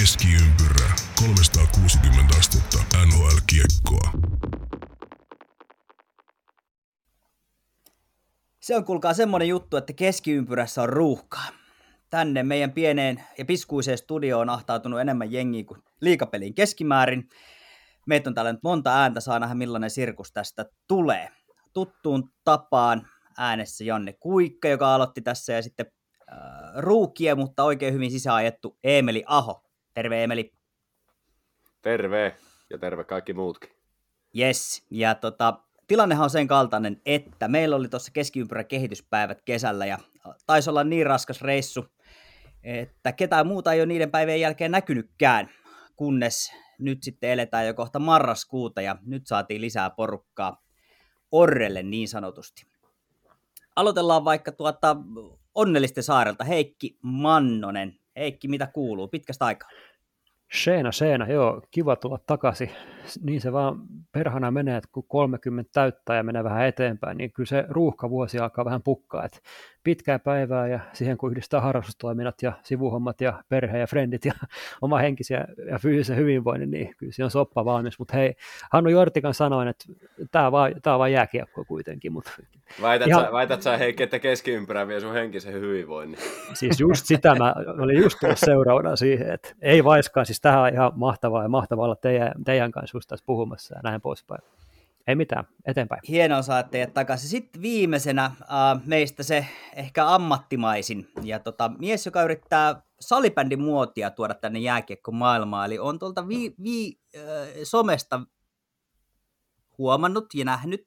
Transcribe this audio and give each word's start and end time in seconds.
Keskiympyrä 0.00 0.94
360 1.20 2.38
astetta 2.38 2.78
NHL-kiekkoa. 3.06 4.10
Se 8.60 8.76
on 8.76 8.84
kuulkaa 8.84 9.14
semmonen 9.14 9.48
juttu, 9.48 9.76
että 9.76 9.92
keskiympyrässä 9.92 10.82
on 10.82 10.88
ruuhkaa. 10.88 11.48
Tänne 12.10 12.42
meidän 12.42 12.72
pieneen 12.72 13.24
ja 13.38 13.44
piskuiseen 13.44 13.98
studioon 13.98 14.42
on 14.42 14.50
ahtautunut 14.50 15.00
enemmän 15.00 15.32
jengiä 15.32 15.64
kuin 15.64 15.82
liikapeliin 16.00 16.54
keskimäärin. 16.54 17.28
Meitä 18.06 18.30
on 18.30 18.34
täällä 18.34 18.52
nyt 18.52 18.62
monta 18.62 19.00
ääntä, 19.00 19.20
saa 19.20 19.38
nähdä 19.38 19.54
millainen 19.54 19.90
sirkus 19.90 20.32
tästä 20.32 20.66
tulee. 20.88 21.28
Tuttuun 21.72 22.30
tapaan 22.44 23.08
äänessä 23.38 23.84
Janne 23.84 24.12
Kuikka, 24.12 24.68
joka 24.68 24.94
aloitti 24.94 25.20
tässä, 25.20 25.52
ja 25.52 25.62
sitten 25.62 25.86
äh, 26.32 26.38
ruukia, 26.76 27.36
mutta 27.36 27.64
oikein 27.64 27.94
hyvin 27.94 28.10
sisäänajettu 28.10 28.78
Emeli 28.84 29.24
Aho. 29.26 29.63
Terve 29.94 30.24
Emeli. 30.24 30.52
Terve 31.82 32.36
ja 32.70 32.78
terve 32.78 33.04
kaikki 33.04 33.32
muutkin. 33.32 33.70
Yes, 34.38 34.86
ja 34.90 35.14
tota, 35.14 35.58
tilannehan 35.86 36.24
on 36.24 36.30
sen 36.30 36.46
kaltainen, 36.46 37.00
että 37.06 37.48
meillä 37.48 37.76
oli 37.76 37.88
tuossa 37.88 38.12
keskiympyrän 38.12 38.66
kehityspäivät 38.66 39.42
kesällä 39.42 39.86
ja 39.86 39.98
taisi 40.46 40.70
olla 40.70 40.84
niin 40.84 41.06
raskas 41.06 41.42
reissu, 41.42 41.86
että 42.62 43.12
ketään 43.12 43.46
muuta 43.46 43.72
ei 43.72 43.80
ole 43.80 43.86
niiden 43.86 44.10
päivien 44.10 44.40
jälkeen 44.40 44.70
näkynytkään, 44.70 45.50
kunnes 45.96 46.52
nyt 46.78 47.02
sitten 47.02 47.30
eletään 47.30 47.66
jo 47.66 47.74
kohta 47.74 47.98
marraskuuta 47.98 48.82
ja 48.82 48.96
nyt 49.02 49.26
saatiin 49.26 49.60
lisää 49.60 49.90
porukkaa 49.90 50.62
Orrelle 51.32 51.82
niin 51.82 52.08
sanotusti. 52.08 52.66
Aloitellaan 53.76 54.24
vaikka 54.24 54.52
tuota 54.52 54.96
Onnellisten 55.54 56.04
saarelta 56.04 56.44
Heikki 56.44 56.98
Mannonen. 57.02 57.98
Heikki, 58.16 58.48
mitä 58.48 58.66
kuuluu? 58.66 59.08
Pitkästä 59.08 59.44
aikaa. 59.44 59.68
Seena, 60.52 60.92
seena, 60.92 61.26
joo, 61.26 61.62
kiva 61.70 61.96
tulla 61.96 62.18
takaisin. 62.26 62.70
Niin 63.22 63.40
se 63.40 63.52
vaan 63.52 63.80
perhana 64.12 64.50
menee, 64.50 64.76
että 64.76 64.90
kun 64.92 65.04
30 65.08 65.70
täyttää 65.72 66.16
ja 66.16 66.22
menee 66.22 66.44
vähän 66.44 66.66
eteenpäin, 66.66 67.18
niin 67.18 67.32
kyllä 67.32 67.46
se 67.46 67.64
ruuhkavuosi 67.68 68.38
alkaa 68.38 68.64
vähän 68.64 68.82
pukkaa. 68.82 69.24
Että 69.24 69.38
pitkää 69.84 70.18
päivää 70.18 70.68
ja 70.68 70.80
siihen 70.92 71.16
kun 71.16 71.30
yhdistää 71.30 71.60
harrastustoiminnat 71.60 72.42
ja 72.42 72.52
sivuhommat 72.62 73.20
ja 73.20 73.42
perhe 73.48 73.78
ja 73.78 73.86
frendit 73.86 74.24
ja 74.24 74.32
oma 74.82 74.98
henkisiä 74.98 75.44
ja 75.70 75.78
fyysisen 75.78 76.16
hyvinvoinnin, 76.16 76.70
niin 76.70 76.94
kyllä 76.96 77.12
se 77.12 77.24
on 77.24 77.30
soppa 77.30 77.64
valmis. 77.64 77.98
Mutta 77.98 78.16
hei, 78.16 78.34
Hannu 78.72 78.90
Jortikan 78.90 79.34
sanoin, 79.34 79.68
että 79.68 79.84
tämä 80.30 80.46
on 80.46 80.52
vaan, 80.52 80.74
tää 80.82 80.94
on 80.94 80.98
vaan 80.98 81.12
jääkiekko 81.12 81.64
kuitenkin. 81.64 82.12
Mutta 82.12 82.30
Väität, 82.82 83.08
ihan... 83.08 83.24
sä, 83.24 83.32
väität 83.32 83.62
sä, 83.62 83.76
Heikki, 83.76 84.02
että 84.02 84.18
keskiympyrä 84.18 84.88
vie 84.88 85.00
sun 85.00 85.12
henkisen 85.14 85.52
hyvinvoinnin? 85.52 86.20
Siis 86.54 86.80
just 86.80 87.06
sitä, 87.06 87.34
mä 87.34 87.54
olin 87.78 88.02
just 88.02 88.18
tullut 88.20 88.38
seuraavana 88.38 88.96
siihen, 88.96 89.30
että 89.30 89.54
ei 89.62 89.84
vaiskaan, 89.84 90.26
siis 90.26 90.40
tähän 90.40 90.60
on 90.60 90.68
ihan 90.68 90.92
mahtavaa 90.94 91.42
ja 91.42 91.48
mahtavaa 91.48 91.84
olla 91.84 91.96
teidän, 91.96 92.32
teidän 92.44 92.70
kanssa 92.70 92.93
just 92.94 93.08
tässä 93.08 93.26
puhumassa 93.26 93.74
ja 93.74 93.80
näin 93.84 94.00
poispäin. 94.00 94.40
Ei 95.06 95.14
mitään, 95.14 95.44
eteenpäin. 95.66 96.00
Hienoa 96.08 96.42
saada 96.42 96.68
teidät 96.68 96.94
takaisin. 96.94 97.28
Sitten 97.28 97.62
viimeisenä 97.62 98.24
äh, 98.24 98.34
meistä 98.86 99.22
se 99.22 99.46
ehkä 99.76 100.14
ammattimaisin 100.14 101.08
ja 101.22 101.38
tota, 101.38 101.70
mies, 101.78 102.06
joka 102.06 102.22
yrittää 102.22 102.82
salibändin 103.00 103.62
muotia 103.62 104.10
tuoda 104.10 104.34
tänne 104.34 104.58
jääkiekko-maailmaan. 104.58 105.66
Eli 105.66 105.78
on 105.78 105.98
tuolta 105.98 106.28
vi, 106.28 106.54
vi, 106.62 106.98
äh, 107.16 107.22
somesta 107.64 108.20
huomannut 109.78 110.26
ja 110.34 110.44
nähnyt, 110.44 110.84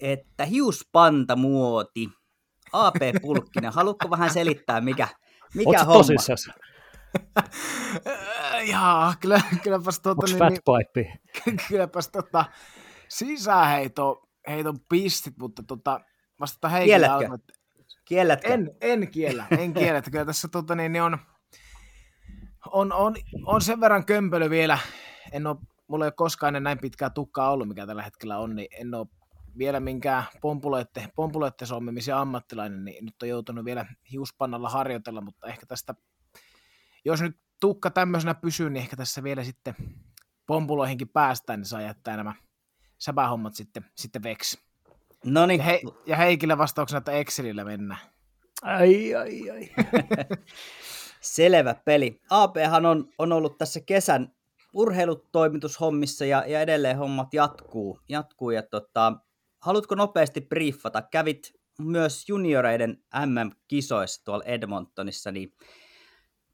että 0.00 0.44
hiuspantamuoti, 0.44 2.08
AP 2.72 2.96
Pulkkinen, 3.22 3.72
haluatko 3.72 4.10
vähän 4.10 4.30
selittää, 4.30 4.80
mikä, 4.80 5.08
mikä 5.54 5.70
Ootko 5.70 5.84
homma? 5.84 5.98
tosissas? 5.98 6.50
Jaa, 8.62 9.14
kyllä, 9.20 9.40
kylläpäs 9.62 10.00
tota, 10.00 10.20
Onks 10.20 10.32
niin, 10.32 10.38
fat 10.38 10.86
niin, 10.96 11.56
kylläpäs 11.68 12.08
tota, 12.08 12.44
sisäheito 13.08 14.28
heiton 14.48 14.80
pistit, 14.88 15.38
mutta 15.38 15.62
tota, 15.62 16.00
vastata 16.40 16.68
Heikille 16.68 16.92
Kiellätkö? 16.92 17.14
alkoi, 17.14 17.34
että 17.34 17.52
Kiellätkö? 18.04 18.48
en, 18.48 18.70
en 18.80 19.10
kiellä, 19.10 19.46
en 19.58 19.74
kiellä, 19.74 20.02
kyllä 20.02 20.24
tässä 20.24 20.48
tota, 20.48 20.74
niin, 20.74 20.92
niin 20.92 21.02
on, 21.02 21.18
on, 22.72 22.92
on, 22.92 23.16
on, 23.46 23.62
sen 23.62 23.80
verran 23.80 24.06
kömpelö 24.06 24.50
vielä, 24.50 24.78
en 25.32 25.46
ole, 25.46 25.56
mulla 25.88 26.04
ei 26.04 26.06
ole 26.06 26.12
koskaan 26.12 26.48
ennen 26.48 26.62
näin 26.62 26.78
pitkää 26.78 27.10
tukkaa 27.10 27.50
ollut, 27.50 27.68
mikä 27.68 27.86
tällä 27.86 28.02
hetkellä 28.02 28.38
on, 28.38 28.56
niin 28.56 28.68
en 28.72 28.94
ole 28.94 29.06
vielä 29.58 29.80
minkään 29.80 30.24
pompuloitte, 30.40 31.08
pompuloitte 31.16 31.66
sommimisen 31.66 32.16
ammattilainen, 32.16 32.84
niin 32.84 33.04
nyt 33.04 33.22
on 33.22 33.28
joutunut 33.28 33.64
vielä 33.64 33.86
hiuspannalla 34.12 34.70
harjoitella, 34.70 35.20
mutta 35.20 35.46
ehkä 35.46 35.66
tästä, 35.66 35.94
jos 37.04 37.22
nyt 37.22 37.36
tukka 37.60 37.90
tämmöisenä 37.90 38.34
pysyy, 38.34 38.70
niin 38.70 38.82
ehkä 38.82 38.96
tässä 38.96 39.22
vielä 39.22 39.44
sitten 39.44 39.74
pompuloihinkin 40.46 41.08
päästään, 41.08 41.60
niin 41.60 41.66
saa 41.66 41.80
jättää 41.80 42.16
nämä 42.16 42.34
säpähommat 42.98 43.54
sitten, 43.54 43.84
sitten 43.94 44.22
veksi. 44.22 44.58
No 45.24 45.46
niin, 45.46 45.58
Ja, 45.58 45.64
he, 45.64 45.80
ja 46.06 46.16
Heikille 46.16 46.58
vastauksena, 46.58 46.98
että 46.98 47.12
Excelillä 47.12 47.64
mennään. 47.64 48.00
Ai, 48.62 49.14
ai, 49.14 49.50
ai. 49.50 49.70
Selvä 51.20 51.74
peli. 51.74 52.20
APhan 52.30 52.86
on, 52.86 53.08
on 53.18 53.32
ollut 53.32 53.58
tässä 53.58 53.80
kesän 53.80 54.32
urheilutoimitushommissa 54.74 56.24
ja, 56.24 56.44
ja 56.46 56.60
edelleen 56.60 56.98
hommat 56.98 57.34
jatkuu. 57.34 58.00
jatkuu 58.08 58.50
ja 58.50 58.62
tota, 58.62 59.12
haluatko 59.62 59.94
nopeasti 59.94 60.40
briefata? 60.40 61.02
Kävit 61.02 61.52
myös 61.78 62.28
junioreiden 62.28 63.04
MM-kisoissa 63.26 64.24
tuolla 64.24 64.44
Edmontonissa, 64.44 65.32
niin 65.32 65.52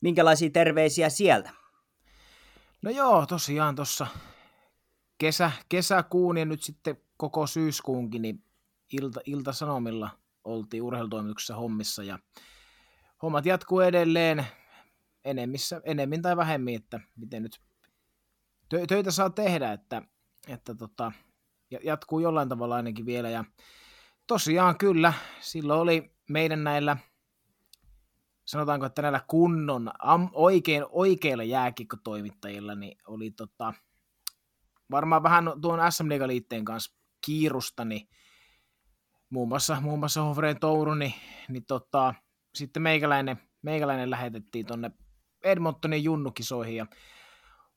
minkälaisia 0.00 0.50
terveisiä 0.50 1.08
sieltä? 1.08 1.50
No 2.82 2.90
joo, 2.90 3.26
tosiaan 3.26 3.74
tuossa 3.74 4.06
kesä, 5.18 5.52
kesäkuun 5.68 6.38
ja 6.38 6.44
nyt 6.44 6.62
sitten 6.62 6.96
koko 7.16 7.46
syyskuunkin, 7.46 8.22
niin 8.22 8.44
ilta, 8.92 9.20
ilta-sanomilla 9.26 10.10
oltiin 10.44 10.82
urheilutoimituksessa 10.82 11.56
hommissa 11.56 12.04
ja 12.04 12.18
hommat 13.22 13.46
jatkuu 13.46 13.80
edelleen 13.80 14.46
enemmissä, 15.24 15.80
enemmän 15.84 16.22
tai 16.22 16.36
vähemmin, 16.36 16.74
että 16.74 17.00
miten 17.16 17.42
nyt 17.42 17.60
tö, 18.68 18.86
töitä 18.86 19.10
saa 19.10 19.30
tehdä, 19.30 19.72
että, 19.72 20.02
että 20.48 20.74
tota, 20.74 21.12
ja- 21.70 21.80
jatkuu 21.84 22.18
jollain 22.18 22.48
tavalla 22.48 22.76
ainakin 22.76 23.06
vielä 23.06 23.30
ja 23.30 23.44
tosiaan 24.26 24.78
kyllä, 24.78 25.12
silloin 25.40 25.80
oli 25.80 26.10
meidän 26.28 26.64
näillä 26.64 26.96
sanotaanko, 28.46 28.86
että 28.86 29.02
näillä 29.02 29.20
kunnon, 29.28 29.90
am, 29.98 30.28
oikein, 30.32 30.84
oikeilla 30.90 31.44
jääkikkotoimittajilla, 31.44 32.74
niin 32.74 32.98
oli 33.06 33.30
tota, 33.30 33.74
varmaan 34.90 35.22
vähän 35.22 35.52
tuon 35.62 35.92
SM 35.92 36.08
liitteen 36.26 36.64
kanssa 36.64 36.96
kiirusta, 37.26 37.84
niin 37.84 38.08
muun 39.30 39.48
muassa, 39.48 39.80
muun 39.80 39.98
muassa 39.98 40.22
Hofreen 40.22 40.60
Touru, 40.60 40.94
niin, 40.94 41.14
niin 41.48 41.66
tota, 41.66 42.14
sitten 42.54 42.82
meikäläinen, 42.82 43.40
meikäläinen 43.62 44.10
lähetettiin 44.10 44.66
tuonne 44.66 44.90
Edmontonin 45.44 46.04
junnukisoihin 46.04 46.76
ja 46.76 46.86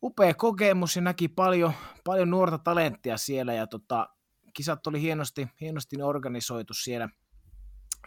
upea 0.03 0.33
kokemus 0.33 0.95
ja 0.95 1.01
näki 1.01 1.27
paljon, 1.27 1.73
paljon 2.03 2.29
nuorta 2.29 2.57
talenttia 2.57 3.17
siellä 3.17 3.53
ja 3.53 3.67
tota, 3.67 4.09
kisat 4.53 4.87
oli 4.87 5.01
hienosti, 5.01 5.47
hienosti 5.61 6.01
organisoitu 6.01 6.73
siellä, 6.73 7.09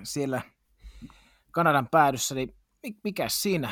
siellä 0.02 0.42
Kanadan 1.52 1.88
päädyssä, 1.90 2.34
niin 2.34 2.56
mi- 2.82 2.98
mikä 3.04 3.26
siinä? 3.28 3.70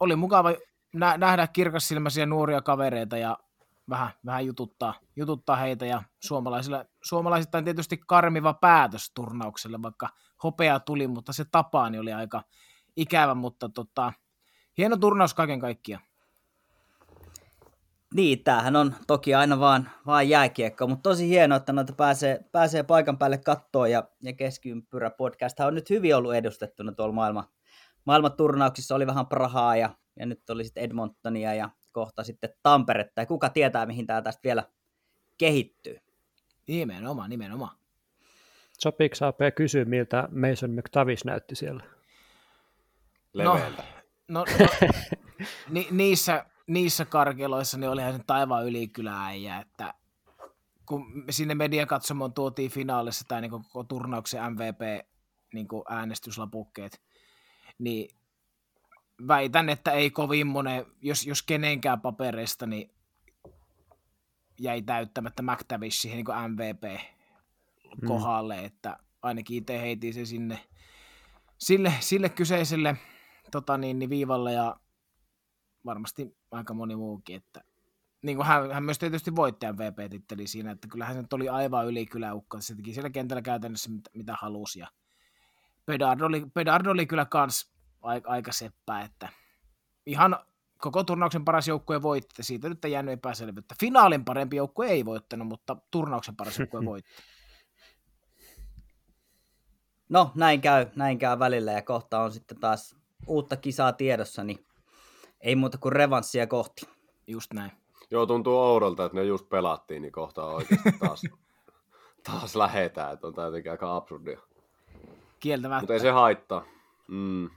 Oli 0.00 0.16
mukava 0.16 0.52
nä- 0.94 1.18
nähdä 1.18 1.46
kirkassilmäisiä 1.46 2.26
nuoria 2.26 2.62
kavereita 2.62 3.16
ja 3.16 3.38
vähän, 3.90 4.10
vähän 4.26 4.46
jututtaa, 4.46 4.94
jututtaa 5.16 5.56
heitä 5.56 5.86
ja 5.86 6.02
suomalaisilla, 6.20 6.84
suomalaisittain 7.02 7.64
tietysti 7.64 8.00
karmiva 8.06 8.54
päätös 8.54 9.10
turnaukselle, 9.14 9.82
vaikka 9.82 10.08
hopea 10.42 10.80
tuli, 10.80 11.06
mutta 11.06 11.32
se 11.32 11.44
tapaani 11.44 11.98
oli 11.98 12.12
aika 12.12 12.42
ikävä, 12.96 13.34
mutta 13.34 13.68
tota, 13.68 14.12
hieno 14.78 14.96
turnaus 14.96 15.34
kaiken 15.34 15.60
kaikkiaan. 15.60 16.02
Niin, 18.14 18.44
tämähän 18.44 18.76
on 18.76 18.94
toki 19.06 19.34
aina 19.34 19.60
vaan, 19.60 19.90
vaan 20.06 20.28
jääkiekko, 20.28 20.86
mutta 20.86 21.10
tosi 21.10 21.28
hienoa, 21.28 21.56
että 21.56 21.72
noita 21.72 21.92
pääsee, 21.92 22.44
pääsee 22.52 22.82
paikan 22.82 23.18
päälle 23.18 23.38
kattoon 23.38 23.90
ja, 23.90 24.08
ja 24.22 24.32
keskiympyrä 24.32 25.10
podcast 25.10 25.60
on 25.60 25.74
nyt 25.74 25.90
hyvin 25.90 26.16
ollut 26.16 26.34
edustettuna 26.34 26.92
tuolla 26.92 27.14
maailman, 27.14 27.44
maailmanturnauksissa. 28.04 28.94
Oli 28.94 29.06
vähän 29.06 29.26
Prahaa 29.26 29.76
ja, 29.76 29.90
ja 30.18 30.26
nyt 30.26 30.50
oli 30.50 30.64
sitten 30.64 30.84
Edmontonia 30.84 31.54
ja 31.54 31.70
kohta 31.92 32.24
sitten 32.24 32.50
Tamperetta 32.62 33.20
ja 33.20 33.26
kuka 33.26 33.48
tietää, 33.48 33.86
mihin 33.86 34.06
tämä 34.06 34.22
tästä 34.22 34.40
vielä 34.44 34.62
kehittyy. 35.38 35.98
Nimenomaan, 36.66 37.30
nimenomaan. 37.30 37.76
Sopiiko 38.78 39.16
AP 39.26 39.40
kysyä, 39.54 39.84
miltä 39.84 40.28
Mason 40.30 40.70
McTavish 40.70 41.24
näytti 41.24 41.54
siellä? 41.54 41.84
Leveältä. 43.32 43.82
No, 44.28 44.44
no 44.58 44.66
ni, 45.70 45.88
niissä, 45.90 46.44
niissä 46.66 47.04
karkeloissa 47.04 47.78
niin 47.78 47.90
olihan 47.90 48.16
se 48.16 48.20
taivaan 48.26 48.66
ylikylääjä, 48.66 49.58
että 49.58 49.94
kun 50.86 51.24
sinne 51.30 51.54
mediakatsomoon 51.54 52.32
tuotiin 52.32 52.70
finaalissa 52.70 53.24
tai 53.28 53.40
niin 53.40 53.50
koko 53.50 53.84
turnauksen 53.84 54.52
MVP 54.52 55.06
niin 55.54 55.66
äänestyslapukkeet, 55.88 57.02
niin 57.78 58.08
väitän, 59.28 59.68
että 59.68 59.90
ei 59.92 60.10
kovin 60.10 60.46
monen, 60.46 60.86
jos, 61.00 61.26
jos 61.26 61.42
kenenkään 61.42 62.00
papereista, 62.00 62.66
niin 62.66 62.94
jäi 64.60 64.82
täyttämättä 64.82 65.42
McTavish 65.42 66.00
siihen 66.00 66.16
niin 66.16 66.52
MVP 66.52 67.00
kohdalle, 68.06 68.56
mm. 68.56 68.64
että 68.64 68.98
ainakin 69.22 69.56
itse 69.56 69.80
heitin 69.80 70.14
se 70.14 70.24
sinne 70.24 70.58
sille, 71.58 71.92
sille 72.00 72.28
kyseiselle 72.28 72.96
tota 73.50 73.78
niin, 73.78 73.98
niin 73.98 74.10
viivalle 74.10 74.52
ja 74.52 74.76
varmasti 75.84 76.36
aika 76.52 76.74
moni 76.74 76.96
muukin, 76.96 77.36
että 77.36 77.60
niin 78.22 78.36
kuin 78.36 78.46
hän, 78.46 78.72
hän 78.72 78.84
myös 78.84 78.98
tietysti 78.98 79.36
voitti 79.36 79.66
MVP-titteli 79.66 80.46
siinä, 80.46 80.70
että 80.70 80.88
kyllähän 80.88 81.16
se 81.16 81.22
oli 81.32 81.48
aivan 81.48 81.86
yli 81.86 82.06
kyläukko, 82.06 82.60
se 82.60 82.74
teki 82.74 82.94
siellä 82.94 83.10
kentällä 83.10 83.42
käytännössä 83.42 83.90
mitä, 83.90 84.10
mitä 84.14 84.36
halusi 84.40 84.80
ja 84.80 84.88
Pedard 85.86 86.20
oli, 86.20 86.46
Pedard 86.54 86.86
oli 86.86 87.06
kyllä 87.06 87.24
kans 87.24 87.72
aika, 88.02 88.30
aika 88.30 88.52
seppä, 88.52 89.00
että 89.00 89.28
ihan 90.06 90.36
koko 90.78 91.04
turnauksen 91.04 91.44
paras 91.44 91.68
joukkue 91.68 92.02
voitti, 92.02 92.42
siitä 92.42 92.68
nyt 92.68 92.84
ei 92.84 92.92
jäänyt 92.92 93.12
epäselvyyttä. 93.12 93.74
Finaalin 93.80 94.24
parempi 94.24 94.56
joukkue 94.56 94.86
ei 94.86 95.04
voittanut, 95.04 95.48
mutta 95.48 95.76
turnauksen 95.90 96.36
paras 96.36 96.58
joukkue 96.58 96.84
voitti. 96.92 97.12
No, 100.08 100.32
näin 100.34 100.60
käy, 100.60 100.86
näin 100.96 101.18
käy 101.18 101.38
välillä 101.38 101.72
ja 101.72 101.82
kohta 101.82 102.20
on 102.20 102.32
sitten 102.32 102.60
taas 102.60 102.96
uutta 103.26 103.56
kisaa 103.56 103.92
tiedossa, 103.92 104.44
niin 104.44 104.66
ei 105.42 105.56
muuta 105.56 105.78
kuin 105.78 105.92
revanssia 105.92 106.46
kohti. 106.46 106.88
Just 107.26 107.52
näin. 107.52 107.72
Joo, 108.10 108.26
tuntuu 108.26 108.58
oudolta, 108.58 109.04
että 109.04 109.18
ne 109.18 109.24
just 109.24 109.48
pelattiin, 109.48 110.02
niin 110.02 110.12
kohta 110.12 110.44
oikeasti 110.44 110.92
taas, 111.00 111.22
taas 112.30 112.56
lähetään, 112.56 113.12
että 113.12 113.26
on 113.26 113.34
tämä 113.34 113.46
jotenkin 113.46 113.72
aika 113.72 113.96
absurdia. 113.96 114.40
Kieltämättä. 115.40 115.80
Mutta 115.80 115.94
ei 115.94 116.00
se 116.00 116.10
haittaa. 116.10 116.64
Mm. 117.08 117.50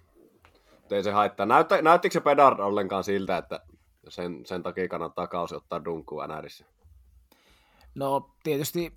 Mutta 0.72 0.96
ei 0.96 1.04
se 1.04 1.12
haittaa. 1.12 1.46
Näyttä, 1.46 1.82
näyttikö 1.82 2.14
se 2.14 2.20
Pedard 2.20 2.60
ollenkaan 2.60 3.04
siltä, 3.04 3.38
että 3.38 3.60
sen, 4.08 4.46
sen 4.46 4.64
takia 4.64 4.88
kannattaa 4.88 5.28
kausi 5.28 5.56
ottaa 5.56 5.86
dunkkuun 5.86 6.24
NRissä? 6.30 6.66
No 7.96 8.30
tietysti, 8.44 8.94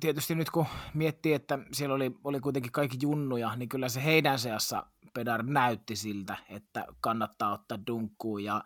tietysti 0.00 0.34
nyt 0.34 0.50
kun 0.50 0.66
miettii, 0.94 1.32
että 1.32 1.58
siellä 1.72 1.94
oli, 1.94 2.16
oli 2.24 2.40
kuitenkin 2.40 2.72
kaikki 2.72 2.98
junnuja, 3.02 3.56
niin 3.56 3.68
kyllä 3.68 3.88
se 3.88 4.04
heidän 4.04 4.38
seassa 4.38 4.86
Pedard 5.14 5.48
näytti 5.48 5.96
siltä, 5.96 6.36
että 6.48 6.86
kannattaa 7.00 7.52
ottaa 7.52 7.78
dunkkuun. 7.86 8.44
Ja 8.44 8.64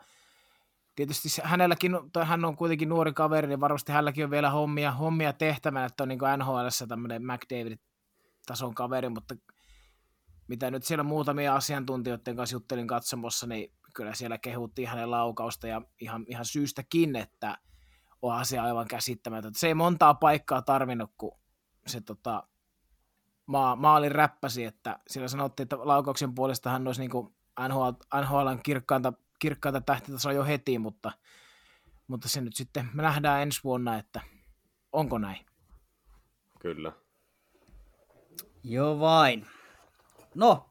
tietysti 0.97 1.29
hänelläkin, 1.43 1.93
hän 2.25 2.45
on 2.45 2.57
kuitenkin 2.57 2.89
nuori 2.89 3.13
kaveri, 3.13 3.49
niin 3.49 3.61
varmasti 3.61 3.93
hänelläkin 3.93 4.25
on 4.25 4.31
vielä 4.31 4.51
hommia, 4.51 4.93
hommia 4.93 5.33
tehtävänä, 5.33 5.87
että 5.87 6.03
on 6.03 6.09
niin 6.09 6.19
NHL 6.39 6.67
tämmöinen 6.89 7.23
McDavid-tason 7.23 8.75
kaveri, 8.75 9.09
mutta 9.09 9.37
mitä 10.49 10.71
nyt 10.71 10.85
siellä 10.85 11.03
muutamia 11.03 11.55
asiantuntijoiden 11.55 12.37
kanssa 12.37 12.57
juttelin 12.57 12.87
katsomossa, 12.87 13.47
niin 13.47 13.73
kyllä 13.95 14.15
siellä 14.15 14.39
kehuttiin 14.39 14.89
hänen 14.89 15.11
laukausta 15.11 15.67
ja 15.67 15.83
ihan, 16.01 16.25
ihan 16.29 16.45
syystäkin, 16.45 17.17
että 17.17 17.59
on 18.27 18.39
asia 18.39 18.63
aivan 18.63 18.89
käsittämätön. 18.89 19.55
Se 19.55 19.67
ei 19.67 19.75
montaa 19.75 20.15
paikkaa 20.15 20.63
tarvinnut, 20.63 21.13
kun 21.19 21.39
se 21.87 22.01
tota, 22.01 22.43
maa, 23.47 23.77
maalin 23.77 24.13
räppäsi, 24.13 24.65
että 24.65 24.99
siellä 25.07 25.29
sanottiin, 25.29 25.65
että 25.65 25.79
laukauksen 25.79 26.35
puolesta 26.35 26.71
hän 26.71 26.87
olisi 26.87 27.01
niin 27.01 27.11
kuin 27.11 27.35
NHL, 27.69 28.21
NHLn 28.21 28.61
kirkkaanta, 28.63 29.13
kirkkaanta 29.39 29.81
tähtitasoa 29.81 30.33
jo 30.33 30.45
heti, 30.45 30.79
mutta, 30.79 31.13
mutta 32.07 32.29
se 32.29 32.41
nyt 32.41 32.57
sitten 32.57 32.91
me 32.95 33.03
nähdään 33.03 33.43
ensi 33.43 33.61
vuonna, 33.65 33.99
että 33.99 34.21
onko 34.93 35.19
näin. 35.19 35.47
Kyllä. 36.61 36.93
Joo 38.65 39.01
vain. 39.01 39.47
No, 40.35 40.71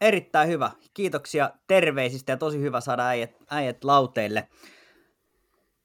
erittäin 0.00 0.48
hyvä. 0.48 0.70
Kiitoksia 0.94 1.50
terveisistä 1.66 2.32
ja 2.32 2.36
tosi 2.36 2.60
hyvä 2.60 2.80
saada 2.80 3.06
äijät, 3.06 3.30
äijät 3.50 3.84
lauteille. 3.84 4.48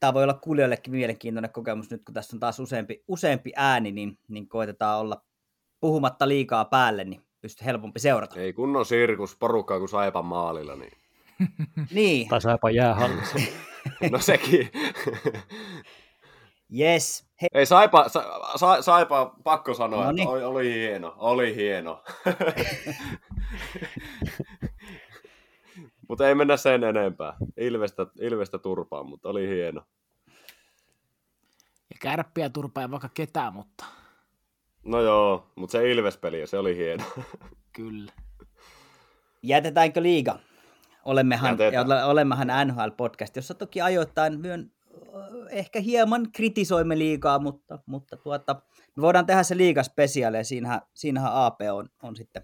Tämä 0.02 0.14
voi 0.14 0.24
olla 0.24 0.34
kuulijoillekin 0.34 0.94
mielenkiintoinen 0.94 1.52
kokemus 1.52 1.92
nyt, 1.92 2.06
kun 2.06 2.14
tässä 2.14 2.36
on 2.36 2.40
taas 2.40 2.60
useampi, 2.60 3.04
useampi 3.08 3.52
ääni, 3.56 3.92
niin, 3.92 4.18
niin 4.28 4.48
koitetaan 4.48 5.00
olla 5.00 5.22
puhumatta 5.80 6.28
liikaa 6.28 6.66
päälle, 6.66 7.04
niin 7.04 7.22
pystyy 7.42 7.66
helpompi 7.66 8.00
seurata. 8.00 8.40
Ei 8.40 8.54
kunnon 8.54 8.86
sirkus, 8.86 9.36
porukkaa 9.36 9.80
kuin 9.80 9.90
Saipan 9.90 10.26
maalilla. 10.26 10.76
Niin. 10.76 10.92
niin. 11.96 12.28
Tai 12.28 12.42
Saipa 12.42 12.72
jäähallissa. 12.72 13.40
no 14.12 14.20
sekin. 14.20 14.70
Yes. 16.80 17.26
He... 17.42 17.48
Ei 17.54 17.66
Saipa, 17.66 18.10
sa, 18.10 18.24
sa, 18.56 18.82
Saipa 18.82 19.36
pakko 19.44 19.74
sanoa, 19.74 20.06
no 20.06 20.12
niin. 20.12 20.22
että 20.22 20.32
oli, 20.32 20.44
oli 20.44 20.74
hieno, 20.74 21.14
oli 21.18 21.56
hieno. 21.56 22.04
Mutta 26.12 26.28
ei 26.28 26.36
mennä 26.36 26.58
sen 26.58 26.84
enempää. 26.84 27.34
Ilvestä, 27.58 28.06
Ilvestä 28.20 28.60
turpaan, 28.60 29.10
mutta 29.10 29.30
oli 29.30 29.48
hieno. 29.48 29.82
Ja 31.90 31.96
kärppiä 32.00 32.50
turpaa 32.50 32.92
vaikka 32.92 33.10
ketään, 33.14 33.54
mutta... 33.54 33.86
No 34.86 35.02
joo, 35.02 35.52
mutta 35.56 35.72
se 35.72 35.92
Ilves-peli, 35.92 36.48
se 36.48 36.58
oli 36.58 36.78
hieno. 36.78 37.04
Kyllä. 37.76 38.12
Jätetäänkö 39.44 40.02
liiga? 40.02 40.40
Olemmehan, 41.06 41.58
ja 41.74 42.06
olemmehan 42.06 42.48
NHL-podcast, 42.48 43.36
jossa 43.36 43.54
toki 43.54 43.82
ajoittain 43.82 44.40
myön 44.40 44.72
ehkä 45.50 45.80
hieman 45.80 46.32
kritisoimme 46.32 46.98
liikaa, 46.98 47.40
mutta, 47.40 47.80
mutta 47.86 48.18
tuota, 48.18 48.62
me 48.96 49.02
voidaan 49.02 49.26
tehdä 49.26 49.44
se 49.44 49.58
liigaspesiaali 49.58 50.38
ja 50.38 50.44
siinähän, 50.44 50.82
siinähän 50.94 51.34
AP 51.34 51.62
on, 51.72 51.90
on 52.04 52.16
sitten 52.16 52.44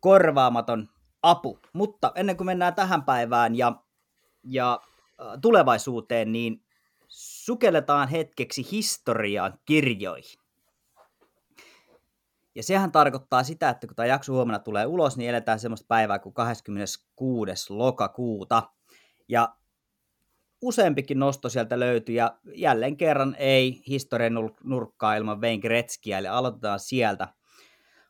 korvaamaton 0.00 0.88
apu. 1.22 1.58
Mutta 1.72 2.12
ennen 2.14 2.36
kuin 2.36 2.46
mennään 2.46 2.74
tähän 2.74 3.02
päivään 3.02 3.54
ja, 3.54 3.82
ja 4.44 4.80
tulevaisuuteen, 5.42 6.32
niin 6.32 6.64
sukelletaan 7.08 8.08
hetkeksi 8.08 8.66
historiaan 8.72 9.58
kirjoihin. 9.64 10.42
Ja 12.54 12.62
sehän 12.62 12.92
tarkoittaa 12.92 13.42
sitä, 13.42 13.70
että 13.70 13.86
kun 13.86 13.96
tämä 13.96 14.06
jakso 14.06 14.32
huomenna 14.32 14.58
tulee 14.58 14.86
ulos, 14.86 15.16
niin 15.16 15.30
eletään 15.30 15.58
semmoista 15.58 15.86
päivää 15.88 16.18
kuin 16.18 16.34
26. 16.34 17.72
lokakuuta. 17.72 18.62
Ja 19.28 19.56
useampikin 20.62 21.18
nosto 21.18 21.48
sieltä 21.48 21.80
löytyi, 21.80 22.14
ja 22.14 22.38
jälleen 22.54 22.96
kerran 22.96 23.36
ei 23.38 23.82
historian 23.88 24.32
nurkkaa 24.64 25.14
ilman 25.14 25.40
Wayne 25.40 25.58
Gretzkiä, 25.58 26.18
eli 26.18 26.28
aloitetaan 26.28 26.80
sieltä. 26.80 27.28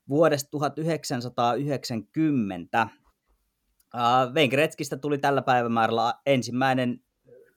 Vuodesta 0.08 0.50
1990 0.50 2.88
Gretzkistä 4.50 4.96
tuli 4.96 5.18
tällä 5.18 5.42
päivämäärällä 5.42 6.14
ensimmäinen 6.26 7.04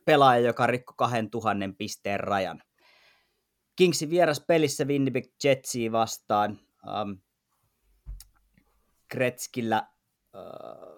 pelaaja, 0.05 0.45
joka 0.45 0.67
rikko 0.67 0.93
2000 0.97 1.55
pisteen 1.77 2.19
rajan. 2.19 2.63
Kingsin 3.75 4.09
vieras 4.09 4.39
pelissä 4.47 4.85
Winnipeg 4.85 5.25
Jetsia 5.43 5.91
vastaan. 5.91 6.59
Um, 7.01 7.17
Gretzkillä 9.11 9.87
uh, 10.35 10.95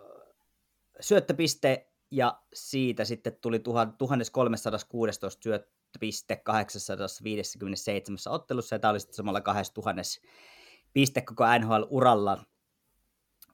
syöttöpiste 1.00 1.91
ja 2.12 2.41
siitä 2.53 3.06
sitten 3.06 3.38
tuli 3.41 3.60
1316 3.60 5.29
syöttöpiste 5.44 6.36
857 6.36 8.17
ottelussa, 8.29 8.75
ja 8.75 8.79
tämä 8.79 8.91
oli 8.91 9.00
sitten 9.00 9.15
samalla 9.15 9.41
2000 9.41 10.01
piste 10.94 11.22
koko 11.22 11.44
NHL-uralla, 11.60 12.44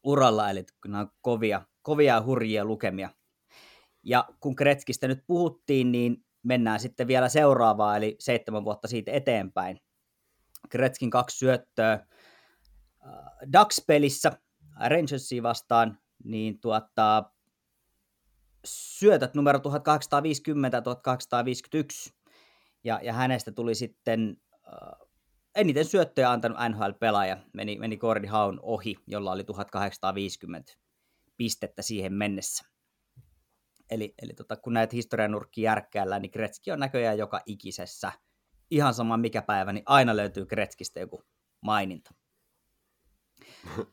uralla, 0.03 0.49
eli 0.49 0.65
nämä 0.85 0.99
on 0.99 1.11
kovia, 1.21 1.61
kovia 1.83 2.13
ja 2.13 2.21
hurjia 2.21 2.65
lukemia. 2.65 3.09
Ja 4.03 4.29
kun 4.39 4.55
Kretskistä 4.55 5.07
nyt 5.07 5.23
puhuttiin, 5.27 5.91
niin 5.91 6.25
mennään 6.43 6.79
sitten 6.79 7.07
vielä 7.07 7.29
seuraavaa, 7.29 7.97
eli 7.97 8.15
seitsemän 8.19 8.65
vuotta 8.65 8.87
siitä 8.87 9.11
eteenpäin. 9.11 9.79
Kretskin 10.69 11.09
kaksi 11.09 11.37
syöttöä 11.37 11.93
äh, 11.93 12.05
Ducks-pelissä 13.53 14.31
Rangersia 14.87 15.43
vastaan, 15.43 15.97
niin 16.23 16.59
tuota, 16.61 17.23
syötöt 18.65 19.33
numero 19.33 19.59
1850-1851, 19.59 19.61
ja, 22.83 22.99
ja 23.03 23.13
hänestä 23.13 23.51
tuli 23.51 23.75
sitten 23.75 24.37
uh, 24.51 25.09
eniten 25.55 25.85
syöttöjä 25.85 26.31
antanut 26.31 26.57
NHL-pelaaja, 26.69 27.37
meni, 27.53 27.77
meni 27.79 27.97
Gordy 27.97 28.27
Haun 28.27 28.59
ohi, 28.61 28.95
jolla 29.07 29.31
oli 29.31 29.43
1850 29.43 30.82
pistettä 31.43 31.81
siihen 31.81 32.13
mennessä. 32.13 32.65
Eli, 33.89 34.13
eli 34.21 34.33
tota, 34.33 34.55
kun 34.55 34.73
näitä 34.73 34.95
historianurkkia 34.95 35.71
järkkäällä, 35.71 36.19
niin 36.19 36.31
Gretzky 36.33 36.71
on 36.71 36.79
näköjään 36.79 37.17
joka 37.17 37.41
ikisessä. 37.45 38.11
Ihan 38.71 38.93
sama 38.93 39.17
mikä 39.17 39.41
päivä, 39.41 39.73
niin 39.73 39.83
aina 39.85 40.15
löytyy 40.15 40.45
Gretzkistä 40.45 40.99
joku 40.99 41.23
maininta. 41.61 42.13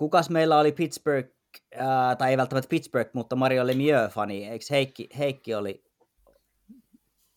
Kukas 0.00 0.30
meillä 0.30 0.58
oli 0.58 0.72
Pittsburgh 0.72 1.30
ää, 1.74 2.16
tai 2.16 2.30
ei 2.30 2.36
välttämättä 2.36 2.68
Pittsburgh, 2.68 3.10
mutta 3.12 3.36
Mario 3.36 3.66
Lemieux-fani, 3.66 4.48
eikö 4.48 4.64
Heikki, 4.70 5.08
Heikki 5.18 5.54
oli... 5.54 5.84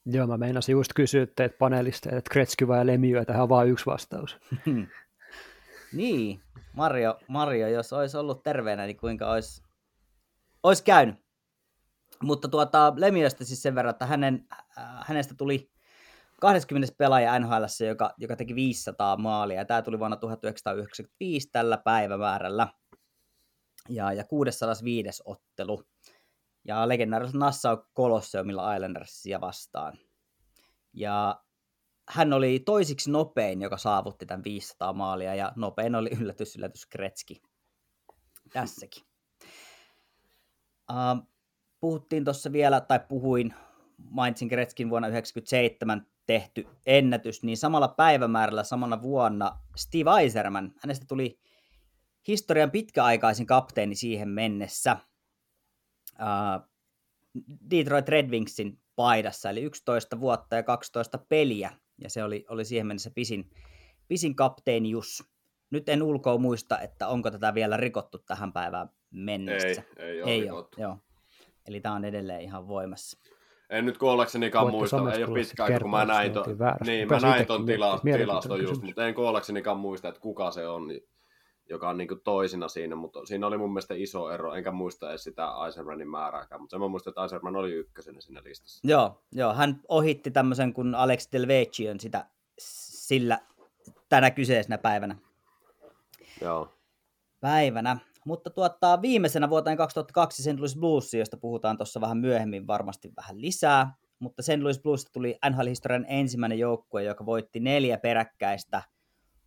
Joo, 0.05 0.27
mä 0.27 0.37
meinasin 0.37 0.73
just 0.73 0.91
kysyä 0.95 1.27
teitä 1.35 1.55
panelista, 1.59 2.15
että 2.15 2.33
Gretzky 2.33 2.67
vai 2.67 2.87
Lemieux, 2.87 3.27
tähän 3.27 3.43
on 3.43 3.49
vain 3.49 3.69
yksi 3.69 3.85
vastaus. 3.85 4.37
Niin, 5.93 6.41
Mario, 6.73 7.19
Mario, 7.27 7.67
jos 7.67 7.93
olisi 7.93 8.17
ollut 8.17 8.43
terveenä, 8.43 8.85
niin 8.85 8.97
kuinka 8.97 9.31
olisi, 9.31 9.63
olisi 10.63 10.83
käynyt. 10.83 11.15
Mutta 12.23 12.47
tuota, 12.47 12.93
Lemiöstä 12.97 13.43
siis 13.43 13.61
sen 13.61 13.75
verran, 13.75 13.91
että 13.91 14.05
hänen, 14.05 14.47
äh, 14.51 14.85
hänestä 15.05 15.35
tuli 15.37 15.71
20. 16.41 16.95
pelaaja 16.97 17.39
NHL, 17.39 17.85
joka, 17.87 18.13
joka 18.17 18.35
teki 18.35 18.55
500 18.55 19.17
maalia. 19.17 19.65
Tämä 19.65 19.81
tuli 19.81 19.99
vuonna 19.99 20.17
1995 20.17 21.49
tällä 21.51 21.77
päivämäärällä. 21.77 22.67
Ja, 23.89 24.13
ja 24.13 24.23
605 24.23 25.23
ottelu. 25.25 25.83
Ja 26.65 26.87
legendaarisella 26.87 27.45
Nassau 27.45 27.77
Colosseumilla 27.97 28.75
Islandersia 28.75 29.41
vastaan. 29.41 29.97
Ja 30.93 31.43
hän 32.13 32.33
oli 32.33 32.59
toisiksi 32.59 33.11
nopein, 33.11 33.61
joka 33.61 33.77
saavutti 33.77 34.25
tämän 34.25 34.43
500 34.43 34.93
maalia, 34.93 35.35
ja 35.35 35.53
nopein 35.55 35.95
oli 35.95 36.09
yllätys, 36.19 36.55
yllätys 36.55 36.85
Kretski. 36.85 37.41
Tässäkin. 38.53 39.03
Uh, 40.91 41.27
puhuttiin 41.79 42.23
tuossa 42.23 42.51
vielä, 42.51 42.81
tai 42.81 42.99
puhuin, 43.09 43.53
mainitsin 43.97 44.49
Kretskin 44.49 44.89
vuonna 44.89 45.07
1997 45.07 46.07
tehty 46.25 46.67
ennätys, 46.85 47.43
niin 47.43 47.57
samalla 47.57 47.87
päivämäärällä 47.87 48.63
samana 48.63 49.01
vuonna 49.01 49.59
Steve 49.75 50.21
Eiserman, 50.21 50.73
hänestä 50.79 51.05
tuli 51.09 51.39
historian 52.27 52.71
pitkäaikaisin 52.71 53.45
kapteeni 53.45 53.95
siihen 53.95 54.29
mennessä 54.29 54.97
uh, 56.13 56.69
Detroit 57.71 58.09
Red 58.09 58.29
Wingsin 58.29 58.81
paidassa, 58.95 59.49
eli 59.49 59.61
11 59.61 60.19
vuotta 60.19 60.55
ja 60.55 60.63
12 60.63 61.17
peliä, 61.17 61.82
ja 61.97 62.09
se 62.09 62.23
oli, 62.23 62.45
oli 62.49 62.65
siihen 62.65 62.87
mennessä 62.87 63.11
pisin, 63.15 63.49
pisin 64.07 64.35
kapteenius. 64.35 65.23
Nyt 65.69 65.89
en 65.89 66.03
ulkoa 66.03 66.37
muista, 66.37 66.79
että 66.79 67.07
onko 67.07 67.31
tätä 67.31 67.53
vielä 67.53 67.77
rikottu 67.77 68.17
tähän 68.17 68.53
päivään 68.53 68.89
mennessä. 69.11 69.83
Ei, 69.97 70.05
ei 70.05 70.21
ole 70.21 70.31
ei 70.31 70.41
rikottu. 70.41 70.81
Ole, 70.81 70.87
joo. 70.87 70.97
Eli 71.67 71.81
tämä 71.81 71.95
on 71.95 72.05
edelleen 72.05 72.41
ihan 72.41 72.67
voimassa. 72.67 73.17
En 73.69 73.85
nyt 73.85 73.97
kuollaksenikaan 73.97 74.71
muista, 74.71 75.13
ei 75.13 75.23
ole 75.23 75.33
pitkään, 75.33 75.81
kun 75.81 75.91
mä 75.91 76.05
näin, 76.05 76.33
to, 76.33 76.45
niin, 76.85 77.07
mä 77.07 77.19
näin 77.19 77.45
ton 77.45 77.65
tila, 77.65 77.99
tilaston 78.17 78.63
just, 78.63 78.81
mutta 78.81 79.07
en 79.07 79.13
kuollaksenikaan 79.13 79.77
muista, 79.77 80.07
että 80.07 80.21
kuka 80.21 80.51
se 80.51 80.67
on, 80.67 80.87
niin, 80.87 81.07
joka 81.69 81.89
on 81.89 81.97
niin 81.97 82.21
toisina 82.23 82.67
siinä, 82.67 82.95
mutta 82.95 83.25
siinä 83.25 83.47
oli 83.47 83.57
mun 83.57 83.73
mielestä 83.73 83.93
iso 83.93 84.29
ero, 84.29 84.53
enkä 84.53 84.71
muista 84.71 85.09
edes 85.09 85.23
sitä 85.23 85.47
Eisenmanin 85.65 86.09
määrääkään, 86.09 86.61
mutta 86.61 86.79
mä 86.79 86.87
muistan, 86.87 87.11
että 87.11 87.21
Eisenman 87.21 87.55
oli 87.55 87.71
ykkösenä 87.71 88.21
siinä 88.21 88.41
listassa. 88.43 88.87
Joo, 88.87 89.23
joo, 89.31 89.53
hän 89.53 89.81
ohitti 89.87 90.31
tämmöisen 90.31 90.73
kuin 90.73 90.95
Alex 90.95 91.27
Delvecion 91.31 91.99
sitä 91.99 92.25
sillä 92.59 93.39
tänä 94.09 94.31
kyseisenä 94.31 94.77
päivänä. 94.77 95.15
Joo. 96.41 96.73
Päivänä. 97.39 97.97
Mutta 98.25 98.49
tuottaa 98.49 99.01
viimeisenä 99.01 99.49
vuoteen 99.49 99.77
2002 99.77 100.43
St. 100.43 100.59
Louis 100.59 100.77
Blues, 100.77 101.13
josta 101.13 101.37
puhutaan 101.37 101.77
tuossa 101.77 102.01
vähän 102.01 102.17
myöhemmin 102.17 102.67
varmasti 102.67 103.11
vähän 103.17 103.41
lisää. 103.41 103.95
Mutta 104.19 104.43
St. 104.43 104.61
Louis 104.61 104.81
Blues 104.81 105.05
tuli 105.05 105.37
NHL-historian 105.49 106.05
ensimmäinen 106.07 106.59
joukkue, 106.59 107.03
joka 107.03 107.25
voitti 107.25 107.59
neljä 107.59 107.97
peräkkäistä 107.97 108.81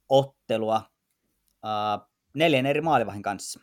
ottelua 0.08 0.82
uh, 1.66 2.08
neljän 2.34 2.66
eri 2.66 2.80
maalivahin 2.80 3.22
kanssa. 3.22 3.60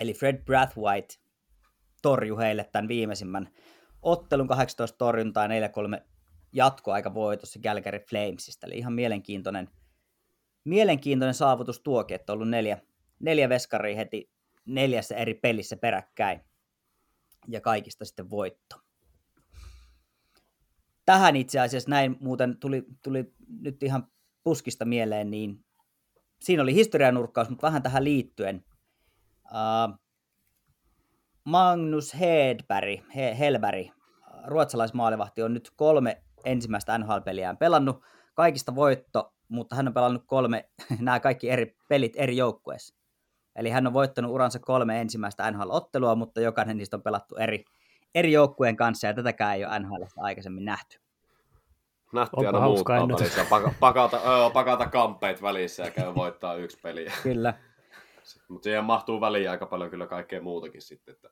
Eli 0.00 0.14
Fred 0.14 0.44
Brathwaite 0.44 1.14
torjui 2.02 2.38
heille 2.38 2.64
tämän 2.64 2.88
viimeisimmän 2.88 3.48
ottelun 4.02 4.48
18 4.48 4.98
torjuntaa 4.98 5.46
4-3 5.46 5.50
jatkoaika 6.52 7.14
voitossa 7.14 7.60
Calgary 7.60 7.98
Flamesista. 7.98 8.66
Eli 8.66 8.78
ihan 8.78 8.92
mielenkiintoinen, 8.92 9.70
mielenkiintoinen 10.64 11.34
saavutus 11.34 11.80
tuokin, 11.80 12.14
että 12.14 12.32
on 12.32 12.36
ollut 12.36 12.48
neljä, 12.48 12.78
neljä 13.18 13.48
veskaria 13.48 13.96
heti 13.96 14.34
neljässä 14.64 15.16
eri 15.16 15.34
pelissä 15.34 15.76
peräkkäin 15.76 16.40
ja 17.48 17.60
kaikista 17.60 18.04
sitten 18.04 18.30
voitto. 18.30 18.76
Tähän 21.06 21.36
itse 21.36 21.60
asiassa 21.60 21.90
näin 21.90 22.16
muuten 22.20 22.56
tuli, 22.56 22.84
tuli 23.02 23.34
nyt 23.60 23.82
ihan 23.82 24.06
puskista 24.42 24.84
mieleen, 24.84 25.30
niin 25.30 25.63
siinä 26.40 26.62
oli 26.62 26.74
historianurkkaus, 26.74 27.48
mutta 27.50 27.66
vähän 27.66 27.82
tähän 27.82 28.04
liittyen. 28.04 28.64
Uh, 29.44 29.98
Magnus 31.44 32.14
Hedberg, 32.20 33.00
He, 33.14 33.38
Helberg, 33.38 33.86
ruotsalaismaalivahti, 34.46 35.42
on 35.42 35.54
nyt 35.54 35.70
kolme 35.76 36.22
ensimmäistä 36.44 36.98
NHL-peliään 36.98 37.56
pelannut. 37.56 38.02
Kaikista 38.34 38.74
voitto, 38.74 39.34
mutta 39.48 39.76
hän 39.76 39.88
on 39.88 39.94
pelannut 39.94 40.24
kolme, 40.26 40.68
nämä 41.00 41.20
kaikki 41.20 41.50
eri 41.50 41.76
pelit 41.88 42.12
eri 42.16 42.36
joukkueissa. 42.36 42.94
Eli 43.56 43.70
hän 43.70 43.86
on 43.86 43.92
voittanut 43.92 44.32
uransa 44.32 44.58
kolme 44.58 45.00
ensimmäistä 45.00 45.50
NHL-ottelua, 45.50 46.14
mutta 46.14 46.40
jokainen 46.40 46.76
niistä 46.76 46.96
on 46.96 47.02
pelattu 47.02 47.36
eri, 47.36 47.64
eri 48.14 48.32
joukkueen 48.32 48.76
kanssa, 48.76 49.06
ja 49.06 49.14
tätäkään 49.14 49.54
ei 49.54 49.64
ole 49.64 49.78
NHL 49.78 50.02
aikaisemmin 50.16 50.64
nähty. 50.64 51.03
Nähtiin 52.14 52.46
aina 52.46 52.60
muuttaa 52.60 53.08
välissä, 53.08 53.46
pakata, 53.50 53.74
pakata, 53.80 54.16
öö, 54.16 54.50
pakata 54.50 54.86
kamppeet 54.86 55.42
välissä 55.42 55.82
ja 55.82 55.90
käy 55.90 56.14
voittaa 56.14 56.54
yksi 56.54 56.78
peli. 56.82 57.06
Kyllä. 57.22 57.54
Mutta 58.48 58.64
siihen 58.64 58.84
mahtuu 58.84 59.20
väliin 59.20 59.50
aika 59.50 59.66
paljon 59.66 59.90
kyllä 59.90 60.06
kaikkea 60.06 60.42
muutakin 60.42 60.82
sitten. 60.82 61.14
Että... 61.14 61.30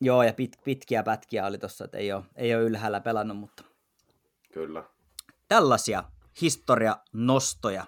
Joo, 0.00 0.22
ja 0.22 0.32
pit, 0.32 0.56
pitkiä 0.64 1.02
pätkiä 1.02 1.46
oli 1.46 1.58
tuossa, 1.58 1.84
että 1.84 1.98
ei 1.98 2.12
ole, 2.12 2.24
ei 2.36 2.54
ole 2.54 2.62
ylhäällä 2.62 3.00
pelannut, 3.00 3.36
mutta... 3.36 3.64
Kyllä. 4.52 4.84
Tällaisia 5.48 6.04
historianostoja. 6.40 7.84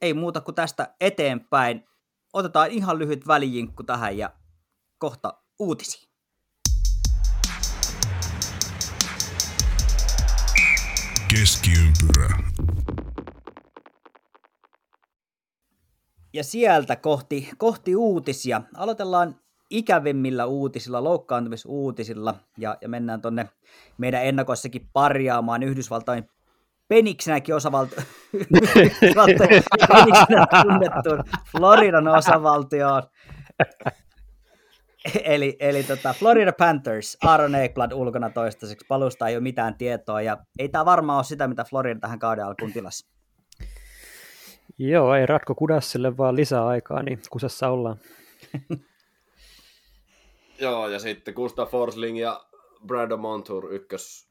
Ei 0.00 0.14
muuta 0.14 0.40
kuin 0.40 0.54
tästä 0.54 0.94
eteenpäin. 1.00 1.88
Otetaan 2.32 2.70
ihan 2.70 2.98
lyhyt 2.98 3.26
välijinkku 3.26 3.82
tähän 3.82 4.18
ja 4.18 4.30
kohta 4.98 5.42
uutisiin. 5.58 6.05
Keskiympyrä. 11.40 12.38
Ja 16.32 16.44
sieltä 16.44 16.96
kohti, 16.96 17.50
kohti 17.58 17.96
uutisia. 17.96 18.62
Aloitellaan 18.76 19.36
ikävimmillä 19.70 20.46
uutisilla, 20.46 21.04
loukkaantumisuutisilla, 21.04 22.34
ja, 22.58 22.76
ja 22.80 22.88
mennään 22.88 23.20
tonne 23.20 23.48
meidän 23.98 24.24
ennakoissakin 24.24 24.88
parjaamaan 24.92 25.62
Yhdysvaltain 25.62 26.28
peniksenäkin 26.88 27.54
osavaltio, 27.54 27.98
peniksenä 29.88 30.46
tunnettuun 30.62 31.24
Floridan 31.52 32.08
osavaltioon. 32.08 33.02
eli 35.24 35.56
eli 35.60 35.82
tota, 35.82 36.12
Florida 36.12 36.52
Panthers, 36.52 37.18
Aaron 37.24 37.54
Ekblad 37.54 37.92
ulkona 37.92 38.30
toistaiseksi, 38.30 38.86
palusta 38.88 39.28
ei 39.28 39.36
ole 39.36 39.42
mitään 39.42 39.74
tietoa, 39.74 40.22
ja 40.22 40.36
ei 40.58 40.68
tämä 40.68 40.84
varmaan 40.84 41.16
ole 41.16 41.24
sitä, 41.24 41.48
mitä 41.48 41.64
Florida 41.64 42.00
tähän 42.00 42.18
kauden 42.18 42.44
alkuun 42.44 42.72
tilasi. 42.72 43.06
Joo, 44.78 45.14
ei 45.14 45.26
Ratko 45.26 45.54
Kudassille 45.54 46.16
vaan 46.16 46.36
lisää 46.36 46.66
aikaa, 46.66 47.02
niin 47.02 47.18
kusessa 47.30 47.68
ollaan. 47.68 47.96
Joo, 50.60 50.88
ja 50.88 50.98
sitten 50.98 51.34
Gustav 51.34 51.68
Forsling 51.68 52.20
ja 52.20 52.46
Brad 52.86 53.16
Montour 53.16 53.72
ykkös 53.72 54.28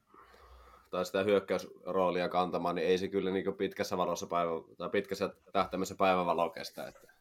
tai 0.90 1.06
sitä 1.06 1.24
hyökkäysroolia 1.24 2.30
kantamaan, 2.30 2.76
niin 2.76 2.88
ei 2.88 2.98
se 2.98 3.08
kyllä 3.08 3.32
niin 3.32 3.54
pitkässä 3.58 3.98
valossa 3.98 4.28
päivä, 4.28 4.52
tai 4.78 4.90
pitkässä 4.90 5.30
tähtäimessä 5.54 5.96
päivävalo 5.98 6.50
kestä. 6.50 6.88
Että... 6.88 7.15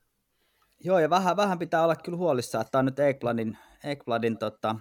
Joo, 0.84 0.98
ja 0.98 1.10
vähän, 1.10 1.36
vähän 1.36 1.58
pitää 1.58 1.84
olla 1.84 1.96
kyllä 1.96 2.18
huolissa, 2.18 2.60
että 2.60 2.78
on 2.78 2.84
nyt 2.84 2.98
Ekbladin, 2.98 3.58
Ekbladin 3.84 4.38
tota, 4.38 4.76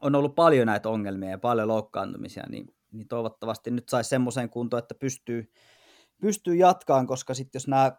on 0.00 0.14
ollut 0.14 0.34
paljon 0.34 0.66
näitä 0.66 0.88
ongelmia 0.88 1.30
ja 1.30 1.38
paljon 1.38 1.68
loukkaantumisia, 1.68 2.44
niin, 2.50 2.74
niin 2.92 3.08
toivottavasti 3.08 3.70
nyt 3.70 3.88
saisi 3.88 4.08
semmoiseen 4.08 4.50
kuntoon, 4.50 4.78
että 4.82 4.94
pystyy, 4.94 5.52
pystyy 6.20 6.54
jatkaan, 6.54 7.06
koska 7.06 7.34
sitten 7.34 7.58
jos 7.58 7.68
nämä, 7.68 7.92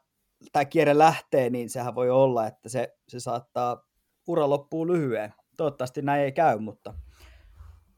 tämä 0.51 0.65
kierre 0.65 0.97
lähtee, 0.97 1.49
niin 1.49 1.69
sehän 1.69 1.95
voi 1.95 2.09
olla, 2.09 2.47
että 2.47 2.69
se, 2.69 2.97
se 3.07 3.19
saattaa 3.19 3.83
ura 4.27 4.49
loppuu 4.49 4.87
lyhyen. 4.87 5.33
Toivottavasti 5.57 6.01
näin 6.01 6.21
ei 6.21 6.31
käy, 6.31 6.59
mutta, 6.59 6.93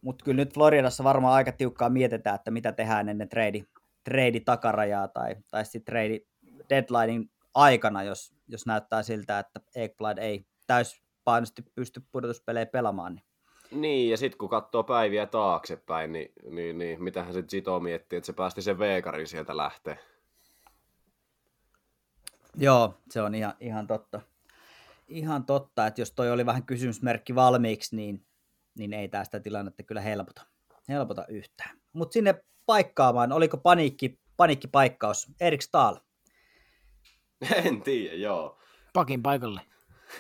mutta 0.01 0.25
kyllä 0.25 0.37
nyt 0.37 0.53
Floridassa 0.53 1.03
varmaan 1.03 1.33
aika 1.33 1.51
tiukkaa 1.51 1.89
mietitään, 1.89 2.35
että 2.35 2.51
mitä 2.51 2.71
tehdään 2.71 3.09
ennen 3.09 3.29
trade, 3.29 3.63
trade 4.03 4.39
takarajaa 4.39 5.07
tai, 5.07 5.35
tai 5.51 5.65
sitten 5.65 5.93
trade 5.93 6.19
deadlinein 6.69 7.31
aikana, 7.53 8.03
jos, 8.03 8.33
jos 8.47 8.65
näyttää 8.65 9.03
siltä, 9.03 9.39
että 9.39 9.59
Ekblad 9.75 10.17
ei 10.17 10.45
täyspainoisesti 10.67 11.61
pysty 11.75 12.01
pudotuspelejä 12.11 12.65
pelaamaan. 12.65 13.15
Niin. 13.15 13.25
Niin, 13.71 14.09
ja 14.09 14.17
sitten 14.17 14.37
kun 14.37 14.49
katsoo 14.49 14.83
päiviä 14.83 15.25
taaksepäin, 15.25 16.11
niin, 16.11 16.31
niin, 16.49 16.77
niin 16.77 17.03
mitähän 17.03 17.33
se 17.33 17.41
Zito 17.43 17.79
miettii, 17.79 18.17
että 18.17 18.25
se 18.25 18.33
päästi 18.33 18.61
sen 18.61 18.79
veekarin 18.79 19.27
sieltä 19.27 19.57
lähteä. 19.57 19.97
Joo, 22.55 22.93
se 23.09 23.21
on 23.21 23.35
ihan, 23.35 23.53
ihan 23.59 23.87
totta 23.87 24.21
ihan 25.09 25.45
totta, 25.45 25.87
että 25.87 26.01
jos 26.01 26.11
toi 26.11 26.31
oli 26.31 26.45
vähän 26.45 26.63
kysymysmerkki 26.63 27.35
valmiiksi, 27.35 27.95
niin, 27.95 28.25
niin 28.77 28.93
ei 28.93 29.09
tästä 29.09 29.39
tilannetta 29.39 29.83
kyllä 29.83 30.01
helpota, 30.01 30.41
helpota 30.89 31.25
yhtään. 31.27 31.77
Mutta 31.93 32.13
sinne 32.13 32.43
paikkaamaan, 32.65 33.31
oliko 33.31 33.57
paniikki, 33.57 34.19
paniikkipaikkaus, 34.37 35.27
Erik 35.41 35.61
Stahl, 35.61 35.95
En 37.65 37.81
tiedä, 37.81 38.15
joo. 38.15 38.57
Pakin 38.93 39.23
paikalle. 39.23 39.61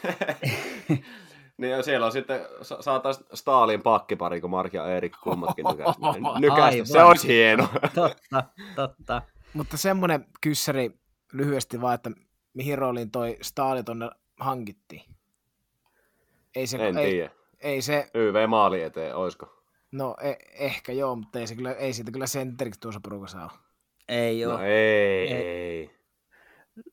niin 1.57 1.83
siellä 1.83 2.05
on 2.05 2.11
sitten, 2.11 2.41
saataisiin 2.61 3.27
Stalin 3.33 3.81
pakkipari, 3.81 4.41
kun 4.41 4.49
Mark 4.49 4.73
ja 4.73 4.95
Erik 4.95 5.13
kummatkin 5.23 5.65
nykäistä. 6.39 6.85
Se 6.85 7.03
olisi 7.03 7.27
hieno. 7.27 7.67
totta, 7.95 8.43
totta. 8.75 9.21
Mutta 9.53 9.77
semmoinen 9.77 10.25
kyssäri 10.41 10.91
lyhyesti 11.33 11.81
vaan, 11.81 11.95
että 11.95 12.11
mihin 12.53 12.77
rooliin 12.77 13.11
toi 13.11 13.37
Stalin 13.41 13.85
tonne 13.85 14.09
hankittiin? 14.39 15.01
Ei 16.55 16.67
se, 16.67 16.87
en 16.87 16.97
ei, 16.97 17.11
tiedä. 17.11 17.31
Ei 17.59 17.81
se... 17.81 18.09
YV-maali 18.13 18.83
eteen, 18.83 19.15
oisko? 19.15 19.63
No 19.91 20.15
e- 20.21 20.65
ehkä 20.65 20.91
joo, 20.91 21.15
mutta 21.15 21.39
ei, 21.39 21.47
se 21.47 21.55
kyllä, 21.55 21.73
ei 21.73 21.93
siitä 21.93 22.11
kyllä 22.11 22.27
sentteriksi 22.27 22.79
tuossa 22.79 23.01
porukassa 23.03 23.43
ole. 23.43 23.51
Ei 24.07 24.39
joo. 24.39 24.53
No 24.53 24.63
ei, 24.63 25.33
ei. 25.33 25.33
ei. 25.33 25.98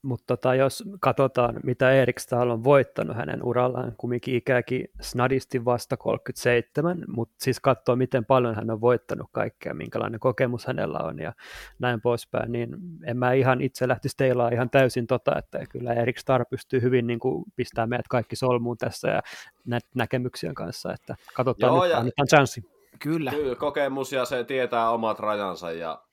Mutta 0.03 0.37
tota, 0.37 0.55
jos 0.55 0.85
katsotaan, 1.01 1.55
mitä 1.65 1.91
Erik 1.91 2.19
Stahl 2.19 2.51
on 2.51 2.65
voittanut 2.65 3.17
hänen 3.17 3.43
urallaan, 3.43 3.93
kumminkin 3.97 4.35
ikäkin 4.35 4.89
snadisti 5.01 5.65
vasta 5.65 5.97
37, 5.97 7.05
mutta 7.09 7.35
siis 7.41 7.61
katsoo, 7.61 7.97
miten 7.97 8.25
paljon 8.25 8.55
hän 8.55 8.71
on 8.71 8.81
voittanut 8.81 9.29
kaikkea, 9.33 9.75
minkälainen 9.75 10.21
kokemus 10.21 10.67
hänellä 10.67 10.99
on 10.99 11.19
ja 11.19 11.33
näin 11.79 12.01
poispäin, 12.01 12.53
niin 12.53 12.77
en 13.05 13.17
mä 13.17 13.33
ihan 13.33 13.61
itse 13.61 13.89
lähtisi 13.89 14.17
teilaa 14.17 14.49
ihan 14.49 14.71
täysin 14.71 15.07
tota, 15.07 15.39
että 15.39 15.59
kyllä 15.71 15.93
Erik 15.93 16.19
Star 16.19 16.45
pystyy 16.51 16.83
hyvin 16.83 17.07
niin 17.07 17.19
kuin, 17.19 17.45
pistämään 17.57 17.89
meidät 17.89 18.09
kaikki 18.09 18.37
solmuun 18.37 18.79
tässä 18.79 19.09
ja 19.09 19.23
nä- 19.65 19.79
näkemyksien 19.95 20.55
kanssa, 20.55 20.93
että 20.93 21.17
katsotaan 21.35 21.75
Joo, 21.75 21.83
nyt, 21.83 21.93
ja... 21.93 21.99
annetaan 21.99 22.29
chanssi. 22.29 22.77
Kyllä. 22.99 23.31
Kyllä, 23.31 23.55
kokemus 23.55 24.13
ja 24.13 24.25
se 24.25 24.45
tietää 24.45 24.91
omat 24.91 25.19
rajansa 25.19 25.73
ja 25.73 26.06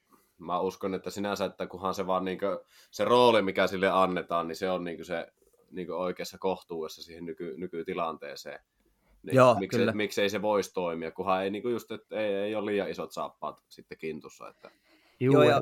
mä 0.46 0.60
uskon, 0.60 0.94
että 0.94 1.10
sinänsä, 1.10 1.46
että 1.46 1.68
kunhan 1.68 1.94
se 1.94 2.08
vaan 2.08 2.26
niinku, 2.26 2.46
se 2.92 3.06
rooli, 3.06 3.42
mikä 3.42 3.68
sille 3.68 3.90
annetaan, 3.90 4.48
niin 4.48 4.56
se 4.56 4.70
on 4.70 4.84
niinku 4.84 5.04
se 5.04 5.28
niinku 5.72 5.94
oikeassa 5.94 6.38
kohtuudessa 6.38 7.04
siihen 7.04 7.26
nyky, 7.26 7.54
nykytilanteeseen. 7.58 8.60
Niin 9.24 9.36
Joo, 9.36 9.56
miksi, 9.60 9.78
kyllä. 9.78 9.92
miksei 9.92 10.30
se 10.30 10.42
voisi 10.42 10.74
toimia, 10.74 11.12
kunhan 11.12 11.44
ei, 11.44 11.50
niinku 11.50 11.70
just, 11.70 11.92
että 11.92 12.16
ei, 12.16 12.34
ei 12.34 12.56
ole 12.56 12.72
liian 12.72 12.90
isot 12.90 13.12
saappaat 13.12 13.62
sitten 13.70 13.98
kintussa. 13.98 14.50
Että... 14.50 14.72
Joo, 15.20 15.44
ja 15.44 15.62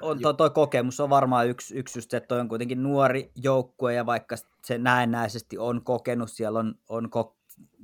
on, 0.00 0.20
toi, 0.20 0.34
toi, 0.34 0.50
kokemus 0.50 1.00
on 1.00 1.10
varmaan 1.10 1.48
yksi, 1.48 1.78
yksi 1.78 1.98
just, 1.98 2.14
että 2.14 2.28
toi 2.28 2.40
on 2.40 2.48
kuitenkin 2.48 2.82
nuori 2.82 3.30
joukkue, 3.34 3.94
ja 3.94 4.06
vaikka 4.06 4.36
se 4.64 4.78
näennäisesti 4.78 5.58
on 5.58 5.84
kokenut, 5.84 6.30
siellä 6.30 6.58
on, 6.58 6.74
on 6.88 7.10
ko, 7.10 7.36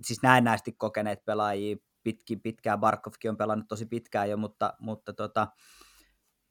siis 0.05 0.23
näennäisesti 0.23 0.73
kokeneet 0.73 1.25
pelaajia, 1.25 1.77
pitkin 2.03 2.41
pitkään, 2.41 2.81
Barkovkin 2.81 3.31
on 3.31 3.37
pelannut 3.37 3.69
tosi 3.69 3.87
pitkään 3.87 4.31
jo, 4.31 4.37
mutta, 4.37 4.75
mutta 4.79 5.13
tota, 5.13 5.49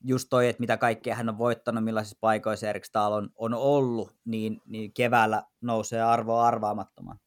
just 0.04 0.28
toi, 0.30 0.48
että 0.48 0.60
mitä 0.60 0.78
kaikkea 0.78 1.16
hän 1.16 1.30
on 1.30 1.38
voittanut, 1.38 1.84
millaisissa 1.84 2.18
paikoissa 2.22 2.68
Erik 2.68 2.86
Stahl 2.86 3.14
on, 3.14 3.30
on 3.36 3.54
ollut, 3.54 4.16
niin, 4.26 4.62
niin 4.66 4.94
keväällä 4.94 5.44
nousee 5.62 6.02
arvo 6.02 6.40
arvaamattoman. 6.40 7.20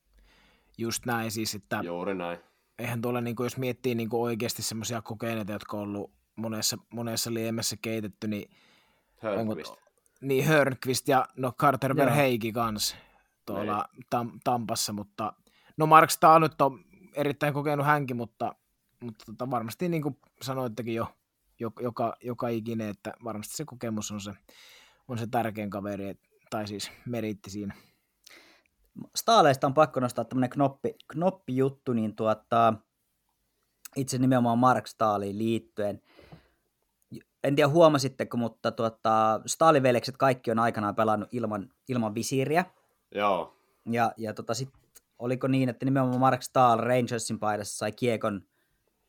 Just 0.78 1.06
näin 1.06 1.30
siis, 1.30 1.54
että 1.54 1.80
Juuri 1.84 2.14
näin. 2.14 2.38
eihän 2.78 3.02
tuolla, 3.02 3.20
niin 3.20 3.36
kuin, 3.36 3.44
jos 3.44 3.56
miettii 3.56 3.94
niin 3.94 4.08
kuin 4.08 4.22
oikeasti 4.22 4.62
semmoisia 4.62 5.02
kokeneita, 5.02 5.52
jotka 5.52 5.76
on 5.76 5.82
ollut 5.82 6.12
monessa, 6.36 6.76
monessa 6.94 7.34
liemessä 7.34 7.76
keitetty, 7.82 8.28
niin 8.28 8.50
Hörnqvist. 9.22 9.70
Onko, 9.70 9.82
niin 10.20 10.44
Hörnqvist 10.44 11.08
ja 11.08 11.26
no 11.36 11.52
Carter 11.52 11.96
Verheiki 11.96 12.52
kanssa 12.52 12.96
tuolla 13.46 13.88
niin. 13.92 14.04
tam, 14.10 14.40
Tampassa, 14.44 14.92
mutta 14.92 15.32
no 15.76 15.86
Mark 15.86 16.10
Stahl 16.10 16.40
nyt 16.40 16.60
on 16.60 16.84
erittäin 17.14 17.54
kokenut 17.54 17.86
hänkin, 17.86 18.16
mutta, 18.16 18.54
mutta 19.00 19.24
tota, 19.24 19.50
varmasti 19.50 19.88
niin 19.88 20.02
kuin 20.02 20.16
sanoittekin 20.42 20.94
jo, 20.94 21.06
joka, 21.80 22.16
joka 22.22 22.48
ikinen, 22.48 22.88
että 22.88 23.12
varmasti 23.24 23.56
se 23.56 23.64
kokemus 23.64 24.10
on 24.10 24.20
se, 24.20 24.32
on 25.08 25.18
se 25.18 25.26
tärkein 25.26 25.70
kaveri, 25.70 26.14
tai 26.50 26.66
siis 26.66 26.90
meritti 27.06 27.50
siinä. 27.50 27.74
Staaleista 29.16 29.66
on 29.66 29.74
pakko 29.74 30.00
nostaa 30.00 30.24
tämmöinen 30.24 30.50
knoppi, 30.50 30.94
knoppijuttu, 31.08 31.92
niin 31.92 32.16
tuota, 32.16 32.74
itse 33.96 34.18
nimenomaan 34.18 34.58
Mark 34.58 34.86
Staaliin 34.86 35.38
liittyen. 35.38 36.02
En 37.44 37.56
tiedä 37.56 37.68
huomasitteko, 37.68 38.36
mutta 38.36 38.72
tuota, 38.72 39.40
Staalivelekset 39.46 40.16
kaikki 40.16 40.50
on 40.50 40.58
aikanaan 40.58 40.94
pelannut 40.94 41.28
ilman, 41.32 41.68
ilman 41.88 42.14
visiiriä. 42.14 42.64
Joo. 43.14 43.56
Ja, 43.90 44.12
ja 44.16 44.34
tota, 44.34 44.54
sit, 44.54 44.68
oliko 45.18 45.48
niin, 45.48 45.68
että 45.68 45.84
nimenomaan 45.84 46.20
Mark 46.20 46.42
Stahl 46.42 46.80
Rangersin 46.80 47.38
paidassa 47.38 47.78
sai 47.78 47.92
kiekon 47.92 48.42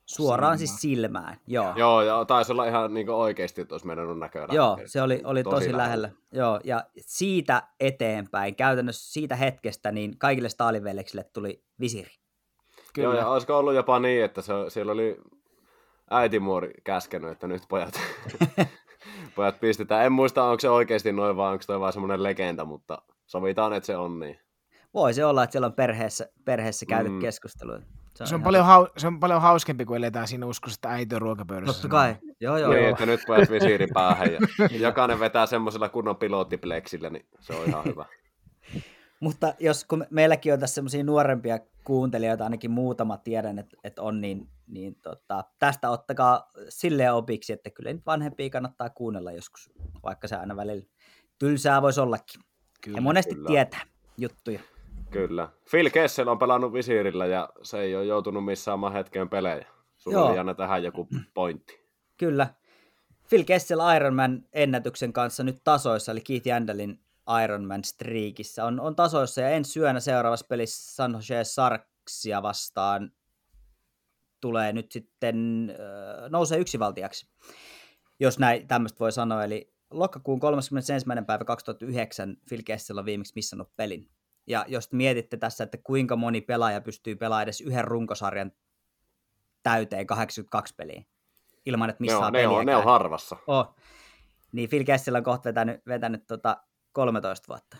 Suoraan 0.05 0.57
Silmä. 0.57 0.67
siis 0.67 0.81
silmään, 0.81 1.37
joo. 1.47 1.73
Joo, 1.75 2.01
ja 2.01 2.25
taisi 2.25 2.51
olla 2.51 2.65
ihan 2.65 2.93
niin 2.93 3.09
oikeasti, 3.09 3.61
että 3.61 3.73
olisi 3.75 3.87
mennyt 3.87 4.19
näköjään. 4.19 4.49
Joo, 4.51 4.79
se 4.85 5.01
oli, 5.01 5.21
oli 5.23 5.43
tosi, 5.43 5.55
tosi 5.55 5.77
lähellä. 5.77 5.83
lähellä. 5.83 6.09
Joo, 6.31 6.59
ja 6.63 6.83
siitä 6.97 7.63
eteenpäin, 7.79 8.55
käytännössä 8.55 9.13
siitä 9.13 9.35
hetkestä, 9.35 9.91
niin 9.91 10.17
kaikille 10.17 10.49
staaliveljeksille 10.49 11.23
tuli 11.23 11.63
visiri. 11.79 12.11
Kyllä. 12.93 13.07
Joo, 13.07 13.17
ja 13.17 13.27
olisiko 13.27 13.57
ollut 13.57 13.73
jopa 13.73 13.99
niin, 13.99 14.23
että 14.23 14.41
se, 14.41 14.53
siellä 14.67 14.91
oli 14.91 15.17
äitimuori 16.11 16.71
käskenyt, 16.83 17.31
että 17.31 17.47
nyt 17.47 17.63
pojat, 17.69 18.01
pojat 19.35 19.59
pistetään. 19.59 20.05
En 20.05 20.11
muista, 20.11 20.43
onko 20.43 20.59
se 20.59 20.69
oikeasti 20.69 21.11
noin, 21.11 21.37
vai 21.37 21.51
onko 21.51 21.63
toi 21.67 21.79
vaan 21.79 21.93
semmoinen 21.93 22.23
legenda, 22.23 22.65
mutta 22.65 23.01
sovitaan, 23.25 23.73
että 23.73 23.87
se 23.87 23.97
on 23.97 24.19
niin. 24.19 24.39
Voi 24.93 25.13
se 25.13 25.25
olla, 25.25 25.43
että 25.43 25.51
siellä 25.51 25.65
on 25.65 25.73
perheessä, 25.73 26.29
perheessä 26.45 26.85
käyty 26.85 27.09
mm. 27.09 27.19
keskustelua. 27.19 27.79
Se 28.13 28.23
on, 28.23 28.27
se 28.27 28.35
on, 28.35 28.43
paljon, 28.43 28.65
hau, 28.65 28.87
se 28.97 29.07
on 29.07 29.19
paljon 29.19 29.41
hauskempi, 29.41 29.85
kun 29.85 29.97
eletään 29.97 30.27
siinä 30.27 30.45
uskossa, 30.45 30.77
että 30.77 30.89
äiti 30.89 31.15
on 31.15 31.21
ruokapöydässä. 31.21 31.73
Totta 31.73 31.87
kai, 31.87 32.15
joo 32.39 32.57
joo. 32.57 32.71
Niin, 32.71 32.81
joo. 32.81 32.91
että 32.91 33.05
nyt 33.05 33.19
pojat 33.27 33.49
visiirin 33.49 33.89
päähän 33.93 34.33
ja 34.33 34.39
jokainen 34.87 35.19
vetää 35.19 35.45
semmoisella 35.45 35.89
kunnon 35.89 36.17
pilottipleksillä, 36.17 37.09
niin 37.09 37.25
se 37.39 37.53
on 37.53 37.65
ihan 37.65 37.85
hyvä. 37.85 38.05
Mutta 39.19 39.53
jos 39.59 39.85
kun 39.85 40.05
meilläkin 40.09 40.53
on 40.53 40.59
tässä 40.59 40.75
semmoisia 40.75 41.03
nuorempia 41.03 41.59
kuuntelijoita, 41.83 42.43
ainakin 42.43 42.71
muutama 42.71 43.17
tiedän, 43.17 43.59
että, 43.59 43.77
että 43.83 44.01
on, 44.01 44.21
niin, 44.21 44.49
niin 44.67 44.95
tota, 44.95 45.43
tästä 45.59 45.89
ottakaa 45.89 46.49
silleen 46.69 47.13
opiksi, 47.13 47.53
että 47.53 47.69
kyllä 47.69 47.93
nyt 47.93 48.05
vanhempia 48.05 48.49
kannattaa 48.49 48.89
kuunnella 48.89 49.31
joskus, 49.31 49.71
vaikka 50.03 50.27
se 50.27 50.35
aina 50.35 50.55
välillä 50.55 50.85
tylsää 51.39 51.81
voisi 51.81 52.01
ollakin. 52.01 52.41
Kyllä, 52.81 52.97
ja 52.97 53.01
monesti 53.01 53.35
kyllä. 53.35 53.47
tietää 53.47 53.81
juttuja. 54.17 54.59
Kyllä. 55.11 55.49
Phil 55.71 55.89
Kessel 55.89 56.27
on 56.27 56.39
pelannut 56.39 56.73
visiirillä 56.73 57.25
ja 57.25 57.49
se 57.61 57.79
ei 57.79 57.95
ole 57.95 58.05
joutunut 58.05 58.45
missään 58.45 58.93
hetkeen 58.93 59.29
pelejä. 59.29 59.67
Sulla 59.97 60.23
oli 60.23 60.35
Janne 60.35 60.53
tähän 60.53 60.83
joku 60.83 61.07
pointti. 61.33 61.79
Kyllä. 62.17 62.47
Phil 63.29 63.43
Kessel 63.43 63.79
Ironman 63.95 64.43
ennätyksen 64.53 65.13
kanssa 65.13 65.43
nyt 65.43 65.61
tasoissa, 65.63 66.11
eli 66.11 66.21
Keith 66.21 66.47
Jandelin 66.47 66.99
Ironman 67.43 67.83
streakissä. 67.83 68.65
On, 68.65 68.79
on 68.79 68.95
tasoissa 68.95 69.41
ja 69.41 69.49
ensi 69.49 69.71
syönä 69.71 69.99
seuraavassa 69.99 70.45
pelissä 70.49 70.95
San 70.95 71.13
Jose 71.13 71.43
Sarksia 71.43 72.41
vastaan 72.41 73.11
tulee 74.41 74.73
nyt 74.73 74.91
sitten, 74.91 75.67
äh, 75.69 76.29
nousee 76.29 76.59
yksivaltiaksi, 76.59 77.27
jos 78.19 78.39
näin 78.39 78.67
tämmöistä 78.67 78.99
voi 78.99 79.11
sanoa. 79.11 79.43
Eli 79.43 79.73
lokakuun 79.91 80.39
31. 80.39 81.05
päivä 81.27 81.45
2009 81.45 82.37
Phil 82.49 82.61
Kessel 82.65 82.97
on 82.97 83.05
viimeksi 83.05 83.33
missannut 83.35 83.75
pelin. 83.75 84.09
Ja 84.47 84.65
jos 84.67 84.93
mietitte 84.93 85.37
tässä, 85.37 85.63
että 85.63 85.77
kuinka 85.83 86.15
moni 86.15 86.41
pelaaja 86.41 86.81
pystyy 86.81 87.15
pelaamaan 87.15 87.43
edes 87.43 87.61
yhden 87.61 87.85
runkosarjan 87.85 88.51
täyteen 89.63 90.07
82 90.07 90.75
peliä, 90.75 91.03
ilman 91.65 91.89
että 91.89 92.01
missä 92.01 92.17
on, 92.17 92.33
ne 92.33 92.47
on, 92.47 92.65
ne 92.65 92.75
on 92.75 92.83
harvassa. 92.83 93.37
Oh. 93.47 93.75
Niin 94.51 94.69
Phil 94.69 94.83
Kessel 94.83 95.15
on 95.15 95.23
kohta 95.23 95.49
vetänyt, 95.49 95.81
vetänyt 95.87 96.27
tota 96.27 96.57
13 96.91 97.47
vuotta. 97.47 97.77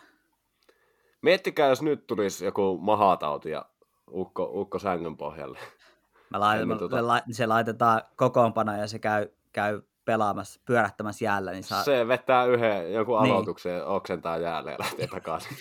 Miettikää, 1.22 1.68
jos 1.68 1.82
nyt 1.82 2.08
tulisi 2.08 2.46
joku 2.46 2.78
mahatauti 2.78 3.50
ja 3.50 3.66
ukko, 4.12 4.52
ukko 4.54 4.80
sängyn 4.80 5.18
pohjalle. 5.18 5.60
Mä 6.30 6.40
laitan, 6.40 6.68
niin, 6.68 6.78
tota... 6.80 7.24
Se 7.32 7.46
laitetaan 7.46 8.02
kokoonpano 8.16 8.78
ja 8.78 8.88
se 8.88 9.00
käy, 9.00 9.28
käy 9.52 9.82
pelaamassa, 10.12 10.62
pyörähtämässä 10.66 11.26
jäällä. 11.26 11.52
Niin 11.52 11.64
saa... 11.64 11.84
Se 11.84 12.08
vetää 12.08 12.46
yhden 12.46 12.94
jonkun 12.94 13.24
niin. 13.24 13.34
aloituksen, 13.34 13.74
niin. 13.74 13.86
oksentaa 13.86 14.38
jäälle 14.38 14.72
ja 14.72 14.78
lähtee 14.80 15.08
takaisin. 15.08 15.58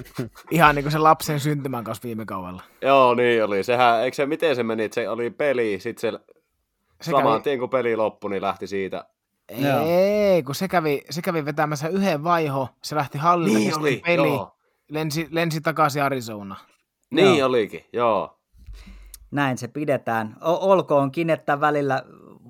Ihan 0.50 0.74
niin 0.74 0.84
kuin 0.84 0.92
se 0.92 0.98
lapsen 0.98 1.40
syntymän 1.40 1.84
kanssa 1.84 2.02
viime 2.02 2.24
kaudella. 2.24 2.62
Joo, 2.82 3.14
niin 3.14 3.44
oli. 3.44 3.62
Sehän, 3.62 4.00
eikö 4.00 4.14
se, 4.14 4.26
miten 4.26 4.56
se 4.56 4.62
meni, 4.62 4.84
että 4.84 4.94
se 4.94 5.08
oli 5.08 5.30
peli, 5.30 5.80
sitten 5.80 6.12
se, 6.12 6.18
se 7.00 7.10
saman 7.10 7.32
kävi... 7.32 7.42
tien 7.42 7.58
kun 7.58 7.70
peli 7.70 7.96
loppui, 7.96 8.30
niin 8.30 8.42
lähti 8.42 8.66
siitä. 8.66 9.04
Ei, 9.48 10.42
kun 10.42 10.54
se 10.54 10.68
kävi, 10.68 11.04
se 11.10 11.22
kävi 11.22 11.44
vetämässä 11.44 11.88
yhden 11.88 12.24
vaiho, 12.24 12.68
se 12.82 12.96
lähti 12.96 13.18
hallita 13.18 13.58
niin 13.58 13.78
oli, 13.78 14.02
peli, 14.06 14.28
joo. 14.28 14.56
lensi, 14.88 15.28
lensi 15.30 15.60
takaisin 15.60 16.02
Arizona. 16.02 16.56
Niin 17.10 17.38
joo. 17.38 17.48
olikin, 17.48 17.84
joo. 17.92 18.38
Näin 19.30 19.58
se 19.58 19.68
pidetään. 19.68 20.36
O- 20.40 20.72
olkoonkin, 20.72 21.30
että 21.30 21.60
välillä 21.60 22.02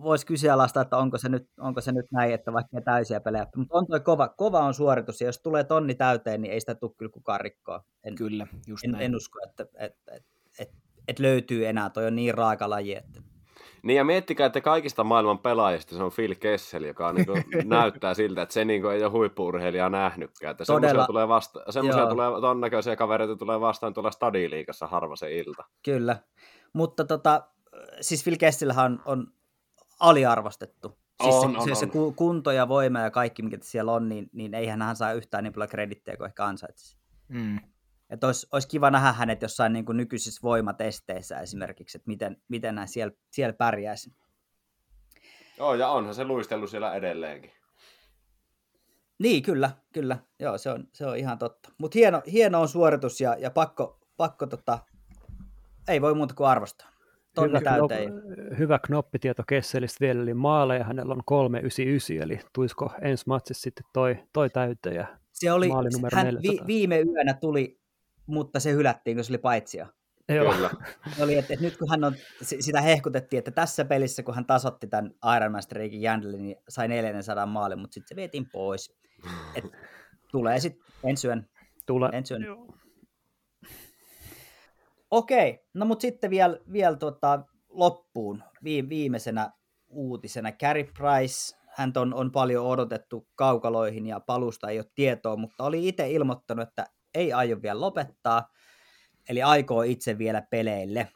voisi 0.03 0.27
kyseenalaistaa, 0.27 0.83
että 0.83 0.97
onko 0.97 1.19
se, 1.19 1.29
nyt, 1.29 1.49
onko 1.61 1.81
se 1.81 1.93
nyt 1.93 2.07
näin, 2.13 2.35
että 2.35 2.53
vaikka 2.53 2.77
ne 2.77 2.81
täysiä 2.81 3.21
pelejä, 3.21 3.47
mutta 3.57 3.79
on 3.79 3.87
toi 3.87 4.01
kova, 4.01 4.29
kova 4.29 4.61
on 4.61 4.75
suoritus, 4.75 5.21
ja 5.21 5.27
jos 5.27 5.39
tulee 5.39 5.65
tonni 5.65 5.95
täyteen, 5.95 6.43
niin 6.43 6.53
ei 6.53 6.61
sitä 6.61 6.75
tule 6.75 6.93
kyllä 6.97 7.13
kukaan 7.13 7.41
rikkoa. 7.41 7.85
En, 8.05 8.15
kyllä, 8.15 8.47
just 8.67 8.85
en, 8.85 8.91
näin. 8.91 9.05
en 9.05 9.17
usko, 9.17 9.39
että, 9.49 9.63
että, 9.63 10.13
että, 10.13 10.31
että, 10.59 10.77
että 11.09 11.23
löytyy 11.23 11.67
enää, 11.67 11.91
toi 11.91 12.07
on 12.07 12.17
niin 12.17 12.35
raaka 12.35 12.71
laji, 12.71 12.95
että... 12.95 13.21
Niin 13.83 13.97
ja 13.97 14.05
miettikää, 14.05 14.47
että 14.47 14.61
kaikista 14.61 15.05
maailman 15.05 15.39
pelaajista 15.39 15.97
se 15.97 16.03
on 16.03 16.13
Phil 16.17 16.35
Kessel, 16.35 16.85
joka 16.85 17.13
niin 17.13 17.27
näyttää 17.69 18.15
siltä, 18.15 18.43
että 18.43 18.53
se 18.53 18.65
niin 18.65 18.87
ei 18.87 19.05
ole 19.05 19.11
huippuurheilijaa 19.11 19.91
nähnytkään. 19.91 20.51
Että 20.51 20.65
semmoisia 20.65 21.07
tulee, 21.07 21.29
vasta- 21.29 21.73
semmoisia 21.73 22.07
tulee 22.07 22.41
ton 22.41 22.61
näköisiä 22.61 22.97
kavereita 22.97 23.37
tulee 23.37 23.61
vastaan 23.61 23.95
tuolla 23.95 24.11
stadiliikassa 24.11 24.87
harva 24.87 25.17
se 25.17 25.37
ilta. 25.37 25.65
Kyllä, 25.85 26.17
mutta 26.73 27.05
tota, 27.05 27.43
siis 28.01 28.25
Phil 28.25 28.37
Kesselhän 28.37 28.93
on, 28.93 29.03
on 29.05 29.27
aliarvostettu. 30.01 30.99
Siis 31.23 31.35
on, 31.35 31.41
se, 31.41 31.59
on, 31.59 31.65
se, 31.65 31.71
on. 31.71 31.77
se 31.77 31.87
kunto 32.17 32.51
ja 32.51 32.69
voima 32.69 33.01
ja 33.01 33.11
kaikki, 33.11 33.43
mikä 33.43 33.59
siellä 33.63 33.93
on, 33.93 34.09
niin, 34.09 34.31
niin 34.33 34.55
eihän 34.55 34.83
hän 34.83 34.97
saa 34.97 35.13
yhtään 35.13 35.45
niin 35.45 35.53
paljon 35.53 35.69
kredittiä 35.69 36.17
kuin 36.17 36.27
ehkä 36.27 36.45
ansaitsisi. 36.45 36.99
Mm. 37.29 37.61
Että 38.11 38.27
olisi, 38.27 38.47
olisi 38.53 38.69
kiva 38.69 38.91
nähdä 38.91 39.13
hänet 39.13 39.43
jossain 39.43 39.73
niin 39.73 39.85
kuin 39.85 39.97
nykyisissä 39.97 40.41
voimatesteissä 40.43 41.41
esimerkiksi, 41.41 41.99
että 41.99 42.09
miten, 42.09 42.43
miten 42.49 42.79
hän 42.79 42.89
siellä, 42.89 43.15
siellä 43.31 43.53
pärjäisi. 43.53 44.11
Joo, 45.59 45.75
ja 45.75 45.89
onhan 45.89 46.15
se 46.15 46.25
luistellut 46.25 46.71
siellä 46.71 46.95
edelleenkin. 46.95 47.53
Niin, 49.19 49.43
kyllä, 49.43 49.71
kyllä. 49.93 50.19
Joo, 50.39 50.59
se 50.59 50.71
on, 50.71 50.89
se 50.93 51.07
on 51.07 51.17
ihan 51.17 51.39
totta. 51.39 51.73
Mutta 51.79 51.99
hieno, 51.99 52.23
hieno 52.33 52.61
on 52.61 52.69
suoritus 52.69 53.21
ja, 53.21 53.37
ja 53.39 53.51
pakko, 53.51 54.01
pakko 54.17 54.47
tota, 54.47 54.79
ei 55.89 56.01
voi 56.01 56.15
muuta 56.15 56.35
kuin 56.35 56.49
arvostaa. 56.49 56.89
Hyvä, 57.43 57.61
knop, 57.61 57.91
hyvä 58.59 58.79
knoppitieto 58.79 59.43
Kesselistä 59.49 59.97
vielä, 60.01 60.23
eli 60.23 60.35
maaleja 60.35 60.85
hänellä 60.85 61.15
on 61.15 61.23
399, 61.25 62.23
eli 62.23 62.41
tuisiko 62.53 62.93
ensi 63.03 63.25
matsissa 63.27 63.63
sitten 63.63 63.85
toi, 63.93 64.19
toi 64.33 64.51
täyteen 64.51 65.07
se 65.33 65.53
oli, 65.53 65.69
hän 66.15 66.39
vi, 66.43 66.59
viime 66.67 67.01
yönä 67.01 67.35
tuli 67.35 67.81
mutta 68.27 68.61
se 68.61 68.73
hylättiin, 68.73 69.17
kun 69.17 69.25
se 69.25 69.33
oli 69.33 69.39
paitsia. 69.39 69.87
Joo. 70.29 70.53
Kyllä. 70.53 70.71
oli, 71.21 71.35
että, 71.35 71.55
että, 71.55 71.65
nyt 71.65 71.77
kun 71.77 71.91
hän 71.91 72.05
on, 72.05 72.15
sitä 72.43 72.81
hehkutettiin, 72.81 73.39
että 73.39 73.51
tässä 73.51 73.85
pelissä, 73.85 74.23
kun 74.23 74.35
hän 74.35 74.47
tasotti 74.47 74.87
tämän 74.87 75.11
Ironman 75.37 75.63
Streakin 75.63 76.03
Jandlin, 76.03 76.43
niin 76.43 76.57
sai 76.69 76.89
400 76.89 77.47
maalin, 77.47 77.79
mutta 77.79 77.95
sitten 77.95 78.09
se 78.09 78.17
vietiin 78.17 78.47
pois. 78.53 78.97
Et, 79.55 79.65
tulee 80.33 80.61
sitten 80.61 80.87
ensi 81.05 81.27
yön. 81.27 81.49
Tulee. 81.87 82.11
Ensi 82.13 82.35
yön. 82.35 82.45
Okei, 85.17 85.67
no 85.75 85.87
mutta 85.87 86.03
sitten 86.03 86.31
vielä, 86.31 86.59
vielä 86.73 86.97
tuota, 86.97 87.41
loppuun 87.69 88.43
viimeisenä 88.65 89.51
uutisena 89.89 90.53
Carey 90.53 90.85
Price. 90.85 91.57
Hän 91.77 91.93
on, 91.97 92.15
on 92.15 92.33
paljon 92.33 92.67
odotettu 92.67 93.29
kaukaloihin 93.35 94.07
ja 94.07 94.21
palusta 94.21 94.71
ei 94.71 94.79
ole 94.79 94.91
tietoa, 94.95 95.37
mutta 95.37 95.65
oli 95.65 95.89
itse 95.89 96.11
ilmoittanut, 96.11 96.69
että 96.69 96.87
ei 97.15 97.33
aio 97.33 97.63
vielä 97.63 97.81
lopettaa, 97.81 98.49
eli 99.29 99.43
aikoo 99.43 99.83
itse 99.83 100.19
vielä 100.19 100.43
peleille. 100.51 101.09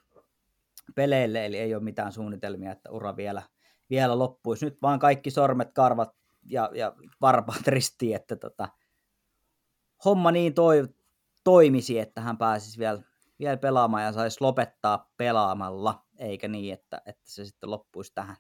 Peleille, 0.94 1.46
eli 1.46 1.58
ei 1.58 1.74
ole 1.74 1.82
mitään 1.82 2.12
suunnitelmia, 2.12 2.72
että 2.72 2.90
ura 2.90 3.16
vielä, 3.16 3.42
vielä 3.90 4.18
loppuisi. 4.18 4.64
Nyt 4.64 4.82
vaan 4.82 4.98
kaikki 4.98 5.30
sormet, 5.30 5.72
karvat 5.74 6.10
ja, 6.46 6.70
ja 6.74 6.94
varpaat 7.20 7.66
ristiin, 7.76 8.16
että 8.16 8.36
tota, 8.36 8.68
homma 10.04 10.32
niin 10.32 10.54
toi, 10.54 10.88
toimisi, 11.44 11.98
että 11.98 12.20
hän 12.20 12.38
pääsisi 12.38 12.78
vielä, 12.78 13.09
vielä 13.40 13.56
pelaamaan 13.56 14.04
ja 14.04 14.12
saisi 14.12 14.36
lopettaa 14.40 15.12
pelaamalla, 15.16 16.04
eikä 16.18 16.48
niin, 16.48 16.74
että, 16.74 17.02
että 17.06 17.30
se 17.30 17.44
sitten 17.44 17.70
loppuisi 17.70 18.12
tähän. 18.14 18.36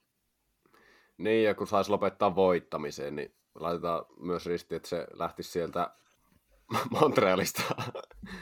Niin, 1.18 1.44
ja 1.44 1.54
kun 1.54 1.66
saisi 1.66 1.90
lopettaa 1.90 2.34
voittamiseen, 2.34 3.16
niin 3.16 3.34
laitetaan 3.54 4.04
myös 4.20 4.46
risti, 4.46 4.74
että 4.74 4.88
se 4.88 5.06
lähtisi 5.12 5.50
sieltä 5.50 5.90
Montrealista. 7.00 7.62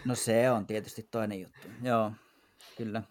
No 0.05 0.15
se 0.15 0.51
on 0.51 0.67
tietysti 0.67 1.09
toinen 1.11 1.41
juttu. 1.41 1.69
Joo, 1.83 2.13
kyllä. 2.77 3.03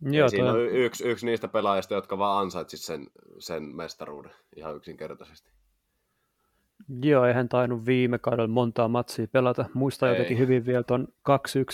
Joo, 0.00 0.28
siinä 0.28 0.50
toi... 0.50 0.68
on 0.68 0.74
yksi, 0.74 1.08
yksi 1.08 1.26
niistä 1.26 1.48
pelaajista, 1.48 1.94
jotka 1.94 2.18
vaan 2.18 2.42
ansaitsit 2.42 2.80
sen, 2.80 3.06
sen 3.38 3.62
mestaruuden 3.62 4.32
ihan 4.56 4.76
yksinkertaisesti. 4.76 5.50
Joo, 7.02 7.24
eihän 7.24 7.48
tainnut 7.48 7.86
viime 7.86 8.18
kaudella 8.18 8.48
montaa 8.48 8.88
matsia 8.88 9.26
pelata. 9.32 9.64
Muista 9.74 10.08
ei. 10.08 10.12
jotenkin 10.12 10.38
hyvin 10.38 10.66
vielä 10.66 10.82
tuon 10.82 11.08
2-1 11.10 11.12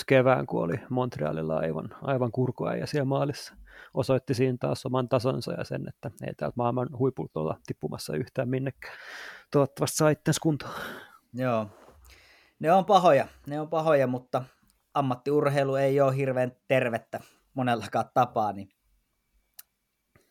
kevään, 0.06 0.46
kun 0.46 0.62
oli 0.62 0.80
Montrealilla 0.90 1.56
aivan, 1.56 1.88
aivan 2.02 2.30
ja 2.80 2.86
siellä 2.86 3.04
maalissa. 3.04 3.54
Osoitti 3.94 4.34
siinä 4.34 4.56
taas 4.60 4.86
oman 4.86 5.08
tasonsa 5.08 5.52
ja 5.52 5.64
sen, 5.64 5.88
että 5.88 6.10
ei 6.26 6.34
täältä 6.34 6.54
maailman 6.56 6.88
huipulta 6.98 7.40
olla 7.40 7.58
tippumassa 7.66 8.16
yhtään 8.16 8.48
minnekään. 8.48 8.94
Toivottavasti 9.50 9.96
saa 9.96 10.08
itsensä 10.08 10.40
kuntoon. 10.42 10.72
Joo, 11.34 11.66
ne 12.58 12.72
on 12.72 12.84
pahoja, 12.84 13.28
ne 13.46 13.60
on 13.60 13.68
pahoja, 13.68 14.06
mutta 14.06 14.44
ammattiurheilu 14.94 15.74
ei 15.74 16.00
ole 16.00 16.16
hirveän 16.16 16.52
tervettä 16.68 17.20
monellakaan 17.54 18.04
tapaa, 18.14 18.52
niin 18.52 18.68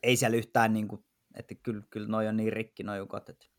ei 0.02 0.16
siellä 0.16 0.36
yhtään, 0.36 0.72
niin 0.72 0.88
kuin, 0.88 1.04
että 1.34 1.54
kyllä, 1.54 1.82
kyllä 1.90 2.08
noi 2.08 2.28
on 2.28 2.36
niin 2.36 2.52
rikki 2.52 2.82
noi 2.82 3.00
ukot. 3.00 3.28
Että. 3.28 3.55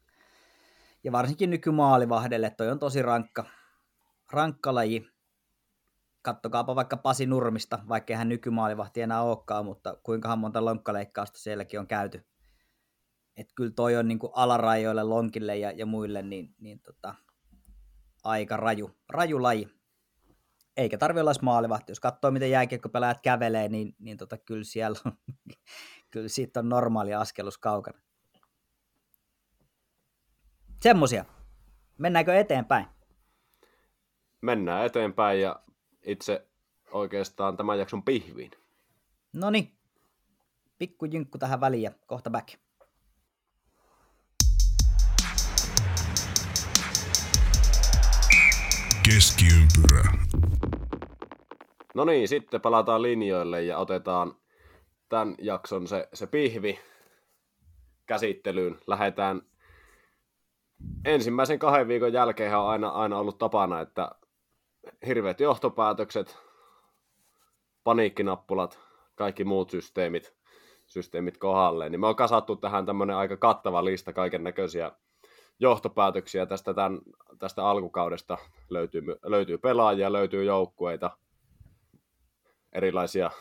Ja 1.08 1.12
varsinkin 1.12 1.50
nykymaalivahdelle 1.50 2.50
toi 2.50 2.70
on 2.72 2.80
tosi 2.80 3.02
rankka, 3.02 3.46
rankka 4.32 4.76
laji. 4.76 5.08
Kattokaapa 6.22 6.76
vaikka 6.76 6.98
Pasi 6.98 7.26
Nurmista, 7.26 7.80
vaikka 7.88 8.18
hän 8.18 8.30
nykymaalivahti 8.30 9.02
enää 9.02 9.22
olekaan, 9.22 9.66
mutta 9.66 9.98
kuinkahan 10.04 10.40
monta 10.40 10.66
lonkkaleikkausta 10.66 11.40
sielläkin 11.40 11.80
on 11.80 11.88
käyty. 11.88 12.26
Että 13.38 13.54
kyllä 13.56 13.72
toi 13.76 13.96
on 13.96 14.08
niin 14.08 14.20
alarajoille, 14.34 15.04
lonkille 15.04 15.58
ja, 15.58 15.72
ja 15.72 15.86
muille, 15.86 16.22
niin, 16.22 16.56
niin 16.60 16.80
tota, 16.80 17.16
aika 18.24 18.58
raju, 18.58 18.92
raju 19.10 19.44
laji. 19.44 19.68
Eikä 20.78 20.98
tarvi 20.98 21.20
olla 21.20 21.32
maalivahti. 21.42 21.92
Jos 21.92 22.00
katsoo, 22.00 22.32
miten 22.32 22.52
jääkiekkopelaajat 22.52 23.22
kävelee, 23.22 23.70
niin, 23.70 23.96
niin 24.00 24.18
tota, 24.18 24.38
kyllä 24.38 24.64
siellä 24.64 25.00
on, 25.06 25.12
kyllä 26.12 26.28
siitä 26.28 26.60
on 26.60 26.70
normaali 26.70 27.14
askelus 27.14 27.58
kaukana. 27.58 28.07
Semmosia. 30.80 31.26
Mennäänkö 31.98 32.40
eteenpäin? 32.40 32.86
Mennään 34.42 34.86
eteenpäin 34.86 35.42
ja 35.42 35.60
itse 36.04 36.48
oikeastaan 36.92 37.58
tämän 37.58 37.80
jakson 37.80 38.04
pihviin. 38.04 38.52
No 39.34 39.50
niin. 39.50 39.78
Pikku 40.78 41.06
jynkku 41.06 41.38
tähän 41.38 41.62
väliin 41.62 41.84
ja 41.84 41.92
kohta 42.08 42.30
back. 42.30 42.50
Keskiympyrä. 49.06 50.12
No 51.96 52.06
niin, 52.06 52.28
sitten 52.28 52.62
palataan 52.62 53.02
linjoille 53.02 53.64
ja 53.64 53.78
otetaan 53.78 54.36
tämän 55.10 55.36
jakson 55.42 55.88
se, 55.88 56.10
se 56.14 56.28
pihvi 56.28 56.80
käsittelyyn. 58.06 58.80
Lähdetään 58.88 59.42
ensimmäisen 61.06 61.60
kahden 61.60 61.88
viikon 61.88 62.14
jälkeen 62.14 62.58
on 62.58 62.68
aina, 62.68 62.90
aina 62.90 63.18
ollut 63.18 63.38
tapana, 63.38 63.82
että 63.82 64.12
hirveät 65.08 65.40
johtopäätökset, 65.40 66.38
paniikkinappulat, 67.84 68.80
kaikki 69.16 69.44
muut 69.44 69.70
systeemit, 69.70 70.36
systeemit 70.86 71.38
kohdalleen. 71.38 71.92
Niin 71.92 72.00
me 72.00 72.08
on 72.08 72.16
kasattu 72.16 72.56
tähän 72.56 72.86
tämmöinen 72.86 73.16
aika 73.16 73.38
kattava 73.38 73.86
lista 73.86 74.14
kaiken 74.14 74.44
näköisiä 74.44 74.92
johtopäätöksiä 75.60 76.46
tästä, 76.46 76.74
tämän, 76.74 77.00
tästä 77.40 77.66
alkukaudesta. 77.66 78.38
Löytyy, 78.70 79.02
löytyy 79.24 79.58
pelaajia, 79.58 80.14
löytyy 80.14 80.44
joukkueita, 80.44 81.18
erilaisia 82.74 83.32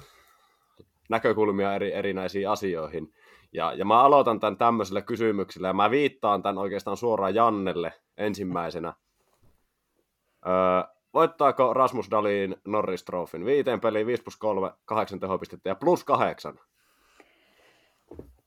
näkökulmia 1.08 1.74
eri, 1.74 1.92
erinäisiin 1.92 2.48
asioihin. 2.48 3.12
Ja, 3.52 3.72
ja 3.72 3.84
mä 3.84 4.02
aloitan 4.02 4.40
tämän 4.40 4.56
tämmöisellä 4.56 5.02
kysymyksellä, 5.02 5.68
ja 5.68 5.72
mä 5.72 5.90
viittaan 5.90 6.42
tämän 6.42 6.58
oikeastaan 6.58 6.96
suoraan 6.96 7.34
Jannelle 7.34 7.92
ensimmäisenä. 8.16 8.94
Öö, 10.46 10.52
voittaako 11.14 11.74
Rasmus 11.74 12.10
Dalin 12.10 12.56
Norris 12.66 13.04
Trophyn? 13.04 13.44
Viiteen 13.44 13.80
peliin 13.80 14.06
5 14.06 14.22
plus 14.22 14.36
3, 14.36 14.70
8 14.84 15.20
tehopistettä 15.20 15.68
ja 15.68 15.74
plus 15.74 16.04
8. 16.04 16.58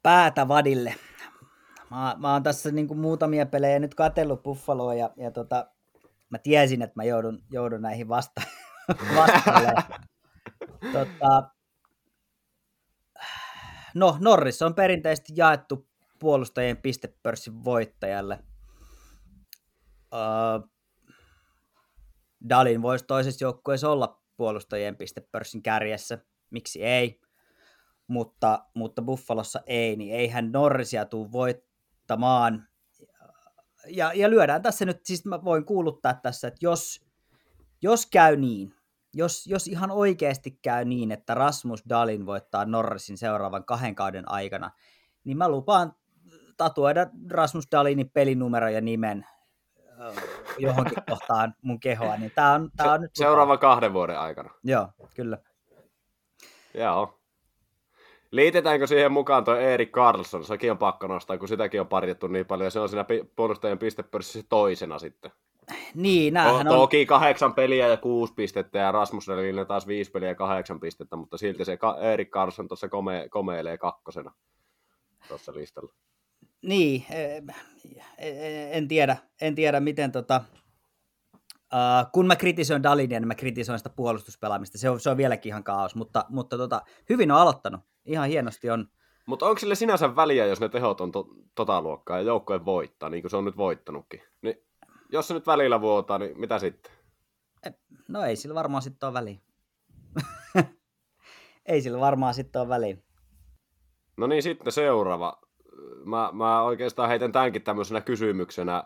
Päätä 0.04 0.48
vadille. 0.48 0.96
Mä, 1.92 2.16
mä 2.18 2.34
oon 2.34 2.44
tässä 2.44 2.72
niin 2.72 2.88
kuin 2.88 3.00
muutamia 3.00 3.46
pelejä 3.46 3.80
nyt 3.80 3.96
katsellut 3.96 4.44
Buffaloa 4.44 4.96
ja, 4.96 5.10
ja 5.18 5.32
tota, 5.32 5.68
mä 6.30 6.38
tiesin, 6.38 6.82
että 6.82 6.94
mä 6.96 7.04
joudun, 7.04 7.40
joudun 7.52 7.82
näihin 7.82 8.08
vasta, 8.08 8.42
vastailemaan. 9.18 9.84
tota, 10.94 11.50
no, 13.96 14.18
Norris 14.20 14.62
on 14.62 14.76
perinteisesti 14.76 15.34
jaettu 15.36 15.88
puolustajien 16.20 16.78
pistepörssin 16.78 17.64
voittajalle. 17.64 18.40
Uh, 20.14 20.70
Dalin 22.50 22.82
voisi 22.82 23.06
toisessa 23.06 23.46
joukkueessa 23.46 23.90
olla 23.90 24.24
puolustajien 24.38 24.96
pistepörssin 24.96 25.64
kärjessä, 25.64 26.18
miksi 26.50 26.84
ei, 26.84 27.22
mutta, 28.08 28.66
mutta 28.74 29.02
Buffalossa 29.02 29.62
ei, 29.66 29.96
niin 29.96 30.16
eihän 30.16 30.52
Norrisia 30.52 31.08
voit, 31.32 31.70
voittamaan. 32.10 32.68
Ja, 33.88 34.14
ja 34.14 34.30
lyödään 34.30 34.62
tässä 34.62 34.86
nyt, 34.86 35.06
siis 35.06 35.26
mä 35.26 35.44
voin 35.44 35.66
kuuluttaa 35.66 36.14
tässä, 36.14 36.48
että 36.48 36.60
jos, 36.62 37.06
jos 37.82 38.06
käy 38.06 38.36
niin, 38.36 38.76
jos, 39.14 39.48
jos 39.48 39.68
ihan 39.68 39.92
oikeasti 39.92 40.60
käy 40.62 40.86
niin, 40.86 41.12
että 41.12 41.34
Rasmus 41.34 41.84
Dalin 41.90 42.26
voittaa 42.26 42.66
Norrisin 42.66 43.18
seuraavan 43.18 43.66
kahden 43.66 43.96
kauden 43.96 44.32
aikana, 44.32 44.72
niin 45.24 45.38
mä 45.38 45.50
lupaan 45.50 45.94
tatuoida 46.58 47.08
Rasmus 47.32 47.68
Dalinin 47.72 48.10
pelinumero 48.10 48.70
ja 48.70 48.82
nimen 48.82 49.26
johonkin 50.58 51.04
kohtaan 51.10 51.54
mun 51.62 51.80
kehoa, 51.80 52.18
niin 52.18 52.32
tää 52.36 52.54
on, 52.54 52.70
tää 52.78 52.92
on 52.92 53.00
Se, 53.00 53.02
nyt 53.02 53.12
Seuraavan 53.14 53.60
kahden 53.60 53.94
vuoden 53.94 54.20
aikana. 54.20 54.50
Joo, 54.64 54.88
kyllä. 55.16 55.38
Joo. 56.74 57.20
Liitetäänkö 58.32 58.88
siihen 58.88 59.12
mukaan 59.12 59.44
tuo 59.44 59.56
Erik 59.56 59.92
Karlsson? 59.92 60.44
Sekin 60.44 60.72
on 60.72 60.78
pakko 60.78 61.08
nostaa, 61.08 61.38
kun 61.38 61.48
sitäkin 61.48 61.82
on 61.82 61.88
parjattu 61.88 62.28
niin 62.28 62.46
paljon. 62.46 62.72
Se 62.72 62.80
on 62.80 62.90
siinä 62.90 63.06
puolustajien 63.36 63.80
pistepörssissä 63.80 64.48
toisena 64.50 65.00
sitten. 65.00 65.32
Niin, 65.96 66.34
näähän 66.34 66.68
on... 66.68 66.78
Toki 66.78 67.06
kahdeksan 67.06 67.54
peliä 67.54 67.88
ja 67.88 67.98
kuusi 67.98 68.34
pistettä 68.34 68.80
ja 68.80 68.92
Rasmus 68.92 69.28
Relille 69.28 69.66
taas 69.66 69.88
viisi 69.88 70.12
peliä 70.12 70.30
ja 70.30 70.36
kahdeksan 70.36 70.80
pistettä, 70.80 71.16
mutta 71.16 71.38
silti 71.38 71.66
se 71.66 71.78
Erik 72.14 72.30
Karlsson 72.30 72.68
tuossa 72.68 72.88
kome- 72.88 73.30
komeilee 73.30 73.78
kakkosena 73.78 74.32
tuossa 75.28 75.54
listalla. 75.54 75.94
Niin, 76.62 77.06
e, 77.10 77.42
e, 78.18 78.78
en 78.78 78.88
tiedä, 78.88 79.18
en 79.42 79.56
tiedä 79.56 79.80
miten 79.80 80.12
tota, 80.12 80.42
Uh, 81.74 82.12
kun 82.12 82.28
mä 82.28 82.36
kritisoin 82.36 82.84
Dalinia, 82.84 83.20
niin 83.20 83.28
mä 83.28 83.36
kritisoin 83.36 83.80
sitä 83.80 83.90
puolustuspelaamista. 83.90 84.78
Se 84.78 84.90
on, 84.90 85.00
se 85.00 85.10
on 85.10 85.18
vieläkin 85.18 85.50
ihan 85.50 85.64
kaos, 85.64 85.96
mutta, 85.96 86.26
mutta 86.30 86.58
tota, 86.58 86.82
hyvin 87.10 87.32
on 87.32 87.38
aloittanut. 87.38 87.82
Ihan 88.06 88.28
hienosti 88.28 88.70
on. 88.70 88.88
Mutta 89.26 89.46
onko 89.46 89.60
sille 89.60 89.76
sinänsä 89.76 90.16
väliä, 90.16 90.46
jos 90.46 90.60
ne 90.60 90.70
tehot 90.70 91.02
on 91.02 91.12
to, 91.12 91.28
tota 91.56 91.82
luokkaa 91.82 92.18
ja 92.18 92.24
joukkojen 92.24 92.66
voittaa, 92.66 93.10
niin 93.10 93.24
kuin 93.24 93.32
se 93.32 93.38
on 93.38 93.46
nyt 93.46 93.58
voittanutkin? 93.58 94.22
Niin, 94.42 94.56
jos 95.12 95.28
se 95.28 95.34
nyt 95.34 95.48
välillä 95.48 95.82
vuotaa, 95.82 96.18
niin 96.18 96.40
mitä 96.40 96.60
sitten? 96.60 96.92
No 98.08 98.24
ei 98.24 98.36
sillä 98.36 98.56
varmaan 98.56 98.82
sitten 98.82 99.08
ole 99.08 99.14
väliä. 99.14 99.38
ei 101.66 101.82
sillä 101.82 102.00
varmaan 102.00 102.34
sitten 102.34 102.62
ole 102.62 102.70
väliä. 102.70 102.98
No 104.18 104.28
niin, 104.28 104.44
sitten 104.44 104.74
seuraava. 104.74 105.42
Mä, 106.06 106.30
mä 106.34 106.62
oikeastaan 106.62 107.10
heitän 107.10 107.32
tämänkin 107.32 107.62
tämmöisenä 107.62 108.02
kysymyksenä. 108.02 108.84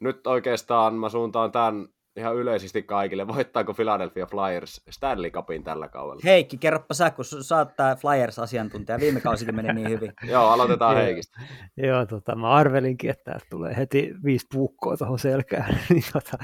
Nyt 0.00 0.26
oikeastaan 0.26 0.94
mä 0.94 1.08
suuntaan 1.08 1.52
tämän 1.52 1.88
ihan 2.16 2.36
yleisesti 2.36 2.82
kaikille, 2.82 3.28
voittaako 3.28 3.74
Philadelphia 3.74 4.26
Flyers 4.26 4.82
Stanley 4.90 5.30
Cupin 5.30 5.64
tällä 5.64 5.88
kaudella? 5.88 6.20
Heikki, 6.24 6.58
kerropa 6.58 6.94
sä, 6.94 7.10
kun 7.10 7.24
sä 7.24 7.56
oot 7.56 7.76
tää 7.76 7.96
Flyers-asiantuntija. 7.96 9.00
Viime 9.00 9.20
kausikin 9.20 9.54
meni 9.54 9.72
niin 9.72 9.90
hyvin. 9.90 10.12
Joo, 10.32 10.48
aloitetaan 10.48 10.96
Heikistä. 10.96 11.40
Joo, 11.76 12.06
tota, 12.06 12.36
mä 12.36 12.50
arvelinkin, 12.50 13.10
että 13.10 13.24
täältä 13.24 13.46
tulee 13.50 13.76
heti 13.76 14.14
viisi 14.24 14.46
puukkoa 14.52 14.96
tuohon 14.96 15.18
selkään. 15.18 15.78
Niin 15.96 16.04
tota, 16.12 16.38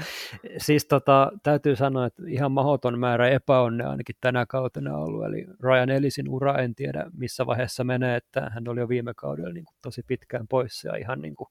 siis 0.57 0.85
tota, 0.85 1.31
täytyy 1.43 1.75
sanoa, 1.75 2.05
että 2.05 2.23
ihan 2.27 2.51
mahdoton 2.51 2.99
määrä 2.99 3.29
epäonnea 3.29 3.89
ainakin 3.89 4.15
tänä 4.21 4.45
kautena 4.45 4.97
ollut. 4.97 5.25
Eli 5.25 5.45
Ryan 5.63 5.89
Ellisin 5.89 6.29
ura 6.29 6.57
en 6.57 6.75
tiedä 6.75 7.05
missä 7.17 7.45
vaiheessa 7.45 7.83
menee, 7.83 8.15
että 8.15 8.51
hän 8.53 8.67
oli 8.67 8.79
jo 8.79 8.89
viime 8.89 9.13
kaudella 9.13 9.53
niin 9.53 9.65
kuin, 9.65 9.75
tosi 9.81 10.03
pitkään 10.07 10.47
poissa 10.47 10.87
ja 10.87 10.95
ihan 10.95 11.21
niin 11.21 11.35
kuin, 11.35 11.49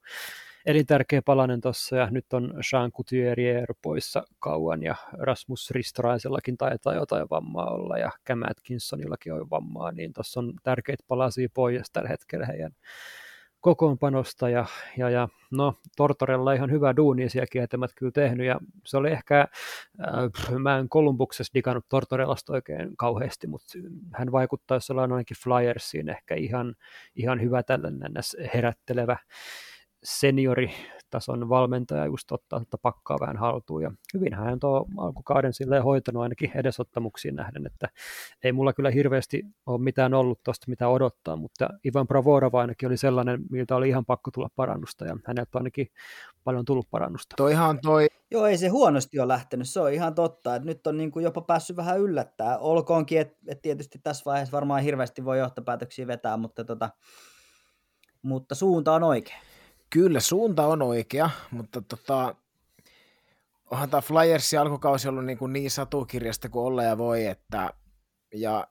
elintärkeä 0.65 1.21
palanen 1.21 1.61
tuossa 1.61 1.95
ja 1.95 2.07
nyt 2.11 2.33
on 2.33 2.53
Jean 2.73 2.91
Couturier 2.91 3.73
poissa 3.81 4.23
kauan 4.39 4.83
ja 4.83 4.95
Rasmus 5.13 5.71
Ristoraisellakin 5.71 6.57
taitaa 6.57 6.93
jotain 6.93 7.27
vammaa 7.29 7.71
olla 7.71 7.97
ja 7.97 8.11
Cam 8.27 8.41
Atkinsonillakin 8.49 9.33
on 9.33 9.49
vammaa, 9.49 9.91
niin 9.91 10.13
tuossa 10.13 10.39
on 10.39 10.53
tärkeitä 10.63 11.03
palasia 11.07 11.47
pois 11.53 11.91
tällä 11.91 12.09
hetkellä 12.09 12.45
heidän 12.45 12.71
kokoonpanosta 13.63 14.49
ja, 14.49 14.65
ja, 14.97 15.09
ja 15.09 15.27
no 15.51 15.73
Tortorella 15.95 16.53
ihan 16.53 16.71
hyvä 16.71 16.95
duuni 16.95 17.29
siellä 17.29 17.47
kietämät 17.51 17.91
kyllä 17.95 18.11
tehnyt 18.11 18.47
ja 18.47 18.59
se 18.85 18.97
oli 18.97 19.11
ehkä, 19.11 19.39
äh, 19.39 20.59
mä 20.59 20.77
en 20.77 20.89
Kolumbuksessa 20.89 21.53
digannut 21.53 21.85
Tortorellasta 21.89 22.53
oikein 22.53 22.97
kauheasti, 22.97 23.47
mutta 23.47 23.77
hän 24.13 24.31
vaikuttaa, 24.31 24.79
ollaan 24.91 25.11
ainakin 25.11 25.37
Flyersiin 25.43 26.09
ehkä 26.09 26.35
ihan, 26.35 26.75
ihan 27.15 27.41
hyvä 27.41 27.63
tällainen 27.63 28.13
herättelevä 28.53 29.17
senioritason 30.03 31.49
valmentaja 31.49 32.05
just 32.05 32.31
ottaa 32.31 32.61
että 32.61 32.77
pakkaa 32.77 33.17
vähän 33.19 33.37
haltuun. 33.37 33.81
Ja 33.81 33.91
hyvin 34.13 34.33
hän 34.33 34.59
tuo 34.59 34.85
alkukauden 34.97 35.53
silleen 35.53 35.83
hoitanut 35.83 36.23
ainakin 36.23 36.51
edesottamuksiin 36.55 37.35
nähden, 37.35 37.65
että 37.65 37.89
ei 38.43 38.51
mulla 38.51 38.73
kyllä 38.73 38.89
hirveästi 38.89 39.43
ole 39.65 39.81
mitään 39.81 40.13
ollut 40.13 40.43
tuosta 40.43 40.65
mitä 40.69 40.87
odottaa, 40.87 41.35
mutta 41.35 41.69
Ivan 41.85 42.07
Pravorova 42.07 42.61
ainakin 42.61 42.87
oli 42.87 42.97
sellainen, 42.97 43.41
miltä 43.49 43.75
oli 43.75 43.89
ihan 43.89 44.05
pakko 44.05 44.31
tulla 44.31 44.49
parannusta 44.55 45.05
ja 45.05 45.17
häneltä 45.25 45.49
on 45.53 45.59
ainakin 45.59 45.87
paljon 46.43 46.65
tullut 46.65 46.87
parannusta. 46.91 47.35
Toihan 47.37 47.79
toi... 47.81 48.07
Joo, 48.31 48.45
ei 48.45 48.57
se 48.57 48.67
huonosti 48.67 49.19
ole 49.19 49.27
lähtenyt, 49.27 49.69
se 49.69 49.79
on 49.79 49.93
ihan 49.93 50.15
totta, 50.15 50.55
että 50.55 50.65
nyt 50.65 50.87
on 50.87 50.97
niin 50.97 51.11
kuin 51.11 51.23
jopa 51.23 51.41
päässyt 51.41 51.77
vähän 51.77 51.99
yllättää. 51.99 52.57
Olkoonkin, 52.57 53.21
että, 53.21 53.37
että 53.47 53.61
tietysti 53.61 53.99
tässä 54.03 54.25
vaiheessa 54.25 54.51
varmaan 54.51 54.83
hirveästi 54.83 55.25
voi 55.25 55.39
johtopäätöksiä 55.39 56.07
vetää, 56.07 56.37
mutta, 56.37 56.63
tota, 56.63 56.89
mutta 58.21 58.55
suunta 58.55 58.93
on 58.93 59.03
oikein. 59.03 59.52
Kyllä, 59.93 60.19
suunta 60.19 60.67
on 60.67 60.81
oikea, 60.81 61.29
mutta 61.51 61.81
tota, 61.81 62.35
onhan 63.71 63.89
tämä 63.89 64.01
Flyersin 64.01 64.59
alkukausi 64.59 65.07
ollut 65.07 65.25
niin, 65.25 65.37
kuin 65.37 65.53
niin 65.53 65.71
satukirjasta 65.71 66.49
kuin 66.49 66.65
olla 66.65 66.83
ja 66.83 66.97
voi, 66.97 67.25
että 67.25 67.73
ja 68.35 68.67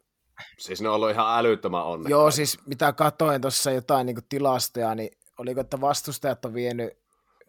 Siis 0.59 0.83
ne 0.83 0.89
on 0.89 0.95
ollut 0.95 1.11
ihan 1.11 1.39
älyttömän 1.39 1.85
onnekkaita. 1.85 2.11
Joo, 2.11 2.31
siis 2.31 2.59
mitä 2.67 2.93
katoin 2.93 3.41
tuossa 3.41 3.71
jotain 3.71 4.07
niin 4.07 4.17
tilastoja, 4.29 4.95
niin 4.95 5.11
oliko, 5.39 5.61
että 5.61 5.81
vastustajat 5.81 6.45
on 6.45 6.55
vienyt 6.55 6.99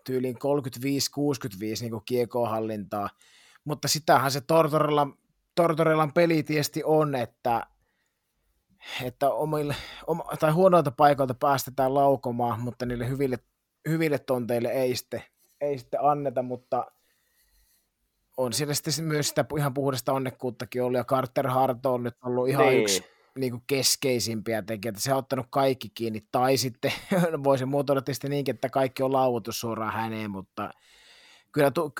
tyyliin 0.03 0.35
35-65 0.35 0.39
niin 1.81 2.01
kiekohallintaa, 2.05 3.09
mutta 3.65 3.87
sitähän 3.87 4.31
se 4.31 4.41
Tortorellan, 4.41 5.13
Tortorellan 5.55 6.13
pelitiesti 6.13 6.81
on, 6.85 7.15
että 7.15 7.67
että 9.03 9.29
omille, 9.29 9.75
oma, 10.07 10.23
tai 10.39 10.51
huonoilta 10.51 10.91
paikoilta 10.91 11.33
päästetään 11.33 11.93
laukomaan, 11.93 12.59
mutta 12.59 12.85
niille 12.85 13.09
hyville 13.09 13.39
hyville 13.89 14.19
tonteille 14.19 14.69
ei 14.69 14.95
sitten, 14.95 15.23
ei 15.61 15.77
sitten 15.77 15.99
anneta, 16.03 16.43
mutta 16.43 16.91
on 18.37 18.53
siellä 18.53 18.73
sitten 18.73 19.03
myös 19.03 19.29
sitä 19.29 19.45
ihan 19.57 19.73
puhdasta 19.73 20.13
onnekkuuttakin 20.13 20.83
ollut, 20.83 20.97
ja 20.97 21.03
Carter 21.03 21.47
Hart 21.47 21.85
on 21.85 22.03
nyt 22.03 22.15
ollut 22.23 22.49
ihan 22.49 22.65
niin. 22.65 22.81
yksi 22.81 23.03
niin 23.35 23.51
kuin 23.51 23.63
keskeisimpiä 23.67 24.61
tekijöitä. 24.61 24.99
Se 24.99 25.13
on 25.13 25.19
ottanut 25.19 25.47
kaikki 25.49 25.89
kiinni, 25.89 26.23
tai 26.31 26.57
sitten 26.57 26.91
voisi 27.43 27.65
muotoilla 27.65 28.01
tietysti 28.01 28.29
niinkin, 28.29 28.55
että 28.55 28.69
kaikki 28.69 29.03
on 29.03 29.13
lauvutus 29.13 29.59
suoraan 29.59 29.93
häneen, 29.93 30.31
mutta 30.31 30.69
kyllä 31.51 31.71
tu- 31.71 31.93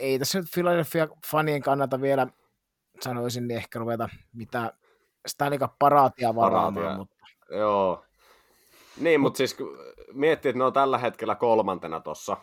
ei 0.00 0.18
tässä 0.18 0.38
nyt 0.38 0.48
Philadelphia 0.54 1.08
fanien 1.30 1.62
kannalta 1.62 2.00
vielä 2.00 2.26
sanoisin, 3.00 3.48
niin 3.48 3.56
ehkä 3.56 3.78
ruveta 3.78 4.08
mitä 4.32 4.72
Stanley 5.26 5.58
paraatia 5.78 6.34
varaamaan. 6.34 6.96
Mutta... 6.96 7.16
Joo. 7.50 8.04
Niin, 9.00 9.20
mutta 9.20 9.36
siis 9.36 9.56
miettii, 10.12 10.48
että 10.48 10.58
ne 10.58 10.64
on 10.64 10.72
tällä 10.72 10.98
hetkellä 10.98 11.34
kolmantena 11.34 12.00
tossa, 12.00 12.36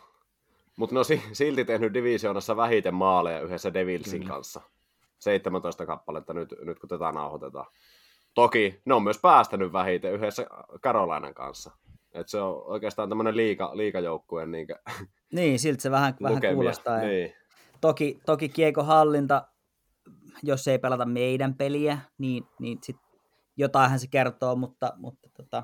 mutta 0.75 0.95
ne 0.95 0.99
on 0.99 1.05
silti 1.31 1.65
tehnyt 1.65 1.93
divisioonassa 1.93 2.57
vähiten 2.57 2.93
maaleja 2.93 3.41
yhdessä 3.41 3.73
Devilsin 3.73 4.21
Kyllä. 4.21 4.33
kanssa. 4.33 4.61
17 5.19 5.85
kappaletta 5.85 6.33
nyt, 6.33 6.55
nyt 6.61 6.79
kun 6.79 6.89
tätä 6.89 7.11
nauhoitetaan. 7.11 7.65
Toki 8.33 8.81
ne 8.85 8.93
on 8.93 9.03
myös 9.03 9.19
päästänyt 9.21 9.73
vähiten 9.73 10.13
yhdessä 10.13 10.47
Karolainan 10.81 11.33
kanssa. 11.33 11.71
Et 12.13 12.29
se 12.29 12.41
on 12.41 12.63
oikeastaan 12.65 13.09
tämmöinen 13.09 13.37
liika, 13.37 13.71
liikajoukkueen 13.73 14.51
niin, 14.51 14.67
niin, 15.35 15.59
siltä 15.59 15.81
se 15.81 15.91
vähän, 15.91 16.15
vähän 16.23 16.41
kuulostaa. 16.53 16.97
Niin. 16.97 17.33
Toki, 17.81 18.19
toki 18.25 18.49
kiekko 18.49 18.83
hallinta, 18.83 19.47
jos 20.43 20.67
ei 20.67 20.79
pelata 20.79 21.05
meidän 21.05 21.55
peliä, 21.55 21.97
niin, 22.17 22.43
niin 22.59 22.77
sit 22.81 22.97
jotainhan 23.57 23.99
se 23.99 24.07
kertoo, 24.07 24.55
mutta, 24.55 24.93
mutta 24.97 25.29
tota, 25.37 25.63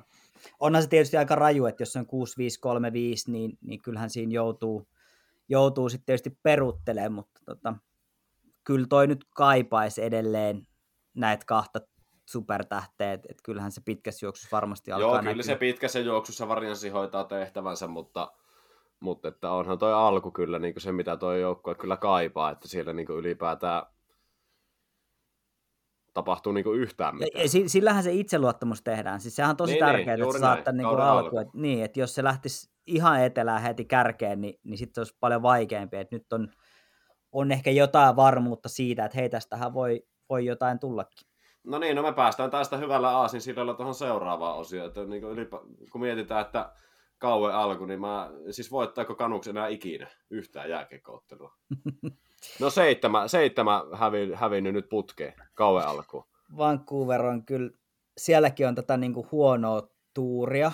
onhan 0.59 0.83
se 0.83 0.89
tietysti 0.89 1.17
aika 1.17 1.35
raju, 1.35 1.65
että 1.65 1.81
jos 1.81 1.95
on 1.95 2.05
6-5-3-5, 2.05 2.07
niin, 3.27 3.57
niin 3.61 3.81
kyllähän 3.81 4.09
siinä 4.09 4.33
joutuu, 4.33 4.87
joutuu 5.49 5.89
sitten 5.89 6.05
tietysti 6.05 6.37
peruuttelemaan, 6.43 7.13
mutta 7.13 7.41
tota, 7.45 7.73
kyllä 8.63 8.87
toi 8.89 9.07
nyt 9.07 9.25
kaipaisi 9.35 10.03
edelleen 10.03 10.67
näitä 11.13 11.45
kahta 11.45 11.79
supertähteä, 12.25 13.13
että 13.13 13.43
kyllähän 13.43 13.71
se 13.71 13.81
pitkässä 13.85 14.25
juoksussa 14.25 14.55
varmasti 14.55 14.91
alkaa 14.91 15.09
Joo, 15.09 15.19
kyllä 15.19 15.31
näkyä. 15.31 15.43
se 15.43 15.55
pitkässä 15.55 15.99
juoksussa 15.99 16.47
varianssi 16.47 16.89
hoitaa 16.89 17.23
tehtävänsä, 17.23 17.87
mutta, 17.87 18.31
mutta 18.99 19.27
että 19.27 19.51
onhan 19.51 19.79
toi 19.79 19.93
alku 19.93 20.31
kyllä 20.31 20.59
niin 20.59 20.73
se, 20.77 20.91
mitä 20.91 21.17
toi 21.17 21.41
joukkue 21.41 21.75
kyllä 21.75 21.97
kaipaa, 21.97 22.51
että 22.51 22.67
siellä 22.67 22.93
niin 22.93 23.09
ylipäätään 23.09 23.83
tapahtuu 26.19 26.53
niinku 26.53 26.71
yhtään 26.71 27.15
mitään. 27.15 27.43
Ja, 27.43 27.69
sillähän 27.69 28.03
se 28.03 28.13
itseluottamus 28.13 28.81
tehdään. 28.81 29.19
Siis 29.19 29.35
sehän 29.35 29.49
on 29.49 29.57
tosi 29.57 29.73
niin, 29.73 29.85
niin 29.85 29.91
tärkeää, 29.95 30.17
niin, 30.17 30.27
että 30.27 30.39
saattaa 30.39 30.73
niinku 30.73 30.95
alku. 30.95 31.37
Että, 31.37 31.57
niin, 31.57 31.83
että 31.83 31.99
jos 31.99 32.15
se 32.15 32.23
lähtisi 32.23 32.71
ihan 32.87 33.23
etelään 33.23 33.61
heti 33.61 33.85
kärkeen, 33.85 34.41
niin, 34.41 34.59
niin 34.63 34.77
sitten 34.77 34.95
se 34.95 35.01
olisi 35.01 35.17
paljon 35.19 35.41
vaikeampi. 35.41 35.97
Että 35.97 36.15
nyt 36.15 36.33
on, 36.33 36.51
on 37.31 37.51
ehkä 37.51 37.71
jotain 37.71 38.15
varmuutta 38.15 38.69
siitä, 38.69 39.05
että 39.05 39.17
hei, 39.17 39.29
tästähän 39.29 39.73
voi, 39.73 40.03
voi 40.29 40.45
jotain 40.45 40.79
tullakin. 40.79 41.27
No 41.63 41.79
niin, 41.79 41.95
no 41.95 42.01
me 42.01 42.13
päästään 42.13 42.51
tästä 42.51 42.77
hyvällä 42.77 43.09
aasin 43.09 43.41
sillä 43.41 43.73
tuohon 43.73 43.95
seuraavaan 43.95 44.57
osioon. 44.57 44.87
Että 44.87 45.05
niin 45.05 45.21
kuin 45.21 45.33
ylipä, 45.33 45.57
kun 45.91 46.01
mietitään, 46.01 46.45
että 46.45 46.71
kauan 47.17 47.55
alku, 47.55 47.85
niin 47.85 48.01
mä, 48.01 48.29
siis 48.51 48.71
voittaako 48.71 49.15
Kanuks 49.15 49.47
enää 49.47 49.67
ikinä 49.67 50.07
yhtään 50.29 50.69
jääkekoottelua? 50.69 51.53
No 52.59 52.69
seitsemän, 52.69 53.29
seitsemän 53.29 53.81
hävi, 53.93 54.33
hävinnyt 54.33 54.73
nyt 54.73 54.89
putkeen 54.89 55.33
kauan 55.53 55.87
alkuun. 55.87 56.23
Vancouver 56.57 57.25
on 57.25 57.45
kyllä, 57.45 57.71
sielläkin 58.17 58.67
on 58.67 58.75
tätä 58.75 58.97
niin 58.97 59.13
kuin 59.13 59.27
huonoa 59.31 59.87
tuuria. 60.13 60.71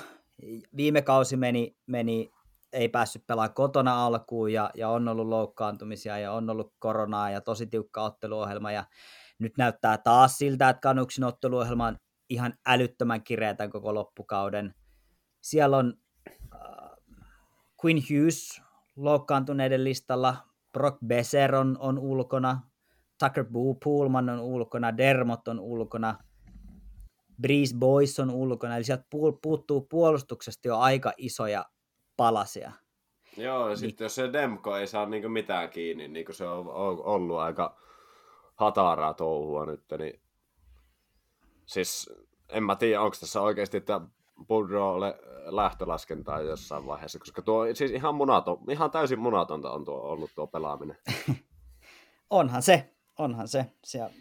Viime 0.75 1.01
kausi 1.01 1.37
meni, 1.37 1.77
meni 1.87 2.31
ei 2.73 2.89
päässyt 2.89 3.27
pelaamaan 3.27 3.53
kotona 3.53 4.05
alkuun 4.05 4.53
ja, 4.53 4.69
ja 4.73 4.89
on 4.89 5.07
ollut 5.07 5.27
loukkaantumisia 5.27 6.19
ja 6.19 6.31
on 6.31 6.49
ollut 6.49 6.73
koronaa 6.79 7.29
ja 7.29 7.41
tosi 7.41 7.67
tiukka 7.67 8.01
otteluohjelma 8.01 8.71
ja 8.71 8.83
nyt 9.39 9.57
näyttää 9.57 9.97
taas 9.97 10.37
siltä, 10.37 10.69
että 10.69 10.81
Kanuksin 10.81 11.23
otteluohjelma 11.23 11.87
on 11.87 11.97
ihan 12.29 12.53
älyttömän 12.65 13.23
kireä 13.23 13.53
tämän 13.53 13.71
koko 13.71 13.93
loppukauden. 13.93 14.73
Siellä 15.41 15.77
on 15.77 15.93
äh, 16.29 16.89
Quinn 17.85 18.01
Hughes 18.09 18.61
loukkaantuneiden 18.95 19.83
listalla, 19.83 20.37
Brock 20.75 20.97
Besser 21.07 21.55
on, 21.55 21.77
on 21.79 21.99
ulkona, 21.99 22.59
Tucker 23.19 23.45
Pullman 23.83 24.29
on 24.29 24.39
ulkona, 24.39 24.97
Dermot 24.97 25.47
on 25.47 25.59
ulkona, 25.59 26.15
Breeze 27.41 27.75
Boys 27.77 28.19
on 28.19 28.31
ulkona, 28.31 28.75
eli 28.75 28.83
sieltä 28.83 29.05
puuttuu 29.41 29.81
puolustuksesta 29.81 30.67
jo 30.67 30.77
aika 30.77 31.13
isoja 31.17 31.65
palasia. 32.17 32.71
Joo, 33.37 33.61
ja 33.61 33.67
niin. 33.67 33.77
sitten 33.77 34.05
jos 34.05 34.15
se 34.15 34.33
Demko 34.33 34.77
ei 34.77 34.87
saa 34.87 35.05
niinku 35.05 35.29
mitään 35.29 35.69
kiinni, 35.69 36.07
niin 36.07 36.25
kuin 36.25 36.35
se 36.35 36.47
on 36.47 36.67
ollut 37.05 37.37
aika 37.37 37.77
hataraa 38.55 39.13
touhua 39.13 39.65
nyt, 39.65 39.83
niin 39.97 40.21
siis 41.65 42.09
en 42.49 42.63
mä 42.63 42.75
tiedä, 42.75 43.01
onko 43.01 43.17
tässä 43.19 43.41
oikeasti 43.41 43.77
että 43.77 44.01
Budrolle 44.47 45.19
lähtölaskentaa 45.45 46.41
jossain 46.41 46.85
vaiheessa, 46.85 47.19
koska 47.19 47.41
tuo 47.41 47.65
siis 47.73 47.91
ihan, 47.91 48.15
munaton, 48.15 48.57
ihan 48.69 48.91
täysin 48.91 49.19
munatonta 49.19 49.71
on 49.71 49.85
tuo 49.85 50.01
ollut 50.01 50.31
tuo 50.35 50.47
pelaaminen. 50.47 50.97
onhan 52.29 52.61
se, 52.61 52.93
onhan 53.19 53.47
se. 53.47 53.65
Siellä... 53.83 54.13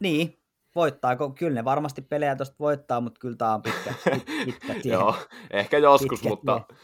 Niin, 0.00 0.38
voittaako? 0.74 1.30
Kyllä 1.30 1.54
ne 1.54 1.64
varmasti 1.64 2.02
pelejä 2.02 2.36
tuosta 2.36 2.56
voittaa, 2.60 3.00
mutta 3.00 3.20
kyllä 3.20 3.36
tämä 3.36 3.54
on 3.54 3.62
pitkä, 3.62 3.94
pitkä 4.44 4.74
tie. 4.82 4.92
Joo, 4.92 5.14
ehkä 5.50 5.78
joskus, 5.78 6.20
pitkä 6.20 6.28
mutta... 6.28 6.60
Tie. 6.68 6.76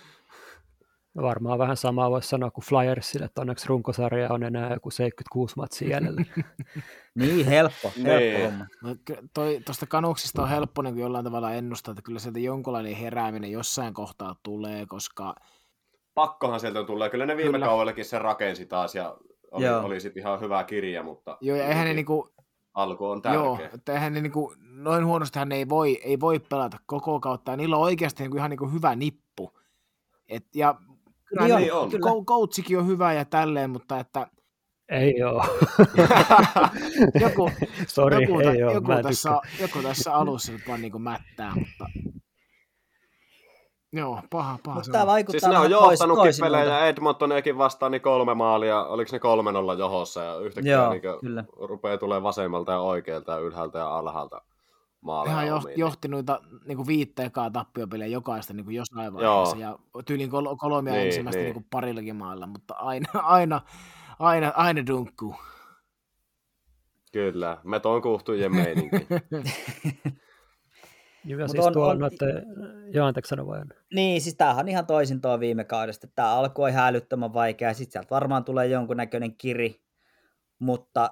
Varmaan 1.22 1.58
vähän 1.58 1.76
samaa 1.76 2.10
voisi 2.10 2.28
sanoa 2.28 2.50
kuin 2.50 2.64
Flyersille, 2.64 3.24
että 3.24 3.40
onneksi 3.40 3.68
runkosarja 3.68 4.32
on 4.32 4.42
enää 4.42 4.72
joku 4.72 4.90
76 4.90 5.56
matsia 5.56 5.88
jäljellä. 5.88 6.22
niin, 7.14 7.46
helppo. 7.46 7.92
helppo 8.04 8.48
niin. 8.48 8.66
no, 8.82 9.44
Tuosta 9.64 9.86
kanuksista 9.86 10.42
on 10.42 10.48
helppo 10.48 10.82
niin 10.82 10.98
jollain 10.98 11.24
tavalla 11.24 11.52
ennustaa, 11.52 11.92
että 11.92 12.02
kyllä 12.02 12.18
sieltä 12.18 12.38
jonkunlainen 12.38 12.96
herääminen 12.96 13.52
jossain 13.52 13.94
kohtaa 13.94 14.36
tulee, 14.42 14.86
koska... 14.86 15.34
Pakkohan 16.14 16.60
sieltä 16.60 16.84
tulee. 16.84 17.10
Kyllä 17.10 17.26
ne 17.26 17.36
viime 17.36 17.52
kyllä. 17.52 17.66
kaudellakin 17.66 18.04
se 18.04 18.18
rakensi 18.18 18.66
taas 18.66 18.94
ja 18.94 19.16
oli, 19.50 19.68
oli 19.68 20.00
sitten 20.00 20.20
ihan 20.20 20.40
hyvä 20.40 20.64
kirja, 20.64 21.02
mutta... 21.02 21.38
Joo, 21.40 21.56
ja 21.56 21.68
eihän 21.68 21.86
ne 21.86 21.94
niinku, 21.94 22.28
alku 22.74 23.06
on 23.06 23.22
tärkeä. 23.22 23.40
Joo, 23.40 23.58
että 23.74 23.92
eihän 23.92 24.14
ne 24.14 24.20
niinku, 24.20 24.54
noin 24.60 25.06
huonosti 25.06 25.38
hän 25.38 25.52
ei 25.52 25.68
voi, 25.68 26.00
ei 26.04 26.20
voi 26.20 26.38
pelata 26.38 26.76
koko 26.86 27.20
kautta, 27.20 27.50
ja 27.50 27.56
niillä 27.56 27.76
on 27.76 27.82
oikeasti 27.82 28.22
niinku 28.22 28.36
ihan 28.36 28.50
niinku 28.50 28.68
hyvä 28.68 28.96
nippu. 28.96 29.58
Et, 30.28 30.46
ja 30.54 30.74
kyllä, 31.28 31.58
niin 31.58 31.72
on, 31.72 31.90
kyllä. 31.90 32.06
Coachikin 32.26 32.78
on 32.78 32.86
hyvä 32.86 33.12
ja 33.12 33.24
tälleen, 33.24 33.70
mutta 33.70 33.98
että 33.98 34.26
ei 34.88 35.22
oo. 35.22 35.44
joku, 37.20 37.50
Sorry, 37.86 38.22
joku, 38.22 38.40
ei 38.40 38.58
joku, 38.58 38.74
joku, 38.74 39.02
tässä, 39.02 39.40
joku 39.60 39.82
tässä 39.82 40.14
alussa 40.14 40.52
vaan 40.68 40.82
niinku 40.82 40.98
mättää, 40.98 41.52
mutta 41.54 41.86
Joo, 43.96 44.20
paha, 44.30 44.58
paha. 44.64 44.74
Mutta 44.74 44.92
tämä 44.92 45.06
vaikuttaa 45.06 45.40
siis 45.40 45.52
ne 45.52 45.58
on 45.58 45.70
johtanutkin 45.70 46.32
pelejä 46.40 46.86
Edmontoniakin 46.86 47.58
vastaan 47.58 47.92
niin 47.92 48.02
kolme 48.02 48.34
maalia, 48.34 48.84
oliko 48.84 49.08
ne 49.12 49.18
kolme 49.18 49.52
nolla 49.52 49.74
johossa 49.74 50.22
ja 50.22 50.38
yhtäkkiä 50.38 50.72
Joo, 50.72 50.90
niin 50.90 51.02
kyllä. 51.20 51.44
rupeaa 51.60 51.98
tulee 51.98 52.22
vasemmalta 52.22 52.72
ja 52.72 52.80
oikealta 52.80 53.32
ja 53.32 53.38
ylhäältä 53.38 53.78
ja 53.78 53.98
alhaalta 53.98 54.42
maaleja. 55.04 55.32
Ihan 55.32 55.46
jo, 55.46 55.60
johti 55.76 56.08
noita 56.08 56.40
niin 56.64 56.86
viittä 56.86 57.22
ekaa 57.22 57.50
tappiopelejä 57.50 58.08
jokaista 58.08 58.52
niin 58.52 58.64
kuin 58.64 58.76
jossain 58.76 59.14
vaiheessa 59.14 59.56
Joo. 59.56 59.78
ja 59.96 60.02
tyyliin 60.04 60.30
kol- 60.30 60.56
kolmia 60.56 60.92
niin, 60.92 61.06
ensimmäistä 61.06 61.42
niin. 61.42 61.54
Niin 61.54 61.66
parillakin 61.70 62.16
maalla, 62.16 62.46
mutta 62.46 62.74
aina, 62.90 63.08
aina, 63.14 63.60
aina, 64.18 64.52
aina 64.56 64.86
dunkkuu. 64.86 65.36
Kyllä, 67.12 67.58
me 67.64 67.80
tuon 67.80 68.02
kuhtujen 68.02 68.54
meininki. 68.54 68.96
Niin, 71.24 71.38
ja 71.38 71.48
siis 71.48 71.66
on, 71.66 71.72
tuo 71.72 71.88
on, 71.88 71.98
noitte, 71.98 72.26
joo, 72.92 73.06
anteeksi 73.06 73.36
vai 73.36 73.60
Niin, 73.94 74.20
siis 74.20 74.34
tämähän 74.36 74.64
on 74.64 74.68
ihan 74.68 74.86
toisin 74.86 75.20
tuo 75.20 75.40
viime 75.40 75.64
kaudesta. 75.64 76.06
Tämä 76.06 76.34
alku 76.34 76.62
on 76.62 76.70
ihan 76.70 76.88
älyttömän 76.88 77.34
vaikea, 77.34 77.74
sitten 77.74 77.92
sieltä 77.92 78.10
varmaan 78.10 78.44
tulee 78.44 78.66
jonkunnäköinen 78.66 79.36
kiri, 79.36 79.82
mutta, 80.58 81.10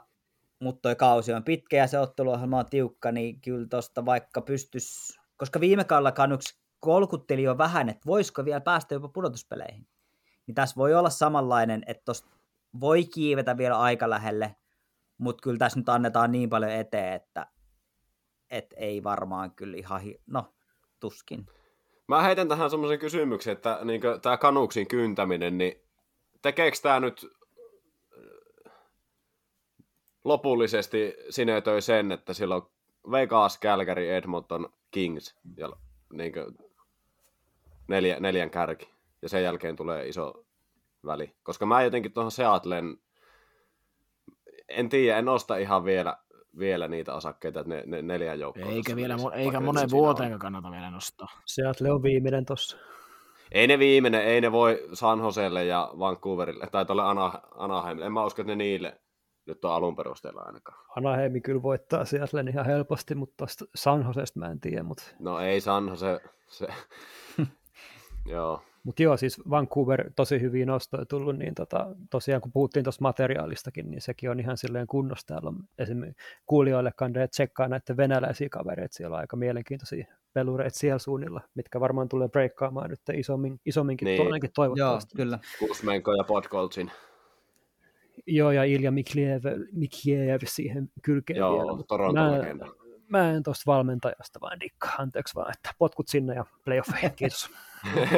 mutta 0.62 0.88
tuo 0.88 0.96
kausi 0.96 1.32
on 1.32 1.44
pitkä 1.44 1.76
ja 1.76 1.86
se 1.86 1.98
otteluohjelma 1.98 2.58
on 2.58 2.66
tiukka, 2.70 3.12
niin 3.12 3.40
kyllä 3.40 3.66
tuosta 3.70 4.04
vaikka 4.04 4.40
pystys, 4.40 5.18
koska 5.36 5.60
viime 5.60 5.84
kaudella 5.84 6.12
Kanuks 6.12 6.58
kolkutteli 6.80 7.42
jo 7.42 7.58
vähän, 7.58 7.88
että 7.88 8.06
voisiko 8.06 8.44
vielä 8.44 8.60
päästä 8.60 8.94
jopa 8.94 9.08
pudotuspeleihin. 9.08 9.86
Niin 10.46 10.54
tässä 10.54 10.76
voi 10.76 10.94
olla 10.94 11.10
samanlainen, 11.10 11.82
että 11.86 12.02
tuosta 12.04 12.28
voi 12.80 13.04
kiivetä 13.04 13.56
vielä 13.56 13.78
aika 13.78 14.10
lähelle, 14.10 14.56
mutta 15.18 15.42
kyllä 15.42 15.58
tässä 15.58 15.78
nyt 15.78 15.88
annetaan 15.88 16.32
niin 16.32 16.50
paljon 16.50 16.70
eteen, 16.70 17.14
että 17.14 17.46
et 18.50 18.74
ei 18.76 19.04
varmaan 19.04 19.50
kyllä 19.50 19.76
ihan, 19.76 20.00
hi- 20.00 20.20
no 20.26 20.54
tuskin. 21.00 21.46
Mä 22.08 22.22
heitän 22.22 22.48
tähän 22.48 22.70
semmoisen 22.70 22.98
kysymyksen, 22.98 23.52
että 23.52 23.78
niin 23.84 24.00
tämä 24.22 24.36
kanuksin 24.36 24.88
kyntäminen, 24.88 25.58
niin 25.58 25.82
tekeekö 26.42 26.76
tämä 26.82 27.00
nyt 27.00 27.26
lopullisesti 30.24 31.14
sinetöi 31.30 31.82
sen, 31.82 32.12
että 32.12 32.34
silloin 32.34 32.62
Vegas, 33.10 33.60
Calgary, 33.60 34.10
Edmonton, 34.10 34.68
Kings 34.90 35.36
ja 35.56 35.72
niin 36.12 36.32
neljä, 37.88 38.20
neljän 38.20 38.50
kärki. 38.50 38.88
Ja 39.22 39.28
sen 39.28 39.42
jälkeen 39.42 39.76
tulee 39.76 40.08
iso 40.08 40.44
väli. 41.06 41.34
Koska 41.42 41.66
mä 41.66 41.82
jotenkin 41.82 42.12
tuohon 42.12 42.30
Seattlen, 42.30 42.96
en 44.68 44.88
tiedä, 44.88 45.18
en 45.18 45.28
osta 45.28 45.56
ihan 45.56 45.84
vielä 45.84 46.16
vielä 46.58 46.88
niitä 46.88 47.14
osakkeita, 47.14 47.60
että 47.60 47.74
ne, 47.74 47.82
ne 47.86 48.02
neljä 48.02 48.34
joukkoa. 48.34 48.70
Eikä, 48.70 48.96
vielä, 48.96 49.16
eikä 49.34 49.60
monen 49.60 49.90
vuoteen 49.90 50.38
kannata 50.38 50.70
vielä 50.70 50.90
nostaa. 50.90 51.28
Seattle 51.46 51.92
on 51.92 52.02
viimeinen 52.02 52.44
tossa. 52.44 52.76
Ei 53.52 53.66
ne 53.66 53.78
viimeinen, 53.78 54.24
ei 54.24 54.40
ne 54.40 54.52
voi 54.52 54.88
San 54.92 55.18
Joselle 55.18 55.64
ja 55.64 55.90
Vancouverille, 55.98 56.66
tai 56.66 56.84
tuolle 56.84 57.02
Anaheimille. 57.56 58.06
En 58.06 58.12
mä 58.12 58.24
usko, 58.24 58.42
että 58.42 58.52
ne 58.52 58.56
niille 58.56 59.00
nyt 59.46 59.64
on 59.64 59.72
alun 59.72 59.96
perusteella 59.96 60.40
ainakaan. 60.40 60.78
Anaheimi 60.96 61.40
kyllä 61.40 61.62
voittaa 61.62 62.04
Seattlen 62.04 62.48
ihan 62.48 62.66
helposti, 62.66 63.14
mutta 63.14 63.34
tuosta 63.36 63.64
San 63.74 64.04
Josesta 64.06 64.38
mä 64.38 64.50
en 64.50 64.60
tiedä. 64.60 64.82
Mutta... 64.82 65.04
No 65.18 65.40
ei 65.40 65.60
San 65.60 65.88
Jose, 65.88 66.20
se... 66.48 66.66
Joo. 68.26 68.62
Mutta 68.84 69.02
joo, 69.02 69.16
siis 69.16 69.40
Vancouver 69.50 70.10
tosi 70.16 70.40
hyvin 70.40 70.68
nostoja 70.68 71.06
tullut, 71.06 71.36
niin 71.36 71.54
tota, 71.54 71.86
tosiaan 72.10 72.40
kun 72.40 72.52
puhuttiin 72.52 72.84
tuosta 72.84 73.02
materiaalistakin, 73.02 73.90
niin 73.90 74.00
sekin 74.00 74.30
on 74.30 74.40
ihan 74.40 74.56
silleen 74.56 74.86
kunnossa. 74.86 75.26
Täällä 75.26 75.48
on 75.48 75.56
esimerkiksi 75.78 76.22
kuulijoille 76.46 76.92
kandeet 76.96 77.30
tsekkaa 77.30 77.68
näiden 77.68 77.96
venäläisiä 77.96 78.48
kavereita, 78.48 78.96
siellä 78.96 79.14
on 79.14 79.20
aika 79.20 79.36
mielenkiintoisia 79.36 80.06
pelureita 80.32 80.78
siellä 80.78 80.98
suunnilla, 80.98 81.40
mitkä 81.54 81.80
varmaan 81.80 82.08
tulee 82.08 82.28
breikkaamaan 82.28 82.90
nyt 82.90 83.00
isommin, 83.14 83.60
isomminkin 83.66 84.06
niin. 84.06 84.22
ainakin 84.22 84.50
toivottavasti. 84.54 85.18
Joo, 85.18 85.24
kyllä. 85.24 85.38
Kusmenko 85.58 86.12
ja 86.12 86.24
Podkoltsin. 86.24 86.90
Joo, 88.26 88.50
ja 88.50 88.64
Ilja 88.64 88.90
Mikliev, 88.90 89.42
Mikliev 89.72 90.40
siihen 90.44 90.90
kylkeen 91.02 91.38
Joo, 91.38 91.58
vielä. 91.58 91.82
Toronto 91.88 92.20
mä 93.12 93.30
en 93.30 93.42
tuosta 93.42 93.62
valmentajasta 93.66 94.40
vaan 94.40 94.60
dikkaa, 94.60 94.94
anteeksi 94.98 95.34
vaan, 95.34 95.52
että 95.56 95.70
potkut 95.78 96.08
sinne 96.08 96.34
ja 96.34 96.44
playoffeihin, 96.64 97.12
kiitos. 97.16 97.50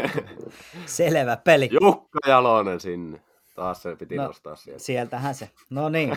Selvä 0.86 1.36
peli. 1.36 1.68
Jukka 1.80 2.18
Jalonen 2.26 2.80
sinne. 2.80 3.20
Taas 3.54 3.82
se 3.82 3.96
piti 3.96 4.16
no, 4.16 4.26
nostaa 4.26 4.56
sieltä. 4.56 4.82
Sieltähän 4.82 5.34
se. 5.34 5.50
No 5.70 5.88
niin. 5.88 6.10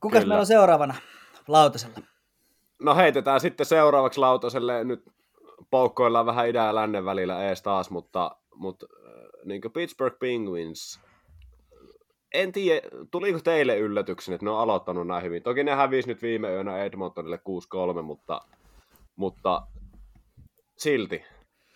Kukas 0.00 0.26
meillä 0.26 0.40
on 0.40 0.46
seuraavana 0.46 0.94
lautasella? 1.48 1.98
No 2.82 2.94
heitetään 2.94 3.40
sitten 3.40 3.66
seuraavaksi 3.66 4.20
lautaselle. 4.20 4.84
Nyt 4.84 5.12
poukkoillaan 5.70 6.26
vähän 6.26 6.48
idän 6.48 6.66
ja 6.66 6.74
lännen 6.74 7.04
välillä 7.04 7.48
ees 7.48 7.62
taas, 7.62 7.90
mutta, 7.90 8.36
mutta 8.54 8.86
äh, 9.06 9.44
niin 9.44 9.62
Pittsburgh 9.72 10.18
Penguins 10.18 11.00
en 12.34 12.52
tiedä, 12.52 12.88
tuliko 13.10 13.40
teille 13.40 13.78
yllätyksen, 13.78 14.34
että 14.34 14.44
ne 14.44 14.50
on 14.50 14.58
aloittanut 14.58 15.06
näin 15.06 15.22
hyvin. 15.22 15.42
Toki 15.42 15.64
ne 15.64 15.74
hävisi 15.74 16.08
nyt 16.08 16.22
viime 16.22 16.50
yönä 16.50 16.78
Edmontonille 16.78 17.40
6-3, 17.98 18.02
mutta, 18.02 18.40
mutta 19.16 19.66
silti. 20.78 21.24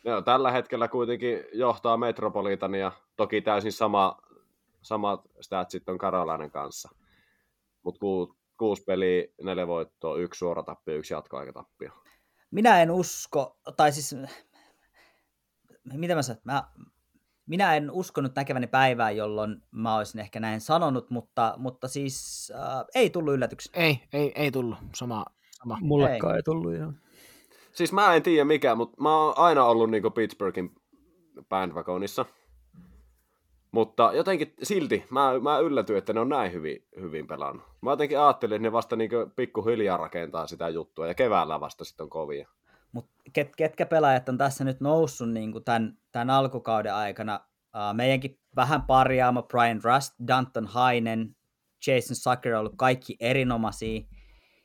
Ne 0.04 0.14
on 0.14 0.24
tällä 0.24 0.50
hetkellä 0.50 0.88
kuitenkin 0.88 1.44
johtaa 1.52 1.96
Metropolitania, 1.96 2.92
toki 3.16 3.40
täysin 3.40 3.72
sama, 3.72 4.18
samat 4.82 5.20
statsit 5.40 5.88
on 5.88 5.98
Karolainen 5.98 6.50
kanssa. 6.50 6.88
Mutta 7.82 7.98
ku, 8.00 8.36
kuusi 8.58 8.84
peliä, 8.84 9.24
neljä 9.42 9.66
voittoa, 9.66 10.16
yksi 10.16 10.38
suora 10.38 10.62
tappio, 10.62 10.94
yksi 10.94 11.14
jatkoaikatappio. 11.14 11.90
Minä 12.50 12.82
en 12.82 12.90
usko, 12.90 13.58
tai 13.76 13.92
siis, 13.92 14.16
mitä 15.92 16.14
mä 16.14 16.22
sanon, 16.22 16.40
mä, 16.44 16.62
minä 17.46 17.76
en 17.76 17.90
uskonut 17.90 18.32
näkeväni 18.36 18.66
päivää, 18.66 19.10
jolloin 19.10 19.62
mä 19.70 19.96
olisin 19.96 20.20
ehkä 20.20 20.40
näin 20.40 20.60
sanonut, 20.60 21.10
mutta, 21.10 21.54
mutta 21.56 21.88
siis 21.88 22.52
äh, 22.54 22.84
ei 22.94 23.10
tullut 23.10 23.34
yllätyksiä. 23.34 23.72
Ei, 23.74 24.00
ei, 24.12 24.32
ei 24.34 24.50
tullut. 24.50 24.78
Sama, 24.94 25.24
sama. 25.52 25.78
Mullekaan 25.80 26.34
ei. 26.34 26.36
ei 26.36 26.42
tullut, 26.42 26.74
joo. 26.74 26.92
Siis 27.72 27.92
mä 27.92 28.14
en 28.14 28.22
tiedä 28.22 28.44
mikä, 28.44 28.74
mutta 28.74 29.02
mä 29.02 29.16
oon 29.16 29.34
aina 29.36 29.64
ollut 29.64 29.90
niinku 29.90 30.10
Pittsburghin 30.10 30.70
bandwagonissa. 31.48 32.24
Mutta 33.72 34.10
jotenkin 34.14 34.54
silti 34.62 35.04
mä, 35.10 35.40
mä 35.40 35.58
yllätyin, 35.58 35.98
että 35.98 36.12
ne 36.12 36.20
on 36.20 36.28
näin 36.28 36.52
hyvin, 36.52 36.86
hyvin 37.00 37.26
pelannut. 37.26 37.66
Mä 37.82 37.90
jotenkin 37.90 38.20
ajattelin, 38.20 38.56
että 38.56 38.62
ne 38.62 38.72
vasta 38.72 38.96
niin 38.96 39.10
pikkuhiljaa 39.36 39.96
rakentaa 39.96 40.46
sitä 40.46 40.68
juttua 40.68 41.06
ja 41.06 41.14
keväällä 41.14 41.60
vasta 41.60 41.84
sitten 41.84 42.04
on 42.04 42.10
kovia. 42.10 42.48
Mutta 42.96 43.12
ket, 43.32 43.56
ketkä 43.56 43.86
pelaajat 43.86 44.28
on 44.28 44.38
tässä 44.38 44.64
nyt 44.64 44.80
noussut 44.80 45.30
niin 45.30 45.52
kuin 45.52 45.64
tämän, 45.64 45.98
tämän 46.12 46.30
alkukauden 46.30 46.94
aikana? 46.94 47.40
Uh, 47.74 47.94
meidänkin 47.94 48.38
vähän 48.56 48.82
parjaama 48.82 49.42
Brian 49.42 49.80
Rust, 49.84 50.12
Danton 50.28 50.66
Hainen, 50.66 51.36
Jason 51.86 52.16
Sucker 52.16 52.54
on 52.54 52.60
ollut 52.60 52.74
kaikki 52.76 53.16
erinomaisia. 53.20 54.00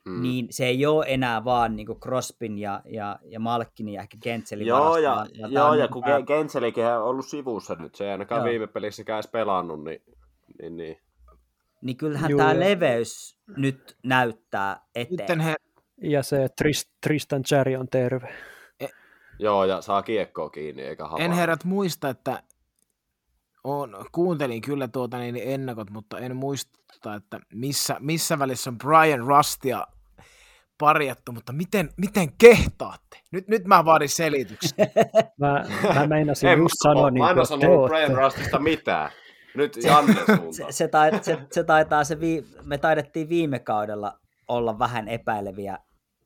Mm. 0.05 0.21
niin 0.21 0.47
se 0.49 0.65
ei 0.65 0.86
ole 0.86 1.05
enää 1.07 1.43
vaan 1.43 1.75
niin 1.75 1.88
Crospin 1.88 2.59
ja, 2.59 2.82
ja, 2.86 3.19
ja 3.23 3.39
Malkin 3.39 3.89
ja 3.89 4.01
ehkä 4.01 4.17
Gentzelin 4.23 4.67
Joo, 4.67 4.97
ja, 4.97 5.25
ja, 5.34 5.47
joo, 5.47 5.73
ja 5.73 5.88
kun 5.88 6.03
pää... 6.03 6.21
Gentselikin 6.21 6.86
on 6.86 7.03
ollut 7.03 7.25
sivussa 7.25 7.75
nyt, 7.75 7.95
se 7.95 8.05
ei 8.05 8.11
ainakaan 8.11 8.39
joo. 8.39 8.49
viime 8.49 8.67
pelissä 8.67 9.03
edes 9.07 9.27
pelannut, 9.27 9.84
niin, 9.84 10.01
niin, 10.61 10.77
niin. 10.77 10.97
niin 11.82 11.97
kyllähän 11.97 12.38
tämä 12.38 12.59
leveys 12.59 13.38
nyt 13.57 13.97
näyttää 14.03 14.86
eteen. 14.95 15.39
he... 15.39 15.55
Ja 16.01 16.23
se 16.23 16.49
Trist, 16.57 16.89
Tristan 17.01 17.43
Cherry 17.43 17.75
on 17.75 17.87
terve. 17.87 18.27
E... 18.79 18.87
Joo, 19.39 19.65
ja 19.65 19.81
saa 19.81 20.01
kiekkoa 20.01 20.49
kiinni, 20.49 20.81
eikä 20.81 21.03
havaa. 21.03 21.25
En 21.25 21.31
herrat 21.31 21.63
muista, 21.63 22.09
että 22.09 22.43
on, 23.63 24.05
kuuntelin 24.11 24.61
kyllä 24.61 24.87
tuota 24.87 25.17
niin 25.17 25.41
ennakot, 25.43 25.89
mutta 25.89 26.19
en 26.19 26.35
muista, 26.35 27.15
että 27.15 27.39
missä, 27.53 27.95
missä 27.99 28.39
välissä 28.39 28.69
on 28.69 28.77
Brian 28.77 29.27
Rustia 29.27 29.87
parjattu, 30.77 31.31
mutta 31.31 31.53
miten, 31.53 31.89
miten 31.97 32.33
kehtaatte? 32.37 33.19
Nyt, 33.31 33.47
nyt 33.47 33.65
mä 33.65 33.85
vaadin 33.85 34.09
selityksen. 34.09 34.77
mä, 35.39 35.65
mä 35.95 36.07
meinasin 36.07 36.49
en, 36.49 36.59
just 36.59 36.75
sanoa, 36.83 37.11
niin 37.11 37.23
Mä 37.23 37.31
en 37.31 37.37
ole 37.37 37.45
sanonut 37.45 37.89
Brian 37.89 38.15
Rustista 38.15 38.59
mitään. 38.59 39.11
Nyt 39.55 39.77
Janne 39.83 40.15
se, 40.51 40.65
se, 40.69 40.87
tait, 40.87 41.23
se, 41.23 41.37
se, 41.51 41.63
taitaa, 41.63 42.03
se 42.03 42.19
vii, 42.19 42.45
me 42.63 42.77
taidettiin 42.77 43.29
viime 43.29 43.59
kaudella 43.59 44.19
olla 44.47 44.79
vähän 44.79 45.07
epäileviä 45.07 45.77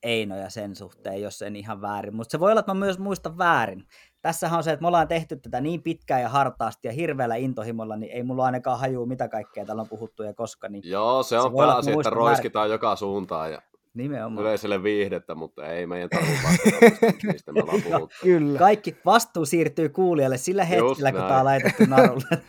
Einoja 0.06 0.50
sen 0.50 0.76
suhteen, 0.76 1.22
jos 1.22 1.42
en 1.42 1.56
ihan 1.56 1.82
väärin. 1.82 2.16
Mutta 2.16 2.32
se 2.32 2.40
voi 2.40 2.52
olla, 2.52 2.60
että 2.60 2.74
mä 2.74 2.80
myös 2.80 3.00
muistan 3.00 3.38
väärin 3.38 3.88
tässähän 4.26 4.58
on 4.58 4.64
se, 4.64 4.72
että 4.72 4.82
me 4.82 4.88
ollaan 4.88 5.08
tehty 5.08 5.36
tätä 5.36 5.62
niin 5.62 5.82
pitkään 5.82 6.22
ja 6.22 6.30
hartaasti 6.30 6.88
ja 6.88 6.92
hirveällä 6.92 7.36
intohimolla, 7.36 7.96
niin 7.96 8.12
ei 8.12 8.24
mulla 8.24 8.46
ainakaan 8.46 8.80
hajuu, 8.80 9.06
mitä 9.06 9.28
kaikkea 9.28 9.66
täällä 9.66 9.82
on 9.82 9.90
puhuttu 9.90 10.24
ja 10.24 10.34
koska. 10.34 10.70
Niin 10.70 10.84
Joo, 10.86 11.24
se 11.24 11.40
on 11.40 11.52
se 11.52 11.58
pääasia, 11.58 11.94
että, 11.94 12.00
että 12.00 12.10
roiskitaan 12.10 12.62
väärin. 12.62 12.72
joka 12.74 12.96
suuntaan 12.96 13.52
ja 13.52 13.62
Nimenomaan. 13.94 14.46
yleiselle 14.46 14.84
viihdettä, 14.84 15.36
mutta 15.36 15.68
ei 15.68 15.88
meidän 15.88 16.10
tarvitse 16.10 17.28
mistä 17.28 17.52
me 17.52 17.62
ollaan 17.62 17.82
puhuttu. 17.92 18.16
Kyllä. 18.22 18.60
Kaikki 18.60 18.98
vastuu 19.06 19.46
siirtyy 19.46 19.90
kuulijalle 19.90 20.38
sillä 20.38 20.66
hetkellä, 20.66 21.12
kun 21.12 21.22
tämä 21.22 21.40
on 21.40 21.46
laitettu 21.46 21.84
narulle. 21.88 22.26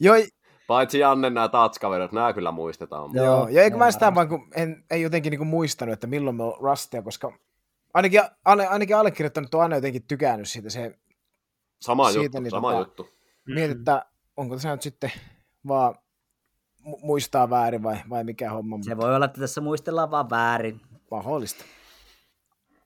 Joo, 0.00 0.14
Paitsi 0.66 0.98
Janne 0.98 1.30
nämä 1.30 1.48
tatskaverit, 1.48 2.12
nämä 2.12 2.32
kyllä 2.32 2.52
muistetaan. 2.52 3.10
Joo, 3.14 3.48
ja 3.48 3.62
eikö 3.62 3.76
mä 3.76 3.90
sitä 3.90 4.14
vaan, 4.14 4.28
kun 4.28 4.48
en, 4.54 4.84
en 4.90 5.02
jotenkin 5.02 5.30
niin 5.30 5.46
muistanut, 5.46 5.92
että 5.92 6.06
milloin 6.06 6.36
me 6.36 6.42
on 6.42 6.54
Rustia, 6.60 7.02
koska 7.02 7.32
ainakin, 7.94 8.20
ainakin 8.44 8.96
allekirjoittanut 8.96 9.54
on 9.54 9.62
aina 9.62 9.76
jotenkin 9.76 10.02
tykännyt 10.02 10.48
siitä. 10.48 10.70
Se, 10.70 10.98
sama 11.80 12.12
siitä, 12.12 12.24
juttu, 12.24 12.40
niin 12.40 12.50
sama 12.50 12.70
tota, 12.70 12.80
juttu. 12.80 13.08
Mietit, 13.46 13.78
että 13.78 14.06
onko 14.36 14.54
tässä 14.54 14.70
nyt 14.70 14.82
sitten 14.82 15.12
vaan 15.68 15.94
muistaa 17.02 17.50
väärin 17.50 17.82
vai, 17.82 17.96
vai 18.10 18.24
mikä 18.24 18.50
homma. 18.50 18.76
Se 18.82 18.90
mutta... 18.90 18.96
voi 18.96 19.16
olla, 19.16 19.24
että 19.24 19.40
tässä 19.40 19.60
muistellaan 19.60 20.10
vaan 20.10 20.30
väärin. 20.30 20.80
Mahdollista. 21.10 21.64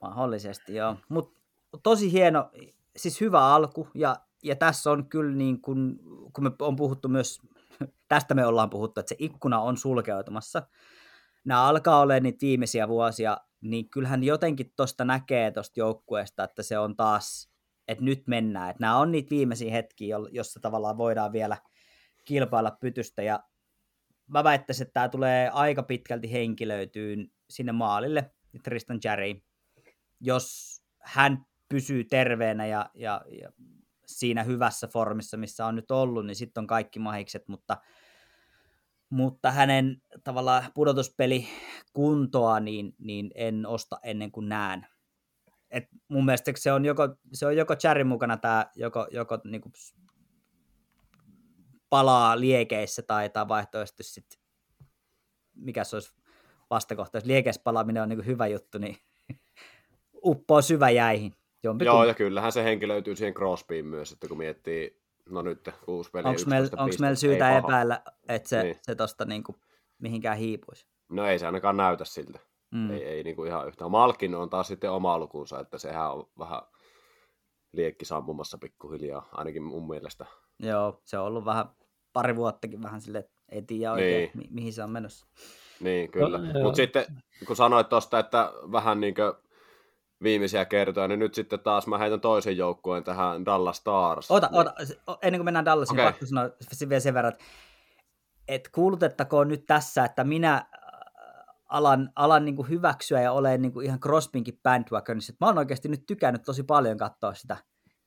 Mahdollisesti, 0.00 0.74
joo. 0.74 0.96
Mutta 1.08 1.40
tosi 1.82 2.12
hieno, 2.12 2.50
siis 2.96 3.20
hyvä 3.20 3.40
alku, 3.40 3.88
ja, 3.94 4.16
ja 4.42 4.56
tässä 4.56 4.90
on 4.90 5.06
kyllä 5.08 5.34
niin 5.34 5.60
kuin, 5.60 6.00
kun 6.32 6.44
me 6.44 6.50
on 6.60 6.76
puhuttu 6.76 7.08
myös, 7.08 7.40
tästä 8.08 8.34
me 8.34 8.46
ollaan 8.46 8.70
puhuttu, 8.70 9.00
että 9.00 9.08
se 9.08 9.16
ikkuna 9.18 9.60
on 9.60 9.76
sulkeutumassa. 9.76 10.62
Nämä 11.44 11.64
alkaa 11.64 12.00
olemaan 12.00 12.22
niitä 12.22 12.38
viimeisiä 12.40 12.88
vuosia 12.88 13.36
niin 13.60 13.90
kyllähän 13.90 14.24
jotenkin 14.24 14.72
tuosta 14.76 15.04
näkee 15.04 15.50
tuosta 15.50 15.80
joukkueesta, 15.80 16.44
että 16.44 16.62
se 16.62 16.78
on 16.78 16.96
taas, 16.96 17.52
että 17.88 18.04
nyt 18.04 18.26
mennään. 18.26 18.70
Että 18.70 18.80
nämä 18.80 18.98
on 18.98 19.12
niitä 19.12 19.30
viimeisiä 19.30 19.72
hetkiä, 19.72 20.16
jossa 20.30 20.60
tavallaan 20.60 20.98
voidaan 20.98 21.32
vielä 21.32 21.56
kilpailla 22.24 22.70
pytystä. 22.70 23.22
Ja 23.22 23.42
mä 24.26 24.44
väittäisin, 24.44 24.86
että 24.86 24.94
tämä 24.94 25.08
tulee 25.08 25.48
aika 25.48 25.82
pitkälti 25.82 26.32
henkilöityyn 26.32 27.30
sinne 27.50 27.72
maalille, 27.72 28.30
Tristan 28.62 28.98
Jarry, 29.04 29.42
jos 30.20 30.78
hän 31.02 31.46
pysyy 31.68 32.04
terveenä 32.04 32.66
ja, 32.66 32.90
ja, 32.94 33.24
ja 33.40 33.52
siinä 34.08 34.42
hyvässä 34.42 34.88
formissa, 34.88 35.36
missä 35.36 35.66
on 35.66 35.76
nyt 35.76 35.90
ollut, 35.90 36.26
niin 36.26 36.36
sitten 36.36 36.60
on 36.60 36.66
kaikki 36.66 36.98
mahikset, 36.98 37.48
mutta– 37.48 37.76
mutta 39.10 39.50
hänen 39.50 40.02
tavallaan 40.24 40.64
pudotuspeli 40.74 41.48
kuntoa 41.92 42.60
niin, 42.60 42.94
niin 42.98 43.30
en 43.34 43.66
osta 43.66 43.98
ennen 44.02 44.32
kuin 44.32 44.48
näen. 44.48 44.86
Et 45.70 45.84
mun 46.08 46.24
mielestä 46.24 46.52
se 46.56 46.72
on 46.72 46.84
joko, 46.84 47.08
se 47.32 47.46
on 47.46 47.56
joko 47.56 47.76
Charin 47.76 48.06
mukana 48.06 48.36
tämä, 48.36 48.66
joko, 48.76 49.06
joko 49.10 49.38
niin 49.44 49.60
kuin 49.60 49.72
palaa 51.90 52.40
liekeissä 52.40 53.02
tai, 53.02 53.30
tai 53.30 53.48
vaihtoehtoisesti 53.48 54.02
sitten, 54.02 54.38
mikä 55.54 55.84
se 55.84 55.96
olisi 55.96 56.12
vastakohta, 56.70 57.16
jos 57.16 57.24
liekeissä 57.24 57.62
palaaminen 57.64 58.02
on 58.02 58.08
niin 58.08 58.26
hyvä 58.26 58.46
juttu, 58.46 58.78
niin 58.78 58.96
uppoo 60.24 60.62
syvä 60.62 60.90
jäihin. 60.90 61.34
Jompi 61.62 61.84
Joo, 61.84 62.04
ja 62.04 62.14
kyllähän 62.14 62.52
se 62.52 62.64
henki 62.64 62.88
löytyy 62.88 63.16
siihen 63.16 63.34
Crosbyin 63.34 63.86
myös, 63.86 64.12
että 64.12 64.28
kun 64.28 64.38
miettii 64.38 65.02
no 65.28 65.42
nyt 65.42 65.70
kuusi 65.84 66.10
peliä. 66.10 66.28
Onko 66.28 66.40
meillä 66.46 66.68
meil 67.00 67.14
syytä 67.14 67.58
epäillä, 67.58 68.02
että 68.28 68.48
se, 68.48 68.62
niin. 68.62 68.76
se 68.82 68.94
tosta 68.94 69.24
niinku 69.24 69.56
mihinkään 69.98 70.38
hiipuisi? 70.38 70.86
No 71.08 71.26
ei 71.26 71.38
se 71.38 71.46
ainakaan 71.46 71.76
näytä 71.76 72.04
siltä. 72.04 72.38
Mm. 72.70 72.90
Ei, 72.90 73.04
ei 73.04 73.22
niinku 73.22 73.44
ihan 73.44 73.68
yhtään. 73.68 73.90
Malkin 73.90 74.34
on 74.34 74.50
taas 74.50 74.68
sitten 74.68 74.90
oma 74.90 75.18
lukunsa, 75.18 75.60
että 75.60 75.78
sehän 75.78 76.12
on 76.12 76.28
vähän 76.38 76.62
liekki 77.72 78.04
sampumassa 78.04 78.58
pikkuhiljaa, 78.58 79.28
ainakin 79.32 79.62
mun 79.62 79.88
mielestä. 79.88 80.26
Joo, 80.58 81.00
se 81.04 81.18
on 81.18 81.24
ollut 81.24 81.44
vähän 81.44 81.66
pari 82.12 82.36
vuottakin 82.36 82.82
vähän 82.82 83.00
sille, 83.00 83.18
että 83.18 83.40
ei 83.48 83.62
tiedä 83.62 83.92
oikein, 83.92 84.16
niin. 84.16 84.30
mi- 84.34 84.48
mihin 84.50 84.72
se 84.72 84.82
on 84.82 84.90
menossa. 84.90 85.26
Niin, 85.80 86.10
kyllä. 86.10 86.38
No, 86.38 86.62
Mutta 86.62 86.76
sitten 86.76 87.04
kun 87.46 87.56
sanoit 87.56 87.88
tuosta, 87.88 88.18
että 88.18 88.52
vähän 88.72 89.00
niin 89.00 89.14
kuin 89.14 89.32
viimeisiä 90.22 90.64
kertoja, 90.64 91.08
niin 91.08 91.18
nyt 91.18 91.34
sitten 91.34 91.60
taas 91.60 91.86
mä 91.86 91.98
heitän 91.98 92.20
toisen 92.20 92.56
joukkueen 92.56 93.04
tähän 93.04 93.44
Dallas 93.44 93.76
Stars. 93.76 94.30
Ota, 94.30 94.50
ota, 94.52 94.74
ennen 95.22 95.38
kuin 95.38 95.44
mennään 95.44 95.64
Dallasin, 95.64 96.00
okay. 96.00 96.12
pakko 96.12 96.26
sanoa 96.26 96.50
vielä 96.88 97.00
sen 97.00 97.14
verran, 97.14 97.32
että 97.32 97.44
et 98.48 98.68
kuulutettakoon 98.68 99.48
nyt 99.48 99.66
tässä, 99.66 100.04
että 100.04 100.24
minä 100.24 100.54
äh, 100.54 100.64
alan, 101.68 102.12
alan 102.16 102.44
niin 102.44 102.56
kuin 102.56 102.68
hyväksyä 102.68 103.20
ja 103.20 103.32
olen 103.32 103.62
niin 103.62 103.72
kuin 103.72 103.86
ihan 103.86 104.00
Crospinkin 104.00 104.60
bandwagonissa. 104.62 105.32
Mä 105.40 105.46
oon 105.46 105.58
oikeasti 105.58 105.88
nyt 105.88 106.06
tykännyt 106.06 106.42
tosi 106.42 106.62
paljon 106.62 106.98
katsoa 106.98 107.34
sitä. 107.34 107.56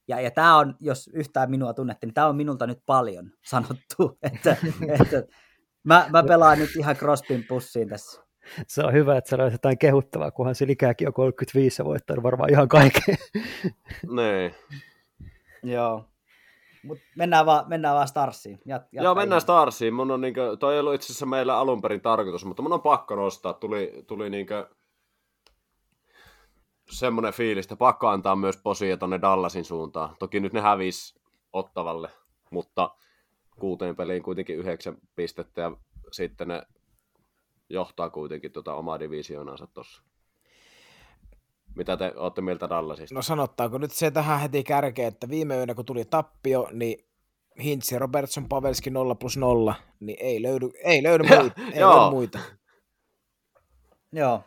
Ja, 0.08 0.22
ja 0.22 0.32
tämä 0.32 0.58
on, 0.58 0.76
jos 0.80 1.10
yhtään 1.14 1.50
minua 1.50 1.74
tunnette, 1.74 2.08
niin 2.08 2.14
tämä 2.14 2.28
on 2.28 2.36
minulta 2.36 2.68
nyt 2.68 2.80
paljon 2.86 3.32
sanottu. 3.46 4.18
että, 4.34 4.58
että 5.00 5.24
mä, 5.84 6.08
mä 6.12 6.24
pelaan 6.24 6.60
nyt 6.60 6.76
ihan 6.76 6.96
Crospin 6.96 7.46
pussiin 7.48 7.90
tässä 7.90 8.22
se 8.68 8.84
on 8.84 8.94
hyvä, 8.94 9.18
että 9.18 9.30
se 9.30 9.36
on 9.36 9.52
jotain 9.52 9.78
kehuttavaa, 9.78 10.32
kunhan 10.32 10.56
se 10.56 10.66
ikääkin 10.70 11.08
on 11.08 11.14
35 11.14 11.82
ja 11.82 11.86
voittanut 11.86 12.24
varmaan 12.24 12.50
ihan 12.50 12.68
kaiken. 12.68 13.18
niin. 14.18 14.56
Joo. 15.64 16.06
Mut 16.84 17.00
mennään 17.16 17.46
vaan, 17.46 17.70
mennään 17.70 17.96
vaan 17.96 18.08
Starsiin. 18.08 18.60
Jat, 18.66 18.84
Joo, 18.92 19.16
mennään. 19.16 19.42
Starsiin. 19.42 19.94
Mun 19.94 20.12
on 20.12 20.22
niinkö, 20.22 20.58
toi 20.58 20.74
ei 20.74 20.80
ollut 20.80 20.94
itse 20.94 21.06
asiassa 21.06 21.26
meillä 21.26 21.58
alun 21.58 21.82
perin 21.82 22.02
tarkoitus, 22.02 22.46
mutta 22.46 22.62
mun 22.62 22.74
on 22.74 22.82
pakko 22.82 23.16
nostaa. 23.16 23.54
Tuli, 23.54 24.04
tuli 24.08 24.30
niinkö 24.30 24.70
semmoinen 26.90 27.34
fiilis, 27.34 27.66
että 27.66 27.76
pakko 27.76 28.08
antaa 28.08 28.36
myös 28.36 28.58
posia 28.58 28.98
tonne 28.98 29.22
Dallasin 29.22 29.66
suuntaan. 29.66 30.16
Toki 30.20 30.40
nyt 30.40 30.54
ne 30.54 30.62
hävis 30.62 31.20
Ottavalle, 31.54 32.10
mutta 32.52 32.96
kuuteen 33.60 33.96
peliin 33.96 34.24
kuitenkin 34.24 34.58
yhdeksän 34.58 34.98
pistettä 35.16 35.62
ja 35.62 35.72
sitten 36.12 36.48
ne 36.48 36.64
johtaa 37.74 38.10
kuitenkin 38.10 38.52
tuota 38.52 38.74
omaa 38.74 39.00
divisioonansa 39.00 39.68
tuossa. 39.68 40.02
Mitä 41.76 41.98
te 41.98 42.14
olette 42.16 42.42
mieltä 42.42 42.70
Dallasista? 42.70 43.16
No 43.16 43.22
sanottaako 43.22 43.78
nyt 43.78 43.92
se 43.92 44.12
tähän 44.12 44.40
heti 44.40 44.64
kärkeen, 44.64 45.08
että 45.08 45.30
viime 45.30 45.56
yönä 45.56 45.76
kun 45.76 45.86
tuli 45.86 46.06
tappio, 46.06 46.68
niin 46.72 47.08
Hintz 47.64 47.92
ja 47.92 48.00
Robertson 48.00 48.50
Pavelski 48.50 48.90
0 48.90 49.16
plus 49.16 49.38
0, 49.38 49.76
niin 50.00 50.18
ei 50.22 50.42
löydy, 50.42 50.70
ei 50.84 51.04
löydy 51.04 51.24
muita. 51.30 51.62
ei 51.74 51.82
löydy 51.82 52.10
muita. 52.12 52.40
Joo, 54.14 54.44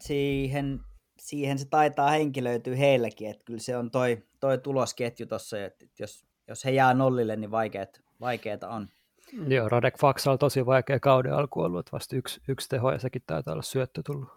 siihen, 0.00 0.80
siihen 1.18 1.58
se 1.58 1.68
taitaa 1.68 2.10
henkilöityä 2.10 2.76
heilläkin, 2.76 3.30
että 3.30 3.44
kyllä 3.44 3.60
se 3.60 3.76
on 3.76 3.90
toi, 3.90 4.22
toi 4.40 4.58
tulosketju 4.58 5.26
tuossa, 5.26 5.64
että 5.64 5.86
jos 5.98 6.26
jos 6.48 6.64
he 6.64 6.70
jää 6.70 6.94
nollille, 6.94 7.36
niin 7.36 7.50
vaikeat, 7.50 8.02
vaikeita 8.20 8.68
on. 8.68 8.88
Joo, 9.48 9.68
Radek 9.68 9.98
Faksa 9.98 10.32
on 10.32 10.38
tosi 10.38 10.66
vaikea 10.66 11.00
kauden 11.00 11.34
alku 11.34 11.60
ollut, 11.60 11.80
että 11.80 11.92
vasta 11.92 12.16
yksi, 12.16 12.40
yksi 12.48 12.68
teho 12.68 12.92
ja 12.92 12.98
sekin 12.98 13.22
taitaa 13.26 13.52
olla 13.52 13.62
syöttö 13.62 14.02
tullut. 14.06 14.28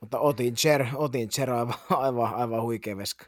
Mutta 0.00 0.18
otin 0.18 0.54
Cher, 0.54 0.86
otin 0.94 1.28
Cher 1.28 1.50
aivan, 1.50 1.74
aivan, 1.90 2.34
aivan 2.34 2.62
huikea 2.62 2.96
veska. 2.96 3.26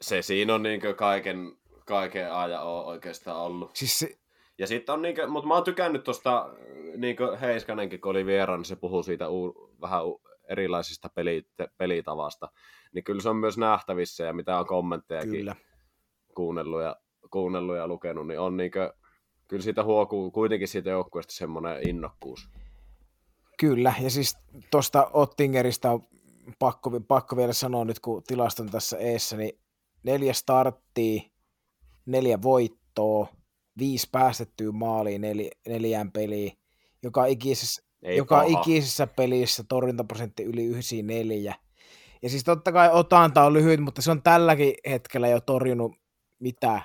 Se 0.00 0.22
siinä 0.22 0.54
on 0.54 0.62
niin 0.62 0.80
kaiken, 0.96 1.56
kaiken 1.86 2.32
ajan 2.32 2.62
on 2.62 2.84
oikeastaan 2.84 3.36
ollut. 3.36 3.76
Siis 3.76 3.98
se... 3.98 4.18
Ja 4.58 4.66
sitten 4.66 4.92
on 4.92 5.02
niin 5.02 5.14
kuin, 5.14 5.30
mutta 5.30 5.48
mä 5.48 5.54
oon 5.54 5.64
tykännyt 5.64 6.04
tuosta, 6.04 6.50
niin 6.96 7.16
kuin 7.16 7.38
Heiskanenkin, 7.38 8.00
kun 8.00 8.10
oli 8.10 8.26
vieraan, 8.26 8.60
niin 8.60 8.64
se 8.64 8.76
puhuu 8.76 9.02
siitä 9.02 9.28
uu, 9.28 9.74
vähän 9.80 10.02
erilaisista 10.48 11.08
peli, 11.14 11.46
pelitavasta. 11.78 12.48
Niin 12.92 13.04
kyllä 13.04 13.22
se 13.22 13.28
on 13.28 13.36
myös 13.36 13.58
nähtävissä 13.58 14.24
ja 14.24 14.32
mitä 14.32 14.58
on 14.58 14.66
kommenttejakin 14.66 15.30
kyllä. 15.30 15.56
kuunnellut 16.34 16.82
ja, 16.82 16.96
kuunnellut 17.34 17.76
ja 17.76 17.88
lukenut, 17.88 18.26
niin 18.26 18.40
on 18.40 18.56
niin 18.56 18.70
kuin, 18.70 18.90
kyllä 19.48 19.62
siitä 19.62 19.84
huokuu 19.84 20.30
kuitenkin 20.30 20.68
siitä 20.68 20.90
joukkueesta 20.90 21.34
semmoinen 21.34 21.88
innokkuus. 21.88 22.48
Kyllä, 23.58 23.94
ja 24.00 24.10
siis 24.10 24.36
tuosta 24.70 25.10
Ottingerista 25.12 25.90
on 25.90 26.06
pakko, 26.58 26.90
pakko 27.08 27.36
vielä 27.36 27.52
sanoa 27.52 27.84
nyt, 27.84 28.00
kun 28.00 28.22
tilaston 28.22 28.70
tässä 28.70 28.98
eessä, 28.98 29.36
niin 29.36 29.58
neljä 30.02 30.32
starttia, 30.32 31.22
neljä 32.06 32.42
voittoa, 32.42 33.28
viisi 33.78 34.08
päästettyä 34.12 34.72
maaliin 34.72 35.20
nel, 35.20 35.50
neljään 35.68 36.12
peliin, 36.12 36.52
joka 37.02 37.26
ikisessä, 37.26 37.82
joka 38.16 38.42
ikisessä 38.42 39.06
pelissä 39.06 39.64
torjuntaprosentti 39.68 40.42
yli 40.42 40.64
94. 40.64 41.54
Ja 42.22 42.30
siis 42.30 42.44
totta 42.44 42.72
kai 42.72 42.90
otanta 42.92 43.44
on 43.44 43.52
lyhyt, 43.52 43.80
mutta 43.80 44.02
se 44.02 44.10
on 44.10 44.22
tälläkin 44.22 44.74
hetkellä 44.88 45.28
jo 45.28 45.40
torjunut 45.40 45.92
mitä 46.38 46.82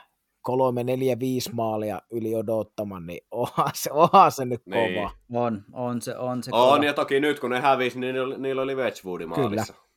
kolme, 0.57 0.83
neljä, 0.83 1.19
viisi 1.19 1.53
maalia 1.53 2.01
yli 2.11 2.35
odottaman, 2.35 3.05
niin 3.05 3.21
onhan 3.31 3.71
se, 3.73 3.91
onhan 3.91 4.31
se 4.31 4.45
nyt 4.45 4.61
niin. 4.65 4.93
kova. 4.93 5.11
On, 5.33 5.63
on 5.71 6.01
se, 6.01 6.17
on 6.17 6.43
se 6.43 6.51
On, 6.53 6.69
kova. 6.69 6.85
ja 6.85 6.93
toki 6.93 7.19
nyt 7.19 7.39
kun 7.39 7.49
ne 7.49 7.59
hävisi, 7.59 7.99
niin 7.99 8.13
niillä, 8.15 8.37
niillä 8.37 8.61
oli 8.61 8.75
Wedgwoodi 8.75 9.25
maalissa. 9.25 9.73
Kyllä. 9.73 9.89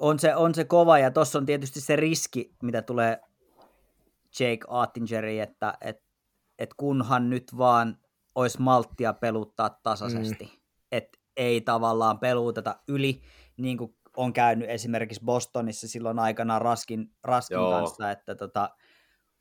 On 0.00 0.18
se, 0.18 0.36
on 0.36 0.54
se 0.54 0.64
kova, 0.64 0.98
ja 0.98 1.10
tuossa 1.10 1.38
on 1.38 1.46
tietysti 1.46 1.80
se 1.80 1.96
riski, 1.96 2.54
mitä 2.62 2.82
tulee 2.82 3.20
Jake 4.40 4.66
Attingeriin, 4.68 5.42
että 5.42 5.74
et, 5.80 6.02
et 6.58 6.74
kunhan 6.76 7.30
nyt 7.30 7.44
vaan 7.58 7.98
olisi 8.34 8.62
malttia 8.62 9.12
peluttaa 9.12 9.80
tasaisesti, 9.82 10.44
mm. 10.44 10.50
että 10.92 11.18
ei 11.36 11.60
tavallaan 11.60 12.18
peluuteta 12.18 12.76
yli, 12.88 13.20
niin 13.56 13.78
kuin 13.78 13.96
on 14.16 14.32
käynyt 14.32 14.70
esimerkiksi 14.70 15.24
Bostonissa 15.24 15.88
silloin 15.88 16.18
aikana 16.18 16.58
Raskin, 16.58 17.10
Raskin 17.24 17.58
kanssa, 17.58 18.10
että 18.10 18.34
tota, 18.34 18.70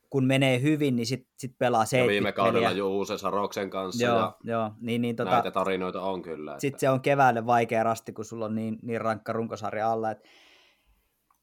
kun 0.09 0.25
menee 0.25 0.61
hyvin, 0.61 0.95
niin 0.95 1.05
sitten 1.05 1.33
sit 1.37 1.57
pelaa 1.57 1.85
se. 1.85 2.07
viime 2.07 2.31
kaudella 2.31 2.71
Juuse 2.71 3.17
Saroksen 3.17 3.69
kanssa. 3.69 4.05
Joo, 4.05 4.17
ja 4.17 4.33
joo. 4.43 4.71
Niin, 4.81 5.01
niin, 5.01 5.15
tota, 5.15 5.31
näitä 5.31 5.51
tarinoita 5.51 6.01
on 6.01 6.21
kyllä. 6.21 6.51
Että... 6.51 6.61
Sitten 6.61 6.79
se 6.79 6.89
on 6.89 7.01
keväälle 7.01 7.45
vaikea 7.45 7.83
rasti, 7.83 8.13
kun 8.13 8.25
sulla 8.25 8.45
on 8.45 8.55
niin, 8.55 8.77
niin 8.81 9.01
rankka 9.01 9.33
runkosarja 9.33 9.91
alla. 9.91 10.11
Että 10.11 10.29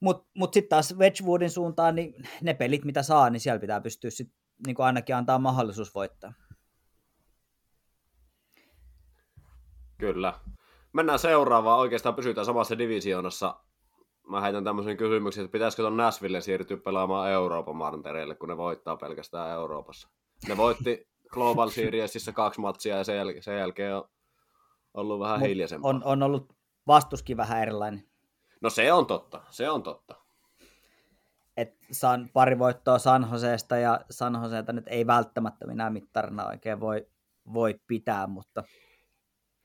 mutta 0.00 0.30
mut 0.34 0.54
sitten 0.54 0.68
taas 0.68 0.94
Wedgwoodin 0.98 1.50
suuntaan, 1.50 1.94
niin 1.94 2.14
ne 2.42 2.54
pelit, 2.54 2.84
mitä 2.84 3.02
saa, 3.02 3.30
niin 3.30 3.40
siellä 3.40 3.60
pitää 3.60 3.80
pystyä 3.80 4.10
sit, 4.10 4.32
niin 4.66 4.76
ainakin 4.78 5.16
antaa 5.16 5.38
mahdollisuus 5.38 5.94
voittaa. 5.94 6.32
Kyllä. 9.98 10.34
Mennään 10.92 11.18
seuraavaan. 11.18 11.78
Oikeastaan 11.78 12.14
pysytään 12.14 12.44
samassa 12.44 12.78
divisioonassa. 12.78 13.56
Mä 14.28 14.40
heitän 14.40 14.64
tämmöisen 14.64 14.96
kysymyksen, 14.96 15.44
että 15.44 15.52
pitäisikö 15.52 15.82
tuon 15.82 15.96
Nashville 15.96 16.40
siirtyä 16.40 16.76
pelaamaan 16.76 17.30
Euroopan 17.30 17.76
mantereelle, 17.76 18.34
kun 18.34 18.48
ne 18.48 18.56
voittaa 18.56 18.96
pelkästään 18.96 19.50
Euroopassa. 19.50 20.08
Ne 20.48 20.56
voitti 20.56 21.08
Global 21.28 21.68
Seriesissä 21.68 22.32
kaksi 22.32 22.60
matsia 22.60 22.96
ja 22.96 23.04
sen, 23.04 23.26
jäl- 23.26 23.42
sen 23.42 23.58
jälkeen 23.58 23.96
on 23.96 24.04
ollut 24.94 25.20
vähän 25.20 25.40
hiljaisempaa. 25.40 25.90
On, 25.90 26.02
on 26.04 26.22
ollut 26.22 26.52
vastuskin 26.86 27.36
vähän 27.36 27.62
erilainen. 27.62 28.08
No 28.60 28.70
se 28.70 28.92
on 28.92 29.06
totta, 29.06 29.42
se 29.50 29.70
on 29.70 29.82
totta. 29.82 30.14
Et 31.56 31.76
san, 31.90 32.28
pari 32.32 32.58
voittoa 32.58 32.98
San 32.98 33.28
Joseesta 33.32 33.76
ja 33.76 34.00
San 34.10 34.38
Joseeta 34.42 34.72
nyt 34.72 34.88
ei 34.88 35.06
välttämättä 35.06 35.66
minä 35.66 35.90
mittarina 35.90 36.46
oikein 36.46 36.80
voi, 36.80 37.06
voi 37.52 37.80
pitää, 37.86 38.26
mutta... 38.26 38.64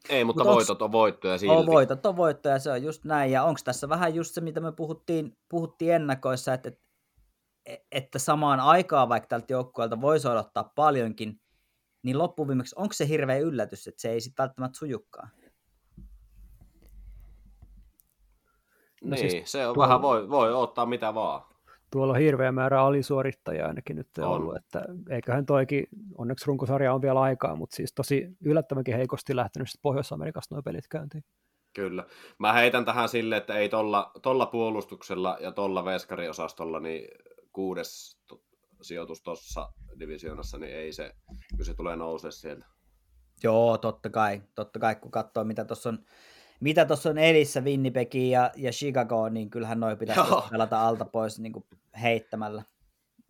Ei, 0.09 0.23
mutta 0.23 0.43
Mut 0.43 0.53
voitot 0.53 0.81
on 0.81 0.91
voittoja 0.91 1.37
silti. 1.37 1.55
On 1.55 1.65
voitot 1.65 2.05
on 2.05 2.17
voittoja, 2.17 2.59
se 2.59 2.71
on 2.71 2.83
just 2.83 3.03
näin. 3.03 3.31
Ja 3.31 3.43
onko 3.43 3.59
tässä 3.63 3.89
vähän 3.89 4.15
just 4.15 4.33
se, 4.33 4.41
mitä 4.41 4.59
me 4.59 4.71
puhuttiin, 4.71 5.37
puhuttiin 5.49 5.93
ennakoissa, 5.93 6.53
että, 6.53 6.71
että, 7.91 8.19
samaan 8.19 8.59
aikaan, 8.59 9.09
vaikka 9.09 9.27
tältä 9.27 9.53
joukkueelta 9.53 10.01
voisi 10.01 10.27
odottaa 10.27 10.71
paljonkin, 10.75 11.41
niin 12.03 12.17
loppuviimeksi 12.17 12.75
onko 12.77 12.93
se 12.93 13.07
hirveä 13.07 13.37
yllätys, 13.37 13.87
että 13.87 14.01
se 14.01 14.09
ei 14.09 14.21
sitten 14.21 14.43
välttämättä 14.43 14.77
sujukkaan? 14.77 15.29
No 19.03 19.15
niin, 19.15 19.31
siis 19.31 19.51
se 19.51 19.67
on 19.67 19.73
tuolla, 19.73 19.89
vähän, 19.89 20.01
voi, 20.01 20.29
voi 20.29 20.53
ottaa 20.53 20.85
mitä 20.85 21.13
vaan. 21.13 21.46
Tuolla 21.91 22.13
on 22.13 22.19
hirveä 22.19 22.51
määrä 22.51 22.81
alisuorittajia 22.81 23.67
ainakin 23.67 23.95
nyt 23.95 24.07
on. 24.17 24.23
ollut, 24.23 24.55
että 24.55 24.85
eiköhän 25.09 25.45
toikin, 25.45 25.87
onneksi 26.17 26.47
runkosarja 26.47 26.93
on 26.93 27.01
vielä 27.01 27.21
aikaa, 27.21 27.55
mutta 27.55 27.75
siis 27.75 27.93
tosi 27.93 28.27
yllättävänkin 28.41 28.95
heikosti 28.95 29.35
lähtenyt 29.35 29.67
Pohjois-Amerikasta 29.81 30.55
nuo 30.55 30.61
pelit 30.61 30.87
käyntiin. 30.87 31.23
Kyllä. 31.73 32.05
Mä 32.39 32.53
heitän 32.53 32.85
tähän 32.85 33.09
sille, 33.09 33.37
että 33.37 33.53
ei 33.53 33.69
tolla, 33.69 34.11
tolla 34.21 34.45
puolustuksella 34.45 35.37
ja 35.39 35.51
tolla 35.51 35.85
veskariosastolla 35.85 36.79
niin 36.79 37.07
kuudes 37.53 38.19
sijoitus 38.81 39.21
tuossa 39.21 39.69
divisioonassa, 39.99 40.57
niin 40.57 40.75
ei 40.75 40.93
se, 40.93 41.15
kyllä 41.51 41.65
se 41.65 41.73
tulee 41.73 41.95
nousee 41.95 42.31
sieltä. 42.31 42.65
Joo, 43.43 43.77
totta 43.77 44.09
kai. 44.09 44.41
Totta 44.55 44.79
kai, 44.79 44.95
kun 44.95 45.11
katsoo, 45.11 45.43
mitä 45.43 45.65
tuossa 45.65 45.89
on 45.89 45.99
mitä 46.59 46.85
tuossa 46.85 47.09
on 47.09 47.17
edissä 47.17 47.61
Winnipegiin 47.61 48.31
ja, 48.31 48.51
ja 48.55 48.71
Chicago, 48.71 49.29
niin 49.29 49.49
kyllähän 49.49 49.79
noi 49.79 49.95
pitäisi 49.95 50.21
pelata 50.51 50.87
alta 50.87 51.05
pois 51.05 51.39
niin 51.39 51.53
kuin 51.53 51.65
heittämällä. 52.01 52.63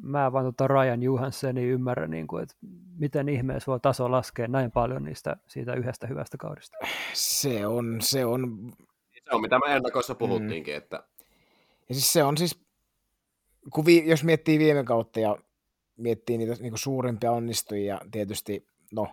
Mä 0.04 0.32
vaan 0.32 0.46
tuota 0.46 0.68
Ryan 0.68 1.04
Johanssonin 1.04 1.68
ymmärrän, 1.68 2.12
niin 2.12 2.28
kuin, 2.28 2.44
että 2.44 2.56
miten 2.98 3.30
ihmeessä 3.30 3.72
voi 3.72 3.80
taso 3.80 4.12
laskea 4.12 4.48
näin 4.48 4.72
paljon 4.72 5.04
niistä, 5.04 5.36
siitä 5.48 5.74
yhdestä 5.74 6.08
hyvästä 6.08 6.38
kaudesta. 6.38 6.78
Se 7.14 7.68
on, 7.68 7.98
se 8.02 8.26
on... 8.26 8.74
Se 9.24 9.36
on, 9.36 9.42
mitä 9.42 9.60
me 9.60 9.76
ennakoissa 9.76 10.14
mm. 10.14 10.18
puhuttiinkin. 10.18 10.74
Mm. 10.74 10.78
Että... 10.78 11.04
Ja 11.90 11.96
siis 11.96 12.14
se 12.14 12.24
on 12.24 12.38
siis, 12.38 12.60
kun 13.74 13.86
vi, 13.86 14.10
jos 14.10 14.24
miettii 14.24 14.60
viime 14.60 14.84
kautta 14.84 15.20
ja 15.20 15.38
miettii 15.98 16.38
niitä 16.38 16.56
niin 16.60 16.78
suurimpia 16.78 17.32
onnistujia, 17.32 18.00
tietysti, 18.12 18.68
no, 18.94 19.08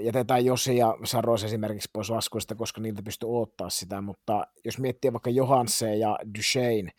jätetään 0.00 0.44
Josi 0.44 0.76
ja 0.76 0.98
Saros 1.04 1.44
esimerkiksi 1.44 1.90
pois 1.92 2.10
laskuista, 2.10 2.54
koska 2.54 2.80
niiltä 2.80 3.02
pystyy 3.02 3.28
odottaa 3.28 3.70
sitä, 3.70 4.00
mutta 4.00 4.46
jos 4.64 4.78
miettii 4.78 5.12
vaikka 5.12 5.30
Johansen 5.30 6.00
ja 6.00 6.18
Duchesne, 6.34 6.90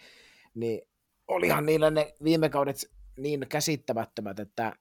niin 0.54 0.82
olihan 1.28 1.66
niillä 1.66 1.92
ne 1.92 2.16
viime 2.24 2.50
kaudet 2.50 2.78
niin 3.18 3.46
käsittämättömät, 3.50 4.40
että 4.40 4.74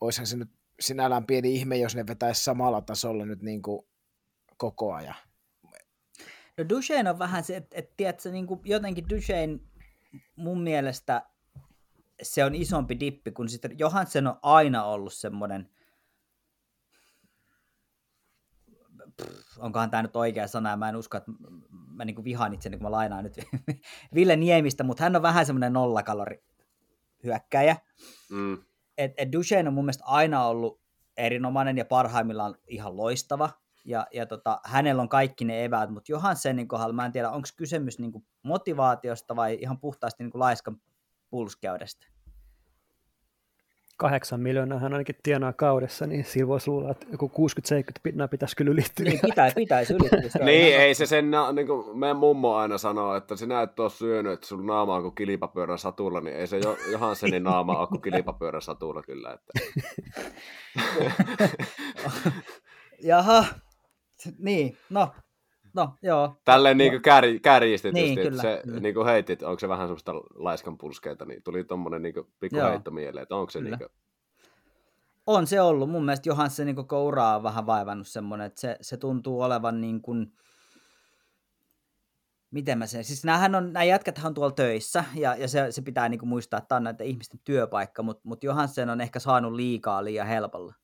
olisihan 0.00 0.26
se 0.26 0.36
nyt 0.36 0.50
sinällään 0.80 1.26
pieni 1.26 1.54
ihme, 1.54 1.76
jos 1.76 1.96
ne 1.96 2.06
vetäisi 2.06 2.44
samalla 2.44 2.80
tasolla 2.80 3.26
nyt 3.26 3.42
niin 3.42 3.62
kuin 3.62 3.86
koko 4.56 4.94
ajan. 4.94 5.16
No 6.58 6.68
Duchesne 6.68 7.10
on 7.10 7.18
vähän 7.18 7.44
se, 7.44 7.56
että, 7.56 7.78
että 7.78 7.94
tiedätkö, 7.96 8.30
niin 8.30 8.46
kuin 8.46 8.60
jotenkin 8.64 9.08
Duchesne 9.08 9.58
mun 10.36 10.62
mielestä 10.62 11.22
se 12.22 12.44
on 12.44 12.54
isompi 12.54 13.00
dippi, 13.00 13.32
kun 13.32 13.48
sitten 13.48 13.78
Johansen 13.78 14.26
on 14.26 14.38
aina 14.42 14.84
ollut 14.84 15.14
semmoinen– 15.14 15.68
pff, 19.20 19.58
onkohan 19.58 19.90
tämä 19.90 20.02
nyt 20.02 20.16
oikea 20.16 20.46
sana, 20.46 20.76
mä 20.76 20.88
en 20.88 20.96
usko, 20.96 21.16
että 21.16 21.32
mä 21.70 22.04
niin 22.04 22.24
vihaan 22.24 22.54
itseni, 22.54 22.76
kun 22.76 22.86
mä 22.86 22.90
lainaan 22.90 23.24
nyt 23.24 23.34
Ville 24.14 24.36
Niemistä, 24.36 24.84
mutta 24.84 25.02
hän 25.02 25.16
on 25.16 25.22
vähän 25.22 25.46
semmoinen 25.46 25.72
nollakalori 25.72 26.42
hyökkäjä. 27.24 27.76
Mm. 28.30 28.58
Et, 28.98 29.12
et 29.16 29.32
Duchesne 29.32 29.68
on 29.68 29.74
mun 29.74 29.84
mielestä 29.84 30.04
aina 30.06 30.44
ollut 30.44 30.80
erinomainen 31.16 31.78
ja 31.78 31.84
parhaimmillaan 31.84 32.54
ihan 32.66 32.96
loistava, 32.96 33.50
ja, 33.84 34.06
ja 34.12 34.26
tota, 34.26 34.60
hänellä 34.64 35.02
on 35.02 35.08
kaikki 35.08 35.44
ne 35.44 35.64
eväät, 35.64 35.90
mutta 35.90 36.12
Johansenin 36.12 36.68
kohdalla 36.68 36.92
mä 36.92 37.06
en 37.06 37.12
tiedä, 37.12 37.30
onko 37.30 37.48
kysymys 37.56 37.98
niin 37.98 38.26
motivaatiosta 38.42 39.36
vai 39.36 39.58
ihan 39.60 39.80
puhtaasti 39.80 40.24
niin 40.24 40.30
laiskan 40.34 40.80
pulskäydestä 41.30 42.06
kahdeksan 44.00 44.40
miljoonaa 44.40 44.78
hän 44.78 44.92
ainakin 44.92 45.16
tienaa 45.22 45.52
kaudessa, 45.52 46.06
niin 46.06 46.24
sillä 46.24 46.48
voisi 46.48 46.70
luulla, 46.70 46.90
että 46.90 47.06
joku 47.12 47.28
60-70 47.28 48.00
pinnaa 48.02 48.28
pitäisi 48.28 48.56
kyllä 48.56 48.70
ylittyä. 48.70 49.04
Niin, 49.04 49.20
pitäisi, 49.20 49.54
pitäisi 49.54 49.94
ylittyä. 49.94 50.44
niin, 50.44 50.76
ei 50.76 50.94
se 50.94 51.06
sen, 51.06 51.30
niin 51.52 51.66
kuin 51.66 51.98
meidän 51.98 52.16
mummo 52.16 52.54
aina 52.54 52.78
sanoo, 52.78 53.16
että 53.16 53.36
sinä 53.36 53.62
et 53.62 53.80
ole 53.80 53.90
syönyt, 53.90 54.32
että 54.32 54.46
sun 54.46 54.66
naama 54.66 54.96
on 54.96 55.02
kuin 55.02 55.14
kilipapyörän 55.14 55.78
satulla, 55.78 56.20
niin 56.20 56.36
ei 56.36 56.46
se 56.46 56.60
Johansenin 56.92 57.42
naama 57.42 57.78
ole 57.78 57.88
kuin 57.88 58.02
kilipapyörän 58.02 58.62
satulla 58.62 59.02
kyllä. 59.02 59.32
Että. 59.32 59.52
Jaha, 63.02 63.44
niin, 64.38 64.76
no, 64.90 65.12
No, 65.74 65.94
joo. 66.02 66.34
Tälleen 66.44 66.78
niin 66.78 66.92
kuin 66.92 67.02
kär, 67.02 67.24
kärjistetysti, 67.42 68.14
niin, 68.14 68.18
että 68.18 68.42
se 68.42 68.60
kyllä. 68.64 68.80
niin 68.80 68.94
kuin 68.94 69.06
heitit, 69.06 69.42
onko 69.42 69.58
se 69.58 69.68
vähän 69.68 69.88
semmoista 69.88 70.14
laiskan 70.34 70.78
pulskeita, 70.78 71.24
niin 71.24 71.42
tuli 71.42 71.64
tuommoinen 71.64 72.02
niin 72.02 72.14
pikku 72.40 72.58
joo. 72.58 72.68
heitto 72.68 72.90
mieleen, 72.90 73.22
että 73.22 73.36
onko 73.36 73.50
se 73.50 73.58
kyllä. 73.58 73.76
niin 73.76 73.88
kuin... 73.88 74.00
On 75.26 75.46
se 75.46 75.60
ollut. 75.60 75.90
Mun 75.90 76.04
mielestä 76.04 76.28
Johansson 76.28 76.66
niin 76.66 76.76
koko 76.76 77.04
uraa 77.04 77.36
on 77.36 77.42
vähän 77.42 77.66
vaivannut 77.66 78.08
semmoinen, 78.08 78.46
että 78.46 78.60
se, 78.60 78.76
se 78.80 78.96
tuntuu 78.96 79.42
olevan 79.42 79.80
niin 79.80 80.02
kuin, 80.02 80.32
miten 82.50 82.78
mä 82.78 82.86
sen, 82.86 83.04
siis 83.04 83.24
näähän 83.24 83.54
on, 83.54 83.72
nämä 83.72 83.84
jätkät 83.84 84.20
on 84.24 84.34
tuolla 84.34 84.52
töissä, 84.52 85.04
ja, 85.14 85.36
ja 85.36 85.48
se, 85.48 85.72
se 85.72 85.82
pitää 85.82 86.08
niin 86.08 86.18
kuin 86.18 86.28
muistaa, 86.28 86.58
että 86.58 86.68
tämä 86.68 86.76
on 86.76 86.84
näiden 86.84 87.06
ihmisten 87.06 87.40
työpaikka, 87.44 88.02
mutta 88.02 88.22
mut 88.24 88.44
Johansen 88.44 88.90
on 88.90 89.00
ehkä 89.00 89.18
saanut 89.18 89.52
liikaa 89.52 90.04
liian 90.04 90.26
helpolla. 90.26 90.74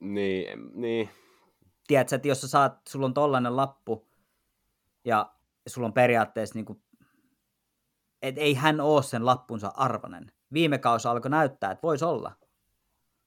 Niin, 0.00 0.70
niin. 0.74 1.08
Tiedätkö, 1.90 2.16
että 2.16 2.28
jos 2.28 2.40
sä 2.40 2.48
saat, 2.48 2.80
sulla 2.88 3.06
on 3.06 3.14
tollainen 3.14 3.56
lappu, 3.56 4.08
ja 5.04 5.32
sulla 5.66 5.86
on 5.86 5.92
periaatteessa 5.92 6.54
niin 6.54 6.64
kuin, 6.64 6.82
että 8.22 8.40
ei 8.40 8.54
hän 8.54 8.80
ole 8.80 9.02
sen 9.02 9.26
lappunsa 9.26 9.72
arvonen. 9.76 10.32
Viime 10.52 10.78
kausi 10.78 11.08
alkoi 11.08 11.30
näyttää, 11.30 11.70
että 11.70 11.82
voisi 11.82 12.04
olla. 12.04 12.32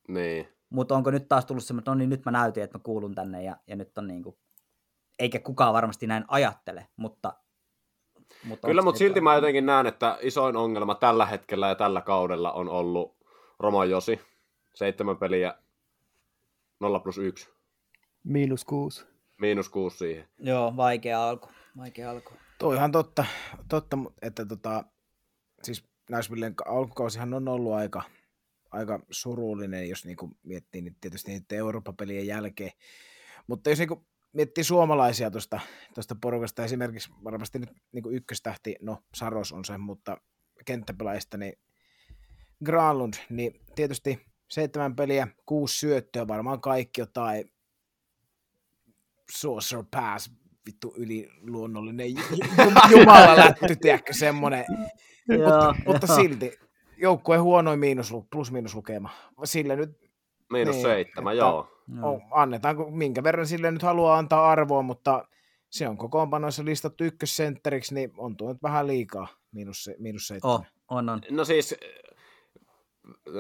Niin. 0.08 0.48
Mutta 0.70 0.96
onko 0.96 1.12
nyt 1.12 1.28
taas 1.28 1.46
tullut 1.46 1.64
semmoinen, 1.64 1.82
että 1.82 1.92
no 1.92 1.96
niin, 1.96 2.10
nyt 2.10 2.26
mä 2.26 2.32
näytin, 2.32 2.64
että 2.64 2.78
mä 2.78 2.82
kuulun 2.84 3.16
tänne, 3.16 3.44
ja, 3.44 3.58
ja 3.68 3.76
nyt 3.76 3.98
on 3.98 4.08
niin 4.08 4.24
kuin, 4.24 4.38
eikä 5.20 5.40
kukaan 5.40 5.74
varmasti 5.74 6.08
näin 6.08 6.26
ajattele, 6.28 6.88
mutta... 6.98 7.34
mutta 8.44 8.68
Kyllä, 8.68 8.82
mutta 8.82 9.00
silti 9.00 9.22
mä 9.22 9.36
jotenkin 9.36 9.66
näen, 9.66 9.88
että 9.88 10.18
isoin 10.22 10.56
ongelma 10.56 10.96
tällä 10.96 11.26
hetkellä 11.26 11.68
ja 11.68 11.76
tällä 11.76 12.02
kaudella 12.02 12.52
on 12.52 12.70
ollut 12.70 13.18
Roman 13.60 13.90
Josi. 13.90 14.20
Seitsemän 14.76 15.18
peliä, 15.18 15.56
0 16.80 17.00
plus 17.00 17.18
1. 17.18 17.53
Miinus 18.24 18.66
6. 18.66 19.06
Miinus 19.42 19.70
6 19.70 19.98
siihen. 19.98 20.28
Joo, 20.40 20.74
vaikea 20.78 21.30
alku. 21.30 21.50
Vaikea 21.78 22.10
alku. 22.10 22.34
Toi 22.60 22.76
ihan 22.76 22.92
totta, 22.92 23.26
totta 23.70 23.98
että 24.22 24.46
tota, 24.46 24.84
siis 25.64 25.84
Nashvillen 26.10 26.54
alkukausihan 26.66 27.34
on 27.34 27.48
ollut 27.48 27.74
aika, 27.74 28.04
aika 28.72 29.00
surullinen, 29.10 29.90
jos 29.90 30.06
niinku 30.06 30.30
miettii 30.44 30.82
niin 30.82 30.98
tietysti 31.02 31.32
niiden 31.32 31.58
Eurooppa-pelien 31.58 32.28
jälkeen. 32.28 32.72
Mutta 33.48 33.70
jos 33.70 33.80
niinku 33.80 34.08
miettii 34.34 34.64
suomalaisia 34.64 35.32
tuosta 35.32 35.60
tosta 35.96 36.16
porukasta, 36.22 36.64
esimerkiksi 36.64 37.12
varmasti 37.24 37.60
nyt 37.60 37.70
niin 37.92 38.14
ykköstähti, 38.16 38.76
no 38.82 38.98
Saros 39.16 39.52
on 39.52 39.66
se, 39.66 39.78
mutta 39.78 40.18
kenttäpelaajista, 40.66 41.38
niin 41.38 41.54
Granlund, 42.66 43.14
niin 43.30 43.62
tietysti 43.76 44.26
seitsemän 44.50 44.96
peliä, 44.96 45.28
kuusi 45.46 45.78
syöttöä, 45.78 46.28
varmaan 46.28 46.62
kaikki 46.62 47.02
jotain 47.02 47.52
Saucer 49.32 49.84
Pass, 49.92 50.32
vittu 50.66 50.94
yliluonnollinen 50.98 52.08
jumala 52.92 53.38
lätty, 53.46 53.76
tiedätkö, 53.76 54.14
semmoinen. 54.14 54.66
mutta, 55.28 55.76
mutta 55.86 56.08
silti 56.08 56.60
joukkueen 56.98 57.42
huonoin 57.42 57.80
miinus, 57.80 58.14
plus 58.32 58.52
miinus 58.52 58.76
lukema. 58.76 59.10
Sille 59.44 59.76
nyt... 59.76 59.90
Miinus 60.52 60.76
niin, 60.76 60.86
seitsemän, 60.86 61.38
joo 61.38 61.74
No. 61.88 62.22
Annetaanko, 62.32 62.92
minkä 62.92 63.24
verran 63.24 63.48
sille 63.48 63.72
nyt 63.72 63.82
haluaa 63.82 64.18
antaa 64.18 64.50
arvoa, 64.52 64.82
mutta 64.82 65.28
se 65.70 65.88
on 65.88 65.98
kokoonpanoissa 65.98 66.66
listattu 66.66 67.04
ykkössentteriksi, 67.04 67.94
niin 67.94 68.12
on 68.18 68.38
tuo 68.38 68.54
nyt 68.54 68.64
vähän 68.64 68.88
liikaa, 68.88 69.28
miinus, 69.52 69.90
miinus 69.98 70.28
seitsemän. 70.28 70.56
Oh, 70.56 70.66
on, 70.90 71.10
on. 71.10 71.22
No 71.32 71.46
siis 71.46 71.76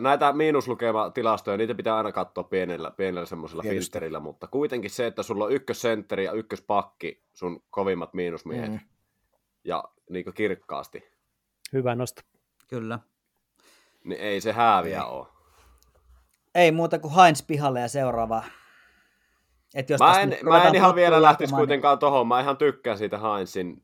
näitä 0.02 0.34
miinuslukema-tilastoja, 0.34 1.58
niitä 1.58 1.76
pitää 1.76 1.98
aina 1.98 2.12
katsoa 2.12 2.44
pienellä, 2.44 2.92
pienellä 2.92 3.26
semmoisella 3.26 3.64
filterillä, 3.64 4.20
mutta 4.20 4.48
kuitenkin 4.48 4.92
se, 4.92 5.08
että 5.08 5.24
sulla 5.24 5.46
on 5.46 5.52
ykkössentteri 5.52 6.26
ja 6.26 6.32
ykköspakki 6.32 7.24
sun 7.34 7.64
kovimmat 7.70 8.14
miinusmiehet, 8.14 8.72
mm. 8.72 8.80
ja 9.64 9.84
niin 10.10 10.26
kirkkaasti. 10.34 11.04
Hyvä 11.74 11.96
nosto. 11.96 12.22
Kyllä. 12.68 13.00
Niin 14.04 14.22
ei 14.22 14.42
se 14.42 14.52
hääviä 14.52 15.02
ei. 15.02 15.10
ole. 15.10 15.28
Ei 16.56 16.72
muuta 16.72 17.00
kuin 17.00 17.14
Heinz 17.14 17.48
pihalle 17.48 17.80
ja 17.80 17.88
seuraava. 17.88 18.44
Et 19.76 19.90
jos 19.90 20.00
mä 20.00 20.22
en, 20.22 20.38
mä 20.44 20.64
en 20.64 20.76
ihan 20.76 20.96
vielä 20.96 21.22
lähtisi 21.22 21.54
niin... 21.54 21.58
kuitenkaan 21.58 22.00
tohon. 22.00 22.28
Mä 22.28 22.42
ihan 22.42 22.58
tykkään 22.58 22.98
siitä 22.98 23.18
Heinzin 23.18 23.84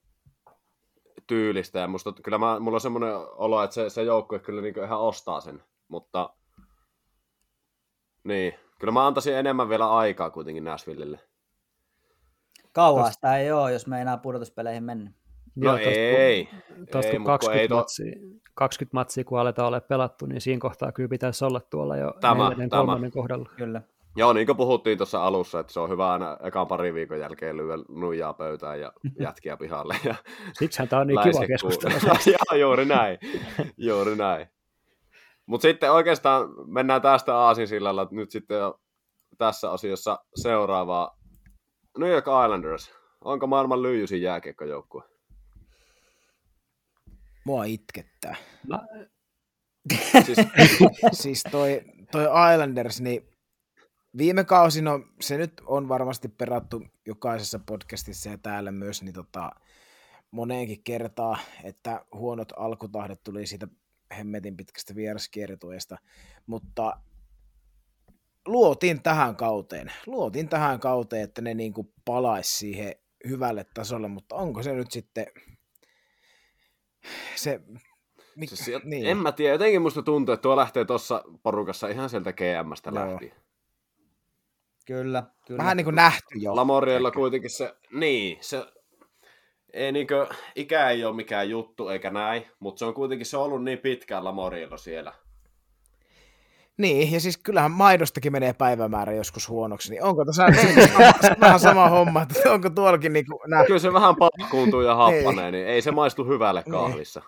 tyylistä. 1.28 1.80
Ja 1.80 1.88
musta, 1.88 2.14
kyllä 2.24 2.38
mä, 2.38 2.60
mulla 2.60 2.76
on 2.76 2.82
semmoinen 2.82 3.16
olo, 3.16 3.64
että 3.64 3.74
se, 3.74 3.90
se 3.90 4.04
joukkue 4.04 4.40
kyllä 4.40 4.62
niin 4.62 4.84
ihan 4.84 5.00
ostaa 5.00 5.42
sen. 5.42 5.64
Mutta 5.90 6.30
niin, 8.24 8.54
kyllä 8.80 8.92
mä 8.92 9.08
antaisin 9.08 9.36
enemmän 9.36 9.70
vielä 9.70 9.96
aikaa 9.96 10.30
kuitenkin 10.30 10.64
Nashvillelle. 10.64 11.20
Kauan 12.72 13.04
Tost... 13.04 13.14
sitä 13.14 13.38
ei 13.38 13.52
ole, 13.52 13.74
jos 13.74 13.88
me 13.88 14.02
enää 14.02 14.18
pudotuspeleihin 14.18 14.84
mennä. 14.84 15.12
No 15.56 15.66
Joo, 15.66 15.78
ei, 15.78 16.50
tosta, 16.92 17.12
ei, 17.12 17.20
20, 17.26 17.62
ei 17.62 17.68
matsia, 17.68 18.14
20 18.54 18.98
matsia, 18.98 19.24
kun 19.24 19.40
aletaan 19.40 19.68
olla 19.68 19.82
pelattu, 19.82 20.26
niin 20.26 20.42
siinä 20.42 20.60
kohtaa 20.60 20.92
kyllä 20.92 21.10
pitäisi 21.10 21.46
olla 21.46 21.60
tuolla 21.60 21.98
jo 21.98 22.14
tämä, 22.22 22.44
neljännen, 22.44 22.70
tämä. 22.70 22.80
kolmannen 22.80 23.12
kohdalla. 23.12 23.50
Kyllä. 23.58 23.82
Joo, 24.16 24.34
niin 24.34 24.46
kuin 24.46 24.58
puhuttiin 24.58 24.98
tuossa 24.98 25.24
alussa, 25.24 25.60
että 25.60 25.74
se 25.74 25.80
on 25.80 25.90
hyvä 25.90 26.12
aina 26.12 26.38
ekan 26.44 26.68
parin 26.68 26.94
viikon 26.94 27.20
jälkeen 27.20 27.58
lyödä 27.58 27.84
nuijaa 27.90 28.34
pöytään 28.34 28.80
ja 28.80 28.94
jätkiä 29.26 29.58
pihalle. 29.58 29.96
Ja 30.04 30.16
Siksihän 30.54 30.90
tämä 30.90 31.02
on 31.02 31.08
niin 31.08 31.20
kiva 31.24 31.48
keskustella. 31.48 32.20
Joo, 32.52 32.60
juuri 32.60 32.86
näin. 32.86 33.18
juuri 33.78 34.16
näin. 34.16 34.48
Mutta 35.50 35.68
sitten 35.68 35.92
oikeastaan 35.92 36.50
mennään 36.68 37.02
tästä 37.02 37.36
aasinsillalla 37.38 38.08
nyt 38.12 38.32
sitten 38.32 38.58
jo 38.58 38.82
tässä 39.38 39.72
asiassa 39.72 40.20
seuraavaa. 40.36 41.18
New 41.98 42.10
York 42.10 42.26
Islanders. 42.46 42.92
Onko 43.22 43.48
maailman 43.48 43.82
lyijysin 43.82 44.22
jääkiekkojoukkue? 44.22 45.04
Mua 47.46 47.64
itkettää. 47.64 48.36
Mä... 48.68 48.80
siis, 50.26 50.38
siis 51.12 51.44
toi, 51.52 51.82
toi 52.12 52.54
Islanders, 52.54 53.02
niin 53.02 53.30
viime 54.18 54.44
kausi, 54.44 54.82
no 54.82 55.00
se 55.22 55.38
nyt 55.38 55.62
on 55.66 55.90
varmasti 55.90 56.28
perattu 56.28 56.84
jokaisessa 57.06 57.60
podcastissa 57.60 58.30
ja 58.30 58.38
täällä 58.38 58.72
myös, 58.72 59.04
niin 59.04 59.14
tota, 59.14 59.52
moneenkin 60.32 60.84
kertaa, 60.84 61.38
että 61.64 62.06
huonot 62.14 62.54
alkutahdet 62.58 63.24
tuli 63.24 63.46
siitä 63.46 63.68
hemmetin 64.18 64.58
pitkästä 64.58 64.96
vieraskiertueesta, 64.96 65.98
mutta 66.46 66.98
luotiin 68.48 69.04
tähän 69.04 69.36
kauteen. 69.36 69.92
Luotiin 70.06 70.50
tähän 70.50 70.80
kauteen, 70.80 71.24
että 71.24 71.42
ne 71.42 71.54
niin 71.54 71.74
palaisi 72.06 72.58
siihen 72.58 72.96
hyvälle 73.28 73.66
tasolle, 73.74 74.08
mutta 74.08 74.36
onko 74.36 74.64
se 74.64 74.74
nyt 74.74 74.92
sitten 74.92 75.26
se... 77.36 77.62
Mik, 78.36 78.50
siis, 78.54 78.84
niin. 78.84 79.06
En 79.06 79.18
mä 79.18 79.32
tiedä, 79.32 79.54
jotenkin 79.54 79.82
musta 79.82 80.02
tuntuu, 80.02 80.34
että 80.34 80.42
tuo 80.42 80.56
lähtee 80.56 80.86
tuossa 80.86 81.24
porukassa 81.44 81.88
ihan 81.88 82.10
sieltä 82.10 82.34
GMstä 82.34 82.94
lähtien. 82.94 83.36
Kyllä, 84.86 85.24
kyllä. 85.48 85.58
Vähän 85.58 85.78
niin 85.78 85.86
kuin 85.86 85.96
nähty 85.96 86.38
jo. 86.40 86.56
Lamoriella 86.56 87.12
kuitenkin 87.12 87.50
se, 87.50 87.76
niin, 87.92 88.38
se, 88.42 88.66
ei 89.74 89.92
niin 89.92 90.08
kuin, 90.08 90.28
ikä 90.56 90.90
ei 90.90 91.06
ole 91.06 91.16
mikään 91.16 91.50
juttu 91.50 91.90
eikä 91.90 92.10
näin, 92.10 92.46
mutta 92.60 92.80
se 92.80 92.86
on 92.86 92.94
kuitenkin 92.94 93.26
se 93.26 93.38
on 93.38 93.44
ollut 93.44 93.64
niin 93.64 93.78
pitkään 93.80 94.24
Lamoriella 94.24 94.78
siellä. 94.78 95.14
Niin, 96.78 97.12
ja 97.12 97.20
siis 97.20 97.38
kyllähän 97.38 97.72
maidostakin 97.72 98.32
menee 98.32 98.54
päivämäärä 98.54 99.14
joskus 99.14 99.50
huonoksi, 99.50 99.92
niin 99.92 100.04
onko 100.04 100.26
tässä 100.26 100.44
vähän 101.42 101.60
sama 101.60 101.90
homma, 101.90 102.22
että 102.22 102.52
onko 102.52 102.70
tuollakin 102.70 103.14
niin 103.14 103.26
kuin 103.26 103.40
nähty? 103.48 103.68
Kyllä 103.68 103.80
se 103.80 103.94
vähän 103.94 104.16
pakkuuntuu 104.16 104.82
ja 104.82 104.96
happanee, 104.96 105.52
niin 105.52 105.68
ei 105.68 105.82
se 105.82 105.92
maistu 105.92 106.26
hyvälle 106.26 106.64
niin. 106.66 106.72
kahvissa. 106.72 107.22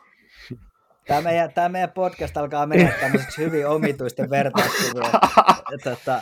Tämä 1.07 1.21
meidän, 1.21 1.53
tämä 1.53 1.69
meidän 1.69 1.91
podcast 1.91 2.37
alkaa 2.37 2.65
mennä 2.65 2.91
tämmöiseksi 3.01 3.41
hyvin 3.41 3.67
omituisten 3.67 4.29
vertauskuvien. 4.29 5.11
tota, 5.83 6.21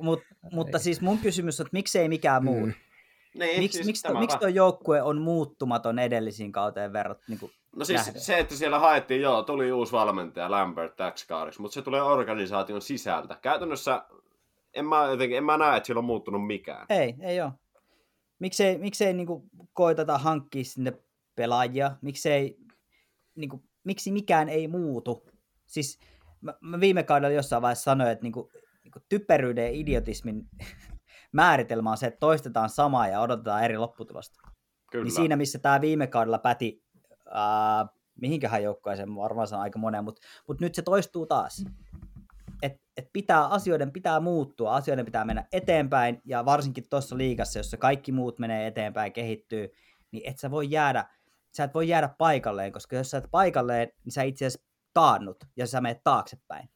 Mut, 0.00 0.22
mutta 0.52 0.78
siis 0.78 1.00
mun 1.00 1.18
kysymys 1.18 1.60
on, 1.60 1.66
että 1.66 1.76
miksei 1.76 2.08
mikään 2.08 2.44
muu? 2.44 2.66
Mm. 2.66 2.72
Niin, 3.34 3.60
Miks, 3.60 3.74
siis 3.74 3.86
miksi, 3.86 4.02
to, 4.02 4.20
miksi 4.20 4.38
tuo 4.38 4.48
joukkue 4.48 5.02
on 5.02 5.20
muuttumaton 5.20 5.98
edellisiin 5.98 6.52
kauteen 6.52 6.92
verrattuna? 6.92 7.38
Niin 7.40 7.50
no 7.76 7.84
siis 7.84 8.06
nähden? 8.06 8.20
se, 8.20 8.38
että 8.38 8.54
siellä 8.54 8.78
haettiin, 8.78 9.20
joo, 9.20 9.42
tuli 9.42 9.72
uusi 9.72 9.92
valmentaja 9.92 10.50
Lambert 10.50 10.96
täksi 10.96 11.26
mutta 11.58 11.74
se 11.74 11.82
tulee 11.82 12.02
organisaation 12.02 12.82
sisältä. 12.82 13.38
Käytännössä 13.42 14.04
en 14.74 14.86
mä, 14.86 15.06
jotenkin, 15.10 15.38
en 15.38 15.44
mä 15.44 15.56
näe, 15.56 15.76
että 15.76 15.86
siellä 15.86 15.98
on 15.98 16.04
muuttunut 16.04 16.46
mikään. 16.46 16.86
Ei, 16.88 17.14
ei 17.22 17.40
ole. 17.42 17.52
Miksei, 18.38 18.78
miksei 18.78 19.12
niin 19.12 19.26
kuin, 19.26 19.42
koiteta 19.72 20.18
hankkia 20.18 20.64
sinne 20.64 20.92
pelaajia? 21.34 21.96
Miksei, 22.02 22.56
niin 23.34 23.50
kuin, 23.50 23.62
miksi 23.84 24.12
mikään 24.12 24.48
ei 24.48 24.68
muutu? 24.68 25.28
Siis 25.66 25.98
mä, 26.40 26.54
mä 26.60 26.80
viime 26.80 27.02
kaudella 27.02 27.34
jossain 27.34 27.62
vaiheessa 27.62 27.84
sanoin, 27.84 28.10
että 28.10 28.22
niin 28.22 28.32
kuin, 28.32 28.48
niin 28.84 28.92
kuin 28.92 29.02
typeryyden 29.08 29.64
ja 29.64 29.70
idiotismin 29.72 30.48
määritelmä 31.32 31.90
on 31.90 31.96
se, 31.96 32.06
että 32.06 32.20
toistetaan 32.20 32.68
samaa 32.68 33.08
ja 33.08 33.20
odotetaan 33.20 33.64
eri 33.64 33.78
lopputulosta. 33.78 34.40
Kyllä. 34.92 35.04
Niin 35.04 35.14
siinä, 35.14 35.36
missä 35.36 35.58
tämä 35.58 35.80
viime 35.80 36.06
kaudella 36.06 36.38
päti, 36.38 36.82
ää, 37.30 37.86
mihinkähän 38.20 38.62
joukkueeseen, 38.62 39.16
varmaan 39.16 39.48
se 39.48 39.54
on 39.54 39.60
aika 39.60 39.78
monen, 39.78 40.04
mutta, 40.04 40.26
mutta 40.48 40.64
nyt 40.64 40.74
se 40.74 40.82
toistuu 40.82 41.26
taas. 41.26 41.64
että 42.62 42.80
et 42.96 43.08
pitää, 43.12 43.46
asioiden 43.46 43.92
pitää 43.92 44.20
muuttua, 44.20 44.74
asioiden 44.74 45.04
pitää 45.04 45.24
mennä 45.24 45.44
eteenpäin, 45.52 46.20
ja 46.24 46.44
varsinkin 46.44 46.84
tuossa 46.90 47.16
liigassa, 47.16 47.58
jossa 47.58 47.76
kaikki 47.76 48.12
muut 48.12 48.38
menee 48.38 48.66
eteenpäin, 48.66 49.12
kehittyy, 49.12 49.68
niin 50.10 50.30
et 50.30 50.38
sä 50.38 50.50
voi 50.50 50.70
jäädä, 50.70 51.04
sä 51.56 51.64
et 51.64 51.74
voi 51.74 51.88
jäädä 51.88 52.08
paikalleen, 52.18 52.72
koska 52.72 52.96
jos 52.96 53.10
sä 53.10 53.18
et 53.18 53.30
paikalleen, 53.30 53.88
niin 54.04 54.12
sä 54.12 54.22
itse 54.22 54.46
asiassa 54.46 54.66
taannut, 54.94 55.44
ja 55.56 55.66
sä 55.66 55.80
menet 55.80 56.00
taaksepäin. 56.04 56.68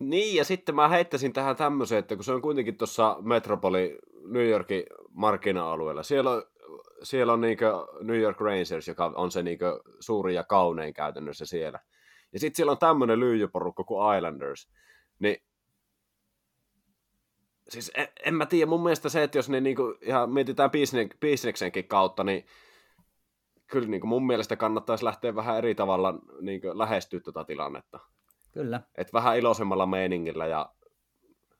Niin, 0.00 0.36
ja 0.36 0.44
sitten 0.44 0.74
mä 0.74 0.88
heittäisin 0.88 1.32
tähän 1.32 1.56
tämmöisen, 1.56 1.98
että 1.98 2.14
kun 2.14 2.24
se 2.24 2.32
on 2.32 2.42
kuitenkin 2.42 2.76
tuossa 2.76 3.16
Metropoli 3.22 3.98
New 4.28 4.48
Yorkin 4.48 4.84
markkina-alueella, 5.10 6.02
siellä 6.02 6.30
on, 6.30 6.42
siellä 7.02 7.32
on 7.32 7.40
niin 7.40 7.58
New 8.00 8.20
York 8.20 8.40
Rangers, 8.40 8.88
joka 8.88 9.12
on 9.16 9.30
se 9.30 9.42
niin 9.42 9.58
suuri 10.00 10.34
ja 10.34 10.44
kaunein 10.44 10.94
käytännössä 10.94 11.46
siellä. 11.46 11.80
Ja 12.32 12.40
sitten 12.40 12.56
siellä 12.56 12.72
on 12.72 12.78
tämmöinen 12.78 13.20
lyijyporukka 13.20 13.84
kuin 13.84 14.16
Islanders. 14.16 14.70
Niin 15.18 15.36
siis 17.68 17.92
en, 17.94 18.08
en 18.24 18.34
mä 18.34 18.46
tiedä, 18.46 18.66
mun 18.66 18.82
mielestä 18.82 19.08
se, 19.08 19.22
että 19.22 19.38
jos 19.38 19.48
ne 19.48 19.60
niinku 19.60 19.98
ihan 20.00 20.30
mietitään 20.30 20.70
bisnek, 20.70 21.20
bisneksenkin 21.20 21.88
kautta, 21.88 22.24
niin 22.24 22.46
kyllä 23.66 23.88
niinku 23.88 24.06
mun 24.06 24.26
mielestä 24.26 24.56
kannattaisi 24.56 25.04
lähteä 25.04 25.34
vähän 25.34 25.58
eri 25.58 25.74
tavalla 25.74 26.14
niinku 26.40 26.78
lähestyä 26.78 27.20
tätä 27.20 27.44
tilannetta. 27.44 28.00
Kyllä. 28.54 28.80
Et 28.94 29.12
vähän 29.12 29.38
iloisemmalla 29.38 29.86
meiningillä 29.86 30.46
ja 30.46 30.72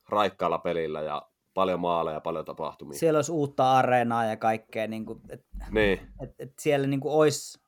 raikkaalla 0.09 0.59
pelillä 0.59 1.03
ja 1.03 1.29
paljon 1.55 1.81
maaleja, 1.81 2.21
paljon 2.21 2.45
tapahtumia. 2.45 2.99
Siellä 2.99 3.19
olisi 3.19 3.33
uutta 3.33 3.73
areenaa 3.73 4.25
ja 4.25 4.37
kaikkea, 4.37 4.87
niin 4.87 5.07
kuin, 5.07 5.21
et, 5.29 5.47
niin. 5.71 6.01
et, 6.23 6.31
et 6.39 6.53
siellä 6.59 6.87
niin 6.87 7.01
kuin 7.01 7.15
olisi, 7.15 7.61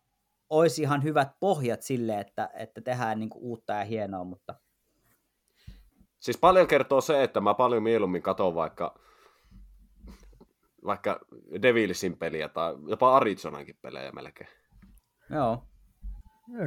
olisi 0.50 0.82
ihan 0.82 1.02
hyvät 1.02 1.28
pohjat 1.40 1.82
sille, 1.82 2.20
että, 2.20 2.50
että 2.54 2.80
tehdään 2.80 3.18
niin 3.18 3.30
kuin 3.30 3.42
uutta 3.42 3.72
ja 3.72 3.84
hienoa, 3.84 4.24
mutta 4.24 4.54
Siis 6.26 6.38
paljon 6.38 6.66
kertoo 6.66 7.00
se, 7.00 7.22
että 7.22 7.40
mä 7.40 7.54
paljon 7.54 7.82
mieluummin 7.82 8.22
katon 8.22 8.54
vaikka, 8.54 9.00
vaikka 10.84 11.20
Devilsin 11.62 12.18
peliä 12.18 12.48
tai 12.48 12.74
jopa 12.88 13.16
Arizonankin 13.16 13.78
pelejä 13.82 14.12
melkein. 14.12 14.50
Joo. 15.30 15.62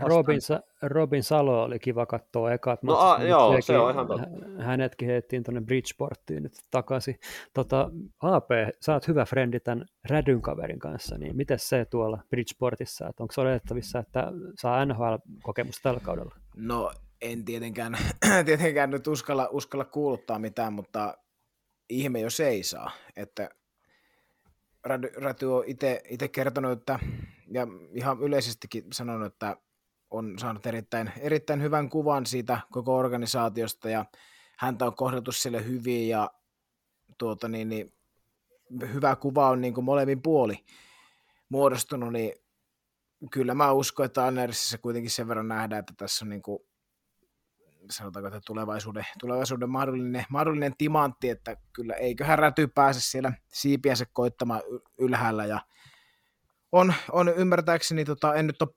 Robin, 0.01 0.39
Robin 0.81 1.23
Salo 1.23 1.63
oli 1.63 1.79
kiva 1.79 2.05
katsoa 2.05 2.53
ekat 2.53 2.83
No 2.83 2.97
a, 2.97 3.23
joo, 3.23 3.49
sekin, 3.49 3.63
se 3.63 3.77
on 3.77 3.91
ihan 3.91 4.07
totta. 4.07 4.27
Hänetkin 4.59 5.07
heittiin 5.07 5.43
tuonne 5.43 5.61
Bridgeportiin 5.61 6.43
nyt 6.43 6.53
takaisin. 6.71 7.19
Tota, 7.53 7.91
AP, 8.19 8.49
sä 8.81 8.93
oot 8.93 9.07
hyvä 9.07 9.25
frendi 9.25 9.59
tämän 9.59 9.85
Rädyn 10.09 10.41
kaverin 10.41 10.79
kanssa, 10.79 11.17
niin 11.17 11.35
miten 11.35 11.59
se 11.59 11.85
tuolla 11.85 12.23
Bridgeportissa, 12.29 13.07
että 13.07 13.23
onko 13.23 13.31
se 13.31 13.41
oletettavissa, 13.41 13.99
että 13.99 14.31
saa 14.55 14.85
NHL-kokemusta 14.85 15.83
tällä 15.83 15.99
kaudella? 15.99 16.35
No 16.55 16.91
en 17.21 17.45
tietenkään, 17.45 17.97
tietenkään 18.45 18.89
nyt 18.89 19.07
uskalla, 19.07 19.49
uskalla 19.51 19.85
kuuluttaa 19.85 20.39
mitään, 20.39 20.73
mutta 20.73 21.17
ihme 21.89 22.19
jos 22.19 22.39
ei 22.39 22.63
saa. 22.63 22.91
Että 23.15 23.49
Räty 25.17 25.45
on 25.45 25.63
itse 26.09 26.27
kertonut, 26.31 26.71
että, 26.71 26.99
ja 27.51 27.67
ihan 27.93 28.19
yleisestikin 28.21 28.83
sanonut, 28.93 29.33
että 29.33 29.57
on 30.11 30.39
saanut 30.39 30.65
erittäin, 30.65 31.11
erittäin 31.19 31.61
hyvän 31.61 31.89
kuvan 31.89 32.25
siitä 32.25 32.59
koko 32.71 32.97
organisaatiosta, 32.97 33.89
ja 33.89 34.05
häntä 34.57 34.85
on 34.85 34.95
kohdeltu 34.95 35.31
sille 35.31 35.65
hyvin, 35.65 36.09
ja 36.09 36.29
tuota, 37.17 37.47
niin, 37.47 37.69
niin, 37.69 37.93
hyvä 38.93 39.15
kuva 39.15 39.49
on 39.49 39.61
niin 39.61 39.73
kuin 39.73 39.85
molemmin 39.85 40.21
puoli 40.21 40.65
muodostunut, 41.49 42.13
niin 42.13 42.33
kyllä 43.31 43.53
mä 43.53 43.71
uskon, 43.71 44.05
että 44.05 44.25
Andersissa 44.25 44.77
kuitenkin 44.77 45.11
sen 45.11 45.27
verran 45.27 45.47
nähdään, 45.47 45.79
että 45.79 45.93
tässä 45.97 46.25
on 46.25 46.29
niin 46.29 46.41
kuin 46.41 46.59
sanotaanko, 47.89 48.27
että 48.27 48.39
tulevaisuuden, 48.45 49.05
tulevaisuuden 49.19 49.69
mahdollinen, 49.69 50.25
mahdollinen 50.29 50.73
timantti, 50.77 51.29
että 51.29 51.57
kyllä 51.73 51.93
eiköhän 51.93 52.39
räty 52.39 52.67
pääse 52.67 53.01
siellä 53.01 53.33
siipiänsä 53.47 54.05
koittamaan 54.13 54.61
ylhäällä 54.99 55.45
ja 55.45 55.61
on, 56.71 56.93
on 57.11 57.29
ymmärtääkseni, 57.29 58.05
tota, 58.05 58.35
en 58.35 58.47
nyt 58.47 58.61
ole 58.61 58.69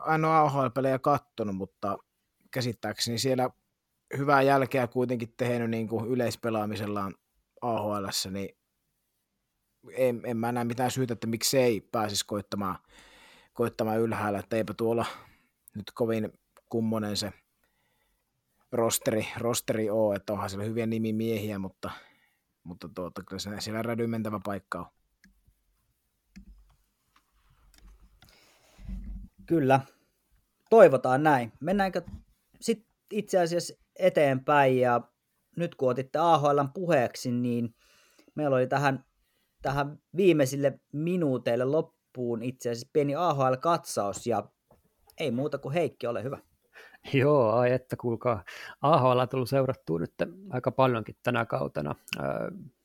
ainoa 0.00 0.40
AHL-pelejä 0.40 0.98
kattonut, 0.98 1.56
mutta 1.56 1.98
käsittääkseni 2.50 3.18
siellä 3.18 3.50
hyvää 4.16 4.42
jälkeä 4.42 4.86
kuitenkin 4.86 5.34
tehnyt 5.36 5.70
niin 5.70 5.88
kuin 5.88 6.06
yleispelaamisellaan 6.06 7.14
AHL, 7.60 8.06
niin 8.30 8.56
en, 9.92 10.20
en 10.24 10.36
mä 10.36 10.52
näe 10.52 10.64
mitään 10.64 10.90
syytä, 10.90 11.12
että 11.12 11.26
miksi 11.26 11.58
ei 11.58 11.80
pääsisi 11.80 12.26
koittamaan, 12.26 12.78
koittamaan 13.52 14.00
ylhäällä, 14.00 14.38
että 14.38 14.56
eipä 14.56 14.74
tuolla 14.74 15.06
nyt 15.74 15.90
kovin 15.94 16.32
kummonen 16.68 17.16
se 17.16 17.32
rosteri, 18.72 19.28
rosteri 19.38 19.90
ole, 19.90 20.16
että 20.16 20.32
onhan 20.32 20.50
siellä 20.50 20.64
hyviä 20.64 20.86
nimimiehiä, 20.86 21.58
mutta, 21.58 21.90
mutta 22.62 22.88
tuota, 22.88 23.22
kyllä 23.22 23.60
siellä 23.60 23.82
rädyn 23.82 24.10
mentävä 24.10 24.40
paikka 24.44 24.78
on. 24.78 24.86
Kyllä, 29.46 29.80
toivotaan 30.70 31.22
näin. 31.22 31.52
Mennäänkö 31.60 32.02
sitten 32.60 32.88
itse 33.12 33.38
asiassa 33.38 33.74
eteenpäin 33.98 34.78
ja 34.80 35.00
nyt 35.56 35.74
kun 35.74 35.90
otitte 35.90 36.18
AHL 36.18 36.60
puheeksi, 36.74 37.30
niin 37.30 37.74
meillä 38.34 38.56
oli 38.56 38.66
tähän, 38.66 39.04
tähän 39.62 39.98
viimeisille 40.16 40.80
minuuteille 40.92 41.64
loppuun 41.64 42.42
itse 42.42 42.70
asiassa 42.70 42.90
pieni 42.92 43.14
AHL-katsaus 43.14 44.26
ja 44.26 44.48
ei 45.20 45.30
muuta 45.30 45.58
kuin 45.58 45.72
Heikki, 45.72 46.06
ole 46.06 46.22
hyvä. 46.22 46.38
Joo, 47.12 47.50
ai 47.52 47.72
että 47.72 47.96
kuulkaa. 47.96 48.44
AHL 48.80 49.18
on 49.18 49.28
tullut 49.28 49.48
seurattua 49.48 49.98
nyt 49.98 50.14
aika 50.50 50.70
paljonkin 50.70 51.16
tänä 51.22 51.46
kautena. 51.46 51.94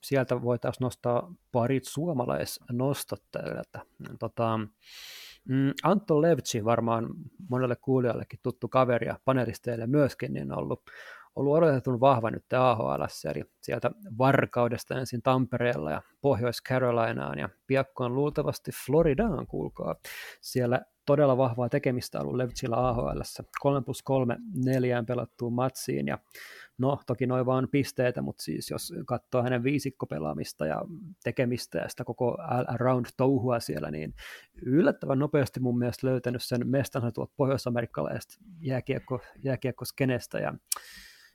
Sieltä 0.04 0.42
voitaisiin 0.42 0.86
nostaa 0.86 1.34
parit 1.52 1.86
suomalaisnostot 1.86 3.24
täältä. 3.32 3.80
Tota, 4.20 4.60
mm, 5.50 5.72
Anton 5.84 6.22
Levtsi 6.22 6.66
varmaan 6.66 7.08
monelle 7.50 7.76
kuulijallekin 7.76 8.40
tuttu 8.44 8.68
kaveri 8.68 9.08
ja 9.08 9.20
panelisteille 9.26 9.88
myöskin, 9.88 10.34
niin 10.34 10.52
on 10.52 10.58
ollut, 10.58 10.82
ollut 11.36 11.58
odotetun 11.58 12.00
vahva 12.00 12.32
nyt 12.32 12.54
AHL, 12.54 13.04
eli 13.32 13.44
sieltä 13.62 13.92
Varkaudesta 14.18 15.00
ensin 15.00 15.22
Tampereella 15.22 15.92
ja 15.92 16.02
Pohjois-Carolinaan 16.22 17.40
ja 17.40 17.50
piakkoon 17.68 18.16
luultavasti 18.16 18.72
Floridaan, 18.86 19.48
kuulkaa. 19.48 19.96
Siellä 20.42 20.82
todella 21.06 21.38
vahvaa 21.38 21.70
tekemistä 21.70 22.20
ollut 22.20 22.36
Levitsillä 22.36 22.88
AHL. 22.88 23.22
3 23.60 23.82
plus 23.82 24.04
3 24.04 24.38
neljään 24.66 25.06
pelattuun 25.06 25.54
matsiin 25.54 26.08
ja 26.08 26.18
no 26.78 27.00
toki 27.08 27.28
noin 27.28 27.46
vaan 27.46 27.68
pisteitä, 27.72 28.22
mutta 28.22 28.44
siis 28.44 28.70
jos 28.70 28.94
katsoo 29.06 29.44
hänen 29.44 29.64
viisikkopelaamista 29.64 30.66
ja 30.66 30.82
tekemistä 31.24 31.78
ja 31.78 31.90
sitä 31.90 32.04
koko 32.04 32.38
around 32.68 33.06
touhua 33.18 33.60
siellä, 33.60 33.92
niin 33.92 34.14
yllättävän 34.66 35.20
nopeasti 35.20 35.60
mun 35.60 35.78
mielestä 35.78 36.08
löytänyt 36.08 36.44
sen 36.44 36.68
mestansa 36.68 37.12
tuolta 37.12 37.34
pohjois-amerikkalaisesta 37.38 38.38
jääkiekko, 38.60 39.20
jääkiekkoskenestä 39.44 40.40
ja 40.40 40.54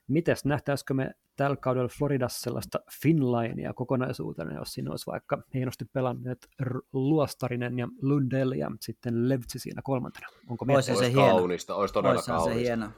Mites 0.09 0.45
nähtäisikö 0.45 0.95
me 0.95 1.11
tällä 1.37 1.57
kaudella 1.57 1.89
Floridassa 1.99 2.41
sellaista 2.41 2.79
Finlinea 3.01 3.75
kokonaisuutena, 3.75 4.59
jos 4.59 4.73
siinä 4.73 4.91
olisi 4.91 5.07
vaikka 5.07 5.43
hienosti 5.55 5.85
pelanneet 5.85 6.49
Luostarinen 6.93 7.79
ja 7.79 7.89
Lundell 8.03 8.53
ja 8.53 8.71
sitten 8.81 9.29
Levtsi 9.29 9.59
siinä 9.59 9.83
kolmantena? 9.85 10.27
Onko 10.49 10.67
olisi 10.75 10.97
se 10.97 11.13
hieno. 11.13 11.29
kaunista, 11.29 11.75
olisi 11.75 11.95
todella 11.95 12.15
olisi 12.15 12.27
kaunista. 12.27 12.55
se 12.55 12.61
hieno. 12.61 12.91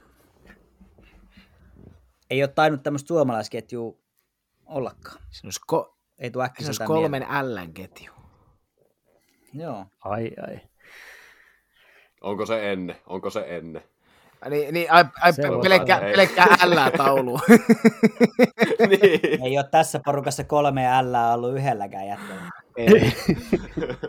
Ei 2.31 2.43
ole 2.43 2.49
tainnut 2.49 2.83
tämmöistä 2.83 3.09
suomalaisketjua 3.09 3.95
ollakaan. 4.67 5.23
Se 5.31 5.47
olisi, 5.47 5.61
ko- 5.73 5.97
Ei 6.19 6.31
tuo 6.31 6.47
se 6.59 6.67
olisi 6.67 6.85
kolmen 6.85 7.27
Ln 7.43 7.73
ketju. 7.75 8.13
Joo. 9.55 9.87
Ai 10.05 10.31
ai. 10.49 10.61
Onko 12.21 12.47
se 12.47 12.73
ennen? 12.73 12.97
Onko 13.07 13.31
se 13.31 13.45
ennen? 13.49 13.83
Niin, 14.51 14.75
niin 14.75 14.93
ai, 14.93 15.05
ai 15.21 15.33
pelkkä, 15.63 16.01
pelkkä 16.17 16.47
L 16.67 16.97
taulu. 16.97 17.41
niin. 18.89 19.45
Ei 19.45 19.59
ole 19.59 19.69
tässä 19.71 20.01
porukassa 20.05 20.45
kolme 20.45 20.83
L 21.03 21.15
ollut 21.35 21.55
yhdelläkään 21.55 22.07
jättänyt. 22.07 22.43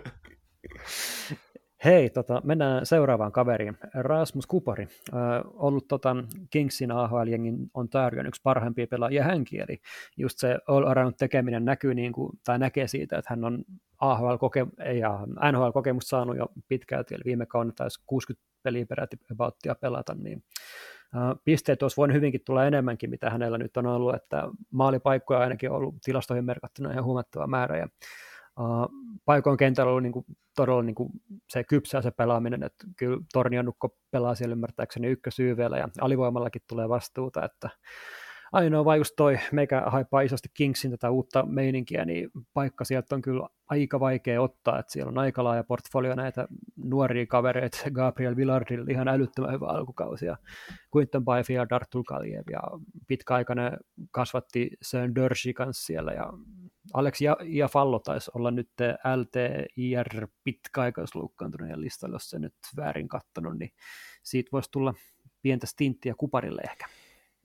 Hei, 1.85 2.09
tota, 2.09 2.41
mennään 2.43 2.85
seuraavaan 2.85 3.31
kaveriin. 3.31 3.77
Rasmus 3.93 4.45
Kupari, 4.45 4.83
äh, 4.83 5.19
ollut 5.53 5.87
tota, 5.87 6.15
Kingsin 6.49 6.91
AHL-jengin 6.91 7.57
on 7.73 7.89
tarjoin 7.89 8.27
yksi 8.27 8.41
parhaimpia 8.43 8.87
pelaajia 8.87 9.23
hänkin, 9.23 9.61
eli 9.61 9.81
just 10.17 10.37
se 10.37 10.57
all-around 10.67 11.13
tekeminen 11.17 11.65
näkyy 11.65 11.93
niin 11.93 12.13
kuin, 12.13 12.39
tai 12.45 12.59
näkee 12.59 12.87
siitä, 12.87 13.17
että 13.17 13.29
hän 13.31 13.43
on 13.43 13.63
AHL-koke- 13.99 14.93
ja 14.99 15.19
NHL-kokemus 15.51 16.09
saanut 16.09 16.37
jo 16.37 16.45
pitkälti, 16.67 17.15
eli 17.15 17.23
viime 17.25 17.45
kaudella 17.45 17.73
taisi 17.75 18.03
60 18.05 18.47
peliä 18.63 18.85
peräti 18.85 19.17
abouttia 19.31 19.75
pelata, 19.75 20.15
niin 20.15 20.43
Uh, 21.15 21.41
pisteet 21.43 21.81
olisi 21.81 21.97
voinut 21.97 22.15
hyvinkin 22.15 22.41
tulla 22.45 22.65
enemmänkin, 22.65 23.09
mitä 23.09 23.29
hänellä 23.29 23.57
nyt 23.57 23.77
on 23.77 23.85
ollut, 23.85 24.15
että 24.15 24.43
maalipaikkoja 24.71 25.39
ainakin 25.39 25.71
on 25.71 25.75
ollut 25.77 25.95
tilastoihin 26.03 26.45
merkattuna 26.45 26.91
ihan 26.91 27.03
huomattava 27.03 27.47
määrä, 27.47 27.77
ja 27.77 27.87
paikoin 29.25 29.57
kentällä 29.57 29.93
oli 29.93 30.01
niin 30.01 30.13
kuin, 30.13 30.25
todella 30.55 30.83
niin 30.83 30.95
kuin, 30.95 31.09
se 31.49 31.63
kypsää 31.63 32.01
se 32.01 32.11
pelaaminen, 32.11 32.63
että 32.63 32.87
kyllä 32.97 33.17
Tornianukko 33.33 33.95
pelaa 34.11 34.35
siellä 34.35 34.53
ymmärtääkseni 34.53 35.07
ykkösyyveellä 35.07 35.77
ja 35.77 35.89
alivoimallakin 36.01 36.61
tulee 36.67 36.89
vastuuta, 36.89 37.45
että 37.45 37.69
ainoa 38.51 38.85
vaan 38.85 38.97
just 38.97 39.13
toi, 39.17 39.39
meikä 39.51 39.83
haipaa 39.87 40.21
isosti 40.21 40.49
Kingsin 40.53 40.91
tätä 40.91 41.09
uutta 41.09 41.45
meininkiä, 41.45 42.05
niin 42.05 42.29
paikka 42.53 42.85
sieltä 42.85 43.15
on 43.15 43.21
kyllä 43.21 43.47
aika 43.69 43.99
vaikea 43.99 44.41
ottaa, 44.41 44.79
että 44.79 44.91
siellä 44.91 45.09
on 45.09 45.17
aika 45.17 45.43
laaja 45.43 45.63
portfolio 45.63 46.15
näitä 46.15 46.47
nuoria 46.75 47.25
kavereita, 47.25 47.77
Gabriel 47.91 48.35
Villardil 48.35 48.87
ihan 48.87 49.07
älyttömän 49.07 49.53
hyvä 49.53 49.67
alkukausi, 49.67 50.25
ja 50.25 50.37
Quinton 50.95 51.25
Byfield, 51.25 51.67
Artur 51.71 52.03
Kaliev, 52.07 52.43
ja 52.51 52.61
pitkäaikainen 53.07 53.77
kasvatti 54.11 54.69
Sön 54.81 55.15
Dörsi 55.15 55.53
kanssa 55.53 55.85
siellä, 55.85 56.11
ja 56.11 56.33
Alex 56.93 57.21
ja, 57.21 57.37
ja 57.43 57.67
Fallo 57.67 57.99
taisi 57.99 58.31
olla 58.35 58.51
nyt 58.51 58.69
LTIR 59.15 60.27
pitkäaikaisluukkaantuneen 60.43 61.81
listalla, 61.81 62.15
jos 62.15 62.29
se 62.29 62.39
nyt 62.39 62.55
väärin 62.77 63.07
kattonut, 63.07 63.57
niin 63.57 63.71
siitä 64.23 64.49
voisi 64.51 64.71
tulla 64.71 64.93
pientä 65.41 65.67
stinttiä 65.67 66.13
kuparille 66.17 66.61
ehkä. 66.61 66.85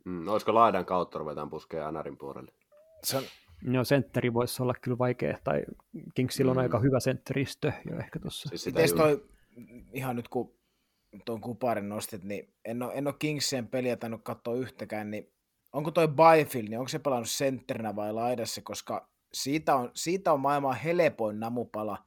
Mm, 0.04 0.28
olisiko 0.28 0.54
laidan 0.54 0.84
kautta 0.84 1.18
ruvetaan 1.18 1.50
puskea 1.50 1.92
NRin 1.92 2.18
puolelle? 2.18 2.52
Se 3.02 3.16
on... 3.16 3.22
No 3.62 3.84
sentteri 3.84 4.34
voisi 4.34 4.62
olla 4.62 4.74
kyllä 4.82 4.98
vaikea, 4.98 5.38
tai 5.44 5.62
Kingsillä 6.14 6.50
on 6.50 6.56
mm. 6.56 6.62
aika 6.62 6.78
hyvä 6.78 7.00
sentteristö 7.00 7.72
jo 7.90 7.98
ehkä 7.98 8.18
tuossa. 8.18 8.48
Siis 8.48 8.92
toi, 8.92 9.24
ihan 9.92 10.16
nyt 10.16 10.28
kun 10.28 10.54
tuon 11.24 11.40
kuparin 11.40 11.88
nostit, 11.88 12.24
niin 12.24 12.54
en 12.64 12.82
ole, 12.82 12.92
en 12.94 13.06
ole 13.06 13.14
Kingsien 13.18 13.68
peliä 13.68 13.96
tainnut 13.96 14.22
katsoa 14.24 14.54
yhtäkään, 14.54 15.10
niin 15.10 15.32
onko 15.72 15.90
toi 15.90 16.08
Byfield, 16.08 16.68
niin 16.68 16.78
onko 16.78 16.88
se 16.88 16.98
pelannut 16.98 17.30
sentterinä 17.30 17.96
vai 17.96 18.12
laidassa, 18.12 18.62
koska 18.62 19.08
siitä 19.34 19.76
on, 19.76 19.90
siitä 19.94 20.32
on 20.32 20.40
maailman 20.40 20.76
helpoin 20.76 21.40
namupala 21.40 22.04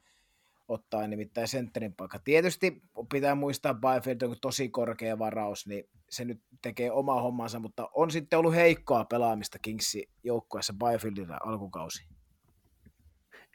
ottaa 0.67 1.07
nimittäin 1.07 1.47
sentterin 1.47 1.93
paikka. 1.93 2.19
Tietysti 2.19 2.81
pitää 3.11 3.35
muistaa 3.35 3.73
Byfield 3.73 4.21
on 4.21 4.35
tosi 4.41 4.69
korkea 4.69 5.19
varaus, 5.19 5.67
niin 5.67 5.89
se 6.09 6.25
nyt 6.25 6.41
tekee 6.61 6.91
omaa 6.91 7.21
hommansa, 7.21 7.59
mutta 7.59 7.89
on 7.93 8.11
sitten 8.11 8.39
ollut 8.39 8.55
heikkoa 8.55 9.05
pelaamista 9.05 9.59
Kingsi 9.59 10.09
joukkueessa 10.23 10.73
Byfieldillä 10.73 11.37
alkukausi. 11.45 12.07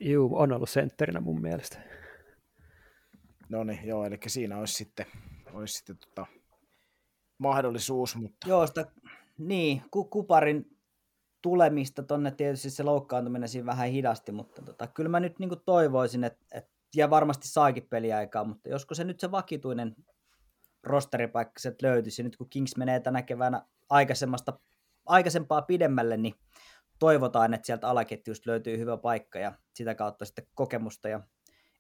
Juu, 0.01 0.39
on 0.39 0.53
ollut 0.53 0.71
sentterinä 0.71 1.21
mun 1.21 1.41
mielestä. 1.41 1.83
No 3.49 3.65
niin, 3.65 3.81
joo, 3.85 4.05
eli 4.05 4.19
siinä 4.27 4.59
olisi 4.59 4.75
sitten, 4.75 5.07
olisi 5.53 5.75
sitten 5.75 5.97
tota, 5.99 6.27
mahdollisuus. 7.39 8.17
Mutta... 8.17 8.49
Joo, 8.49 8.67
sitä, 8.67 8.87
niin, 9.39 9.83
Kuparin 9.91 10.67
tulemista 11.43 12.03
tonne 12.03 12.31
tietysti 12.31 12.71
se 12.71 12.83
loukkaantuminen 12.83 13.49
siinä 13.49 13.67
vähän 13.67 13.89
hidasti, 13.89 14.33
mutta 14.33 14.63
tota, 14.63 14.87
kyllä 14.87 15.09
mä 15.09 15.21
nyt 15.21 15.39
niin 15.39 15.51
toivoisin, 15.65 16.25
että, 16.25 16.45
että 16.53 16.71
ja 16.97 17.11
varmasti 17.11 17.49
saakin 17.49 17.87
peliaikaa, 17.91 18.45
mutta 18.45 18.69
josko 18.69 18.95
se 18.95 19.05
nyt 19.05 19.21
se 19.21 19.31
vakituinen 19.31 19.95
rosteripaikka 20.83 21.61
sieltä 21.61 21.87
löytyisi. 21.87 22.23
Nyt 22.23 22.37
kun 22.37 22.49
Kings 22.51 22.77
menee 22.77 23.01
tänä 23.01 23.23
keväänä 23.23 23.67
aikaisemmasta, 23.91 24.59
aikaisempaa 25.07 25.63
pidemmälle, 25.63 26.17
niin 26.17 26.35
toivotaan, 26.99 27.55
että 27.55 27.67
sieltä 27.67 27.89
alaketjusta 27.89 28.51
löytyy 28.51 28.79
hyvä 28.79 28.97
paikka 28.97 29.39
ja 29.39 29.53
sitä 29.75 29.95
kautta 29.95 30.25
sitten 30.25 30.47
kokemusta 30.55 31.09
ja 31.09 31.21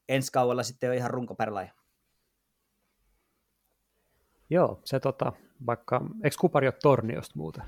ensi 0.09 0.33
kaudella 0.33 0.63
sitten 0.63 0.91
on 0.91 0.97
ihan 0.97 1.11
runkopärlaja. 1.11 1.73
Joo, 4.51 4.81
se 4.85 5.01
tota, 5.01 5.33
vaikka, 5.67 6.01
eikö 6.25 6.37
Kupari 6.41 6.67
ole 6.67 6.75
Torniosta 6.83 7.33
muuten? 7.37 7.63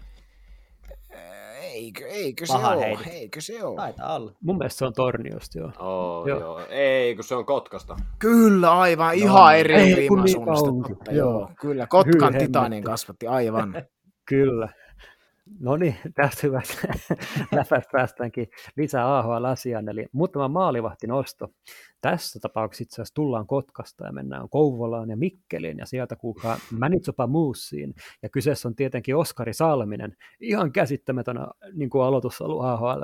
Eikö, 1.75 2.07
eikö 2.07 2.47
se 2.47 2.53
ole? 2.53 2.99
Eikö 3.11 3.41
se 3.41 3.65
ole? 3.65 3.77
Taitaa 3.77 4.17
olla. 4.17 4.33
Mun 4.41 4.59
mielestä 4.59 4.79
se 4.79 4.85
on 4.85 4.93
Torniosta, 4.93 5.59
joo. 5.59 5.71
Oh, 5.79 6.29
joo. 6.29 6.41
joo. 6.41 6.67
Ei, 6.69 7.15
kun 7.15 7.25
se 7.25 7.35
on 7.35 7.47
Kotkasta. 7.47 7.97
Kyllä, 8.19 8.73
aivan. 8.73 9.07
No, 9.07 9.13
ihan 9.13 9.57
eri 9.57 9.91
ilmansuunnasta. 9.91 10.71
Niin 10.71 11.17
joo, 11.17 11.51
kyllä. 11.61 11.87
Kotkan 11.87 12.35
titanin 12.39 12.85
kasvatti, 12.85 13.27
aivan. 13.27 13.75
kyllä. 14.31 14.69
No 15.61 15.77
niin, 15.77 15.97
tästä 16.15 16.41
hyvä 16.43 16.63
läpästä 17.53 17.91
päästäänkin 17.97 18.49
lisää 18.77 19.19
AHL-asiaan, 19.19 19.89
eli 19.89 20.07
muutama 20.13 20.49
maalivahti 20.49 21.07
nosto. 21.07 21.49
Tässä 22.05 22.41
tapauksessa 22.41 22.83
itse 22.83 22.95
asiassa 22.95 23.15
tullaan 23.15 23.47
Kotkasta 23.47 24.07
ja 24.07 24.13
mennään 24.13 24.49
Kouvolaan 24.49 25.11
ja 25.11 25.17
Mikkeliin 25.17 25.79
ja 25.79 25.87
sieltä 25.87 26.17
kuulkaa 26.17 26.57
Manitsopa 26.79 27.27
Muussiin. 27.27 27.95
Ja 28.23 28.29
kyseessä 28.29 28.69
on 28.69 28.75
tietenkin 28.75 29.17
Oskari 29.17 29.53
Salminen. 29.53 30.17
Ihan 30.41 30.73
käsittämätön 30.73 31.37
niin 31.73 31.91
kuin 31.91 32.05
aloitus 32.05 32.41
ollut 32.41 32.65
AHL. 32.65 33.03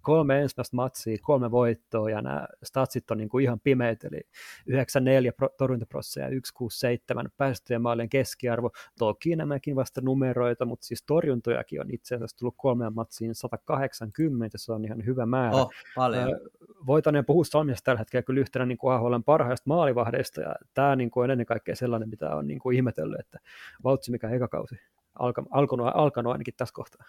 Kolme 0.00 0.42
ensimmäistä 0.42 0.76
matsia, 0.76 1.16
kolme 1.22 1.50
voittoa 1.50 2.10
ja 2.10 2.22
nämä 2.22 2.46
statsit 2.62 3.10
on 3.10 3.18
niin 3.18 3.28
kuin 3.28 3.44
ihan 3.44 3.60
pimeät, 3.60 4.04
eli 4.04 4.20
94 4.66 5.32
torjuntaprosessia 5.58 6.22
ja 6.22 6.28
167 6.28 7.28
päästöjen 7.36 7.82
maalien 7.82 8.08
keskiarvo. 8.08 8.70
Toki 8.98 9.36
nämäkin 9.36 9.76
vasta 9.76 10.00
numeroita, 10.00 10.64
mutta 10.64 10.86
siis 10.86 11.02
torjuntojakin 11.06 11.80
on 11.80 11.90
itse 11.90 12.14
asiassa 12.14 12.36
tullut 12.36 12.54
kolmeen 12.56 12.94
matsiin 12.94 13.34
180, 13.34 14.58
se 14.58 14.72
on 14.72 14.84
ihan 14.84 15.04
hyvä 15.04 15.26
määrä. 15.26 15.56
Oh, 15.56 15.70
paljon. 15.96 16.40
Voitaneen 16.86 17.24
puhua 17.24 17.44
Salmisesta 17.44 17.84
tällä 17.84 17.98
hetkellä 17.98 18.21
kyllä 18.22 18.40
yhtenä 18.40 18.66
niin 18.66 18.78
kuin 18.78 18.94
AHLn 18.94 19.24
parhaista 19.24 19.64
maalivahdeista, 19.66 20.40
ja 20.40 20.54
tämä 20.74 20.96
niin 20.96 21.10
kuin 21.10 21.24
on 21.24 21.30
ennen 21.30 21.46
kaikkea 21.46 21.76
sellainen, 21.76 22.08
mitä 22.08 22.36
on 22.36 22.46
niin 22.46 22.58
kuin 22.58 22.76
ihmetellyt, 22.76 23.20
että 23.20 23.38
vautsi 23.84 24.10
mikä 24.10 24.30
eka 24.30 24.48
kausi 24.48 24.76
alka, 25.18 25.44
alkanut, 25.50 25.90
alkanut 25.94 26.32
ainakin 26.32 26.54
tässä 26.56 26.74
kohtaa. 26.74 27.04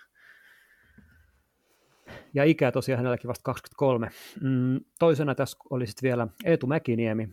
Ja 2.34 2.43
ikää 2.43 2.72
tosiaan 2.72 2.97
hänelläkin 2.97 3.28
vasta 3.28 3.43
23. 3.43 4.09
Mm, 4.41 4.80
toisena 4.99 5.36
tässä 5.36 5.57
oli 5.70 5.88
sitten 5.88 6.07
vielä 6.07 6.28
Eetu 6.45 6.68
Mäkiniemi. 6.68 7.30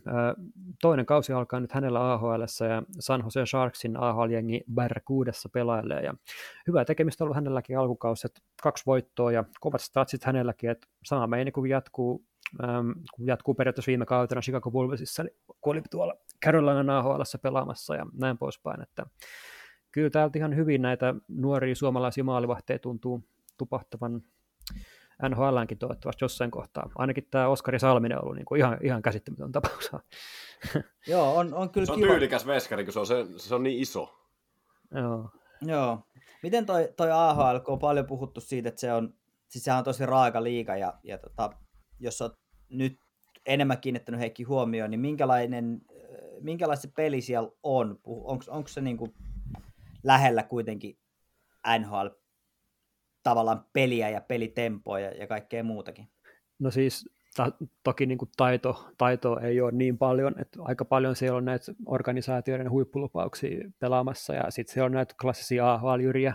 Toinen 0.80 1.06
kausi 1.06 1.32
alkaa 1.32 1.60
nyt 1.60 1.72
hänellä 1.72 2.12
AHL 2.12 2.40
ja 2.40 2.82
San 3.00 3.22
Jose 3.24 3.46
Sharksin 3.46 3.96
AHL-jengi 3.96 4.60
Barracuudessa 4.74 5.48
pelailee. 5.48 6.00
Ja 6.02 6.14
hyvää 6.66 6.84
tekemistä 6.84 7.24
on 7.24 7.26
ollut 7.26 7.34
hänelläkin 7.34 7.78
alkukausi, 7.78 8.26
että 8.26 8.40
kaksi 8.62 8.86
voittoa 8.86 9.32
ja 9.32 9.44
kovat 9.60 9.80
statsit 9.80 10.24
hänelläkin, 10.24 10.70
että 10.70 10.88
sama 11.04 11.26
meini 11.26 11.52
kun 11.52 11.68
jatkuu 11.68 12.24
ähm, 12.64 12.90
kun 13.14 13.26
jatkuu 13.26 13.54
periaatteessa 13.54 13.90
viime 13.90 14.06
kautena 14.06 14.40
Chicago 14.40 14.70
Bullsissa, 14.70 15.24
kun 15.60 15.72
oli 15.72 15.82
tuolla 15.90 16.14
Carolina 16.44 16.98
AHL 16.98 17.22
pelaamassa 17.42 17.96
ja 17.96 18.06
näin 18.12 18.38
poispäin, 18.38 18.82
että 18.82 19.06
kyllä 19.92 20.10
täältä 20.10 20.38
ihan 20.38 20.56
hyvin 20.56 20.82
näitä 20.82 21.14
nuoria 21.28 21.74
suomalaisia 21.74 22.24
maalivahteja 22.24 22.78
tuntuu 22.78 23.24
tupahtavan 23.58 24.22
NHLänkin 25.28 25.78
toivottavasti 25.78 26.24
jossain 26.24 26.50
kohtaa. 26.50 26.90
Ainakin 26.94 27.26
tämä 27.30 27.48
Oskari 27.48 27.78
Salminen 27.78 28.18
on 28.18 28.24
ollut 28.24 28.36
niin 28.36 28.44
kuin 28.44 28.58
ihan, 28.58 28.78
ihan 28.82 29.02
käsittämätön 29.02 29.52
tapaus. 29.52 29.90
Joo, 31.06 31.36
on, 31.36 31.54
on 31.54 31.70
kyllä 31.70 31.86
Se 31.86 31.92
on 31.92 31.98
kiva. 31.98 32.10
tyylikäs 32.10 32.46
veskari, 32.46 32.84
kun 32.84 32.92
se 32.92 33.00
on, 33.00 33.06
se, 33.06 33.26
se 33.36 33.54
on 33.54 33.62
niin 33.62 33.80
iso. 33.80 34.26
Joo. 34.94 35.30
Joo. 35.62 36.00
Miten 36.42 36.66
toi, 36.66 36.88
toi 36.96 37.10
AHL, 37.12 37.58
kun 37.58 37.72
on 37.72 37.78
paljon 37.78 38.06
puhuttu 38.06 38.40
siitä, 38.40 38.68
että 38.68 38.80
se 38.80 38.92
on, 38.92 39.14
siis 39.48 39.64
sehän 39.64 39.78
on 39.78 39.84
tosi 39.84 40.06
raaka 40.06 40.42
liiga 40.42 40.76
ja, 40.76 40.94
ja 41.02 41.18
tota, 41.18 41.50
jos 41.98 42.22
olet 42.22 42.39
nyt 42.70 42.98
enemmän 43.46 43.80
kiinnittänyt 43.80 44.20
Heikki 44.20 44.42
huomioon, 44.42 44.90
niin 44.90 45.00
minkälainen, 45.00 45.80
äh, 45.90 46.42
minkälaista 46.42 46.88
peli 46.96 47.20
siellä 47.20 47.50
on? 47.62 48.00
Onko 48.48 48.68
se 48.68 48.80
niin 48.80 48.96
kuin 48.96 49.14
lähellä 50.02 50.42
kuitenkin 50.42 50.98
NHL 51.78 52.06
tavallaan 53.22 53.64
peliä 53.72 54.08
ja 54.08 54.20
pelitempoa 54.20 55.00
ja, 55.00 55.10
ja 55.10 55.26
kaikkea 55.26 55.64
muutakin? 55.64 56.08
No 56.58 56.70
siis 56.70 57.08
ta- 57.36 57.52
toki 57.82 58.06
niin 58.06 58.18
kuin 58.18 58.30
taito, 58.36 58.88
taito 58.98 59.38
ei 59.38 59.60
ole 59.60 59.72
niin 59.72 59.98
paljon, 59.98 60.34
että 60.40 60.62
aika 60.62 60.84
paljon 60.84 61.16
siellä 61.16 61.36
on 61.36 61.44
näitä 61.44 61.72
organisaatioiden 61.86 62.70
huippulupauksia 62.70 63.70
pelaamassa 63.78 64.34
ja 64.34 64.50
sitten 64.50 64.74
siellä 64.74 64.86
on 64.86 64.92
näitä 64.92 65.14
klassisia 65.20 65.74
AHL-jyriä. 65.74 66.34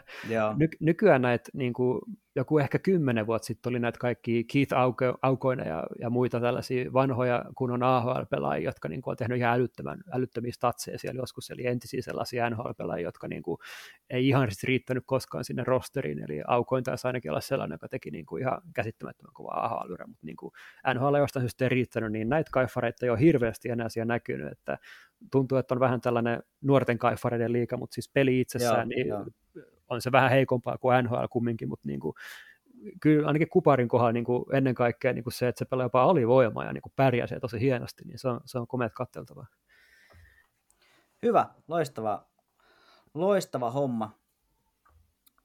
Ny- 0.57 0.77
nykyään 0.79 1.21
näitä 1.21 1.49
niin 1.53 1.73
kuin 1.73 2.01
joku 2.35 2.59
ehkä 2.59 2.79
kymmenen 2.79 3.27
vuotta 3.27 3.45
sitten 3.45 3.69
oli 3.69 3.79
näitä 3.79 3.99
kaikki 3.99 4.43
Keith 4.43 4.73
Auko, 4.73 5.17
Aukoina 5.21 5.63
ja, 5.63 5.83
ja 5.99 6.09
muita 6.09 6.39
tällaisia 6.39 6.93
vanhoja 6.93 7.45
kunnon 7.55 7.83
AHL-pelaajia, 7.83 8.65
jotka 8.65 8.89
niin 8.89 9.01
kuin, 9.01 9.11
on 9.11 9.17
tehnyt 9.17 9.37
ihan 9.37 9.53
älyttömän, 9.53 9.99
älyttömiä 10.13 10.51
statseja 10.51 10.99
siellä 10.99 11.19
joskus, 11.19 11.49
eli 11.49 11.67
entisiä 11.67 12.01
sellaisia 12.01 12.49
NHL-pelaajia, 12.49 13.07
jotka 13.07 13.27
niin 13.27 13.43
kuin, 13.43 13.57
ei 14.09 14.27
ihan 14.27 14.47
riittänyt 14.63 15.03
koskaan 15.07 15.43
sinne 15.43 15.63
rosteriin, 15.63 16.19
eli 16.19 16.41
Aukoin 16.47 16.83
taisi 16.83 17.07
ainakin 17.07 17.31
olla 17.31 17.41
sellainen, 17.41 17.75
joka 17.75 17.87
teki 17.87 18.11
niin 18.11 18.25
kuin, 18.25 18.41
ihan 18.41 18.61
käsittämättömän 18.73 19.33
kova 19.33 19.51
ahl 19.51 19.89
mutta 20.07 20.25
niin 20.25 20.37
kuin, 20.37 20.51
NHL 20.93 21.15
jostain 21.15 21.43
syystä 21.43 21.65
ei 21.65 21.69
riittänyt, 21.69 22.11
niin 22.11 22.29
näitä 22.29 22.49
kaifareita 22.53 23.05
ei 23.05 23.09
ole 23.09 23.19
hirveästi 23.19 23.69
enää 23.69 23.89
siellä 23.89 24.13
näkynyt, 24.13 24.51
että 24.51 24.77
tuntuu, 25.31 25.57
että 25.57 25.73
on 25.73 25.79
vähän 25.79 26.01
tällainen 26.01 26.43
nuorten 26.61 26.97
kaifareiden 26.97 27.53
liika, 27.53 27.77
mutta 27.77 27.93
siis 27.93 28.09
peli 28.13 28.39
itsessään, 28.39 28.91
joo, 28.91 28.97
niin 28.97 29.07
joo 29.07 29.25
on 29.89 30.01
se 30.01 30.11
vähän 30.11 30.31
heikompaa 30.31 30.77
kuin 30.77 31.03
NHL 31.03 31.25
kumminkin, 31.29 31.69
mutta 31.69 31.87
niin 31.87 31.99
kuin, 31.99 32.13
kyllä 33.01 33.27
ainakin 33.27 33.49
Kuparin 33.49 33.87
kohdalla 33.87 34.11
niin 34.11 34.23
kuin 34.23 34.45
ennen 34.53 34.75
kaikkea 34.75 35.13
niin 35.13 35.23
kuin 35.23 35.33
se, 35.33 35.47
että 35.47 35.59
se 35.59 35.65
pelaa 35.65 35.85
jopa 35.85 36.03
alivoimaa 36.03 36.65
ja 36.65 36.73
niin 36.73 36.81
kuin 36.81 36.93
pärjää 36.95 37.27
se 37.27 37.39
tosi 37.39 37.59
hienosti, 37.59 38.05
niin 38.05 38.19
se 38.19 38.27
on, 38.27 38.41
se 38.45 38.59
on 38.59 38.67
komeat 38.67 38.93
katteltavaa. 38.93 39.47
Hyvä, 41.23 41.45
loistava, 41.67 42.27
loistava 43.13 43.71
homma. 43.71 44.19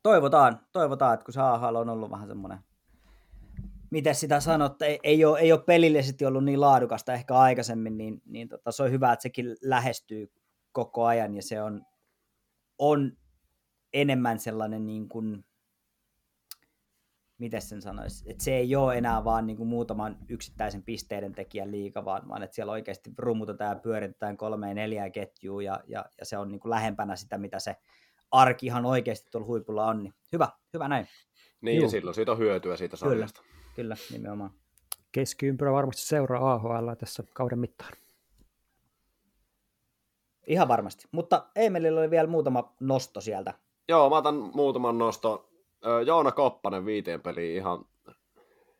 Toivotaan, 0.02 0.60
toivotaan, 0.72 1.14
että 1.14 1.24
kun 1.24 1.34
se 1.34 1.40
AHL 1.40 1.74
on 1.76 1.88
ollut 1.88 2.10
vähän 2.10 2.28
semmoinen, 2.28 2.58
miten 3.90 4.14
sitä 4.14 4.40
sanot, 4.40 4.82
ei, 4.82 4.98
ei, 5.02 5.24
ole, 5.24 5.38
ei 5.38 5.52
ole 5.52 5.62
pelillisesti 5.66 6.26
ollut 6.26 6.44
niin 6.44 6.60
laadukasta 6.60 7.12
ehkä 7.12 7.34
aikaisemmin, 7.34 7.98
niin, 7.98 8.22
niin 8.26 8.48
tota, 8.48 8.72
se 8.72 8.82
on 8.82 8.90
hyvä, 8.90 9.12
että 9.12 9.22
sekin 9.22 9.56
lähestyy 9.62 10.32
koko 10.72 11.04
ajan 11.04 11.34
ja 11.34 11.42
se 11.42 11.62
on, 11.62 11.82
on 12.78 13.12
enemmän 13.92 14.38
sellainen 14.38 14.86
niin 14.86 15.08
kuin 15.08 15.44
miten 17.40 17.62
sen 17.62 17.82
sanoisi, 17.82 18.30
että 18.30 18.44
se 18.44 18.56
ei 18.56 18.76
ole 18.76 18.98
enää 18.98 19.24
vaan 19.24 19.46
niin 19.46 19.56
kuin 19.56 19.68
muutaman 19.68 20.16
yksittäisen 20.28 20.82
pisteiden 20.82 21.32
tekijän 21.32 21.70
liiga, 21.70 22.04
vaan, 22.04 22.28
vaan 22.28 22.42
että 22.42 22.54
siellä 22.54 22.72
oikeasti 22.72 23.10
rummutetaan 23.18 23.76
ja 23.76 23.80
pyöritetään 23.80 24.36
kolmeen 24.36 24.76
neljää 24.76 25.10
ketjua 25.10 25.62
ja, 25.62 25.80
ja, 25.86 26.04
ja 26.18 26.26
se 26.26 26.38
on 26.38 26.50
niin 26.50 26.60
kuin 26.60 26.70
lähempänä 26.70 27.16
sitä, 27.16 27.38
mitä 27.38 27.58
se 27.58 27.76
arki 28.30 28.66
ihan 28.66 28.86
oikeasti 28.86 29.30
tuolla 29.30 29.46
huipulla 29.46 29.86
on. 29.86 30.02
Niin 30.02 30.14
hyvä, 30.32 30.48
hyvä 30.74 30.88
näin. 30.88 31.08
Niin, 31.60 31.76
Juu. 31.76 31.84
ja 31.84 31.90
silloin 31.90 32.14
siitä 32.14 32.32
on 32.32 32.38
hyötyä 32.38 32.76
siitä 32.76 32.96
sarjasta. 32.96 33.40
Kyllä, 33.42 33.56
kyllä 33.74 33.96
nimenomaan. 34.10 34.50
Keskiympyrä 35.12 35.72
varmasti 35.72 36.02
seuraa 36.02 36.52
AHL 36.52 36.92
tässä 36.98 37.24
kauden 37.34 37.58
mittaan. 37.58 37.92
Ihan 40.46 40.68
varmasti, 40.68 41.04
mutta 41.12 41.46
Emelillä 41.56 42.00
oli 42.00 42.10
vielä 42.10 42.28
muutama 42.28 42.74
nosto 42.80 43.20
sieltä. 43.20 43.54
Joo, 43.90 44.10
mä 44.10 44.16
otan 44.16 44.50
muutaman 44.54 44.98
nosto. 44.98 45.50
Joona 46.06 46.32
Koppanen 46.32 46.86
viiteen 46.86 47.20
peliin 47.20 47.56
ihan 47.56 47.84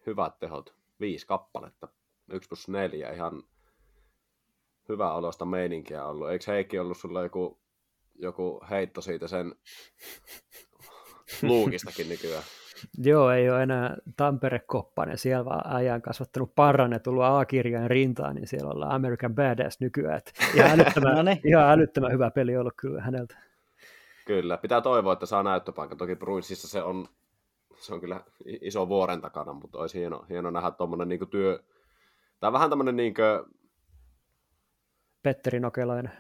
hyvät 0.07 0.39
tehot. 0.39 0.75
Viisi 1.01 1.27
kappaletta. 1.27 1.89
1 2.33 2.49
plus 2.49 2.69
4 2.69 3.11
ihan 3.11 3.43
hyvä 4.89 5.13
olosta 5.13 5.45
meininkiä 5.45 6.05
ollut. 6.05 6.31
Eikö 6.31 6.53
Heikki 6.53 6.79
ollut 6.79 6.97
sulla 6.97 7.23
joku, 7.23 7.59
joku 8.15 8.61
heitto 8.71 9.01
siitä 9.01 9.29
sen 9.29 9.55
luukistakin 11.43 12.09
nykyään? 12.09 12.43
Joo, 12.99 13.31
ei 13.31 13.51
ole 13.51 13.63
enää 13.63 13.97
Tampere-koppanen, 14.17 15.19
siellä 15.19 15.45
vaan 15.45 15.67
ajan 15.67 16.03
kasvattanut 16.03 16.55
parran 16.55 16.93
ja 16.93 16.99
tullut 16.99 17.25
A-kirjain 17.25 17.91
rintaan, 17.91 18.35
niin 18.35 18.47
siellä 18.47 18.71
ollaan 18.71 18.93
American 18.93 19.35
Badass 19.35 19.81
nykyään. 19.81 20.19
Et 20.19 20.33
ihan, 20.55 20.71
älyttömän, 20.81 21.17
no 21.17 21.23
niin. 21.23 21.41
ihan 21.45 21.71
älyttömän 21.71 22.13
hyvä 22.13 22.31
peli 22.31 22.57
ollut 22.57 22.75
kyllä 22.77 23.03
häneltä. 23.03 23.50
Kyllä, 24.27 24.57
pitää 24.57 24.81
toivoa, 24.81 25.13
että 25.13 25.27
saa 25.27 25.43
näyttöpaikan. 25.43 25.99
Toki 25.99 26.17
Bruinsissa 26.17 26.69
se 26.69 26.83
on, 26.83 27.07
se 27.77 27.95
on 27.95 28.01
kyllä 28.01 28.21
iso 28.45 28.89
vuoren 28.89 29.21
takana, 29.21 29.53
mutta 29.53 29.79
olisi 29.79 29.99
hieno, 29.99 30.25
hieno 30.29 30.51
nähdä 30.51 30.71
tuommoinen 30.71 31.09
niin 31.09 31.29
työ, 31.31 31.63
tai 32.41 32.53
vähän 32.53 32.71
tämmöinen 32.71 32.97
niin 32.97 33.15
kuin... 33.15 33.55
Petteri 35.23 35.61
Nokelainen. 35.61 36.13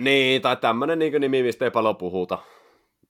Niin, 0.00 0.42
tai 0.42 0.56
tämmöinen 0.56 0.98
niin 0.98 1.20
nimi, 1.20 1.42
mistä 1.42 1.64
ei 1.64 1.70
paljon 1.70 1.96
puhuta. 1.96 2.38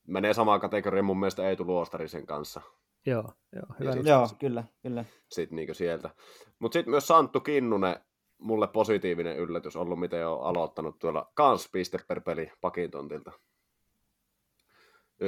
Menee 0.06 0.34
samaan 0.34 0.60
kategoriaan 0.60 1.04
mun 1.04 1.20
mielestä 1.20 1.48
Eetu 1.48 1.66
Luostarisen 1.66 2.26
kanssa. 2.26 2.60
Joo, 3.06 3.32
joo, 3.52 3.66
hyvä. 3.80 3.92
Sit, 3.92 4.06
joo, 4.06 4.28
kyllä, 4.38 4.64
kyllä. 4.82 5.04
Sitten 5.28 5.56
niin 5.56 5.74
sieltä. 5.74 6.10
Mutta 6.58 6.72
sitten 6.72 6.90
myös 6.90 7.06
Santtu 7.06 7.40
Kinnunen, 7.40 7.96
mulle 8.38 8.68
positiivinen 8.68 9.36
yllätys 9.36 9.76
ollut, 9.76 10.00
miten 10.00 10.28
on 10.28 10.42
aloittanut 10.42 10.98
tuolla 10.98 11.30
kans 11.34 11.68
piste 11.72 11.98
per 12.08 12.20
peli 12.20 12.52
pakintontilta. 12.60 13.32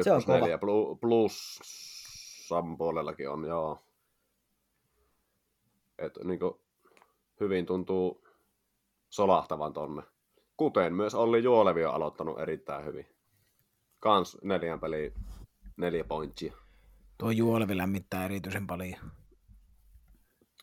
Se 0.02 0.12
on 0.12 0.24
kova. 0.24 0.58
Plus, 0.58 0.98
plus 1.00 1.58
Sam 2.48 2.76
puolellakin 2.76 3.30
on, 3.30 3.44
joo. 3.44 3.78
Et, 5.98 6.18
niin 6.24 6.38
kuin, 6.38 6.54
hyvin 7.40 7.66
tuntuu 7.66 8.24
solahtavan 9.08 9.72
tonne. 9.72 10.02
Kuten 10.56 10.94
myös 10.94 11.14
Olli 11.14 11.42
Juolevi 11.42 11.84
on 11.84 11.94
aloittanut 11.94 12.40
erittäin 12.40 12.84
hyvin. 12.84 13.06
Kans 14.00 14.38
neljän 14.42 14.80
peli 14.80 15.14
neljä 15.76 16.04
pointsia. 16.04 16.52
Tuo 17.18 17.30
Juolevi 17.30 17.76
lämmittää 17.76 18.24
erityisen 18.24 18.66
paljon. 18.66 19.00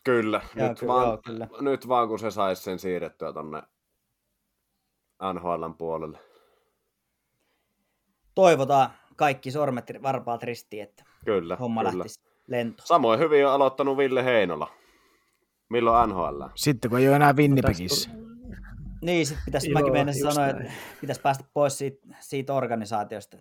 Kyllä, 0.04 0.40
nyt, 0.54 0.78
kyllä, 0.78 0.92
vaan, 0.92 1.08
joo, 1.08 1.18
kyllä. 1.24 1.48
nyt 1.60 1.88
vaan 1.88 2.08
kun 2.08 2.18
se 2.18 2.30
saisi 2.30 2.62
sen 2.62 2.78
siirrettyä 2.78 3.32
tonne 3.32 3.62
NHLn 5.32 5.74
puolelle. 5.78 6.18
Toivotaan 8.34 8.90
kaikki 9.18 9.50
sormet 9.50 9.92
varpaat 10.02 10.42
ristiin, 10.42 10.82
että 10.82 11.04
kyllä, 11.24 11.56
homma 11.56 11.84
kyllä. 11.84 11.98
lähtisi 11.98 12.20
lentoon. 12.46 12.86
Samoin 12.86 13.20
hyvin 13.20 13.46
on 13.46 13.52
aloittanut 13.52 13.96
Ville 13.96 14.24
Heinola. 14.24 14.70
Milloin 15.68 16.10
NHL? 16.10 16.42
Sitten 16.54 16.90
kun 16.90 17.00
ei 17.00 17.08
ole 17.08 17.16
enää 17.16 17.32
Winnipegissä. 17.36 18.10
Niin, 19.02 19.26
sitten 19.26 19.44
pitäisi, 19.44 19.70
Joo, 19.70 19.80
mäkin 19.80 19.92
mennä 19.92 20.12
sanoa, 20.12 20.48
että 20.48 20.72
pitäisi 21.00 21.20
päästä 21.20 21.44
pois 21.54 21.78
siitä, 21.78 22.06
siitä 22.20 22.54
organisaatiosta. 22.54 23.36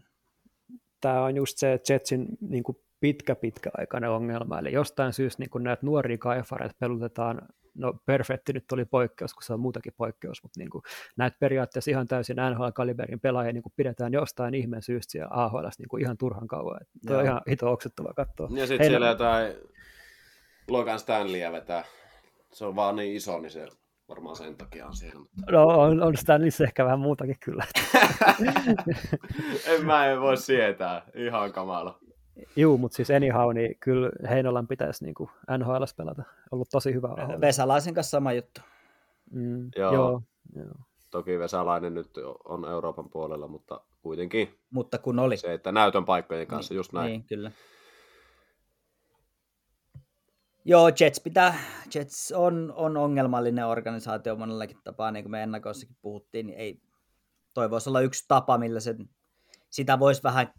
Tämä 1.02 1.24
on 1.24 1.36
just 1.36 1.58
se 1.58 1.80
Jetsin 1.90 2.28
niin 2.42 2.64
kuin 2.64 2.78
pitkä, 3.00 3.36
pitkäaikainen 3.36 4.10
ongelma. 4.10 4.60
Eli 4.60 4.72
jostain 4.72 5.14
syystä 5.14 5.44
niin 5.44 5.64
näitä 5.64 5.86
nuoria 5.86 6.18
kaifareita 6.18 6.76
pelutetaan, 6.80 7.42
no 7.78 7.94
perfekti 8.06 8.54
nyt 8.54 8.72
oli 8.72 8.86
poikkeus, 8.86 9.34
kun 9.34 9.44
se 9.44 9.54
on 9.54 9.60
muutakin 9.60 9.94
poikkeus, 9.98 10.44
mutta 10.44 10.60
niin 10.60 10.70
kuin, 10.70 10.84
näitä 11.18 11.38
periaatteessa 11.40 11.92
ihan 11.92 12.08
täysin 12.08 12.38
NHL-kaliberin 12.38 13.20
pelaajia 13.20 13.54
niin 13.54 13.64
kuin 13.64 13.74
pidetään 13.76 14.14
jostain 14.14 14.56
ihmeen 14.56 14.82
syystä 14.82 15.12
siellä 15.12 15.28
AHL 15.32 15.68
niin 15.78 15.90
kuin 15.90 16.04
ihan 16.04 16.18
turhan 16.18 16.48
kauan. 16.48 16.80
Tuo 17.08 17.18
on 17.18 17.26
ihan 17.26 17.42
hito 17.50 17.72
oksettava 17.72 18.14
katsoa. 18.14 18.50
Ja 18.52 18.68
sitten 18.68 18.88
siellä 18.88 19.08
jotain 19.08 19.54
Logan 20.68 21.00
Stanleyä 21.00 21.52
vetää. 21.52 21.84
Se 22.52 22.66
on 22.66 22.76
vaan 22.76 22.96
niin 22.96 23.16
iso, 23.16 23.40
niin 23.40 23.52
se 23.52 23.68
varmaan 24.10 24.36
sen 24.36 24.56
takia 24.56 24.88
on 24.88 24.96
siellä. 24.96 25.20
Mutta... 25.20 25.52
No 25.52 25.68
on, 25.68 26.04
on 26.04 26.18
Stanleyssä 26.18 26.64
ehkä 26.64 26.86
vähän 26.86 27.00
muutakin 27.00 27.36
kyllä. 27.40 27.66
en 29.72 29.86
mä 29.86 30.06
en 30.06 30.22
voi 30.22 30.38
sietää, 30.38 31.02
ihan 31.14 31.54
kamala. 31.54 32.00
Juu, 32.56 32.78
mutta 32.78 32.96
siis 32.96 33.12
anyhow, 33.12 33.54
niin 33.54 33.78
kyllä 33.80 34.10
Heinolan 34.30 34.68
pitäisi 34.68 35.04
niin 35.04 35.16
kuin 35.16 35.30
NHL 35.58 35.84
pelata. 35.98 36.24
Ollut 36.52 36.68
tosi 36.72 36.94
hyvä. 36.94 37.10
Vesalaisen 37.42 37.94
kanssa 37.94 38.12
sama 38.12 38.34
juttu. 38.34 38.62
Mm, 39.32 39.70
joo. 39.76 39.94
joo, 39.94 40.22
joo. 40.56 40.76
Toki 41.12 41.40
Vesalainen 41.40 41.94
nyt 41.94 42.12
on 42.46 42.66
Euroopan 42.66 43.10
puolella, 43.10 43.48
mutta 43.48 43.82
kuitenkin. 44.02 44.60
Mutta 44.70 44.98
kun 44.98 45.20
oli. 45.20 45.38
Se, 45.38 45.54
että 45.54 45.72
näytön 45.72 46.06
paikkojen 46.06 46.48
kanssa, 46.48 46.74
niin, 46.74 46.78
just 46.78 46.94
näin. 46.94 47.08
Niin, 47.08 47.24
kyllä. 47.24 47.52
Joo, 50.66 50.92
Jets, 51.00 51.20
pitää, 51.20 51.60
Jets 51.96 52.32
on, 52.32 52.74
on 52.76 52.98
ongelmallinen 52.98 53.68
organisaatio 53.68 54.36
monellakin 54.36 54.78
tapaa, 54.84 55.12
niin 55.12 55.24
kuin 55.24 55.32
me 55.32 55.44
ennakoissakin 55.44 55.96
puhuttiin, 56.02 56.48
niin 56.48 56.60
ei, 56.60 56.82
toi 57.54 57.70
voisi 57.70 57.90
olla 57.90 58.02
yksi 58.02 58.26
tapa, 58.28 58.58
millä 58.58 58.80
se, 58.80 58.96
sitä 59.70 60.00
voisi 60.00 60.24
vähän 60.24 60.54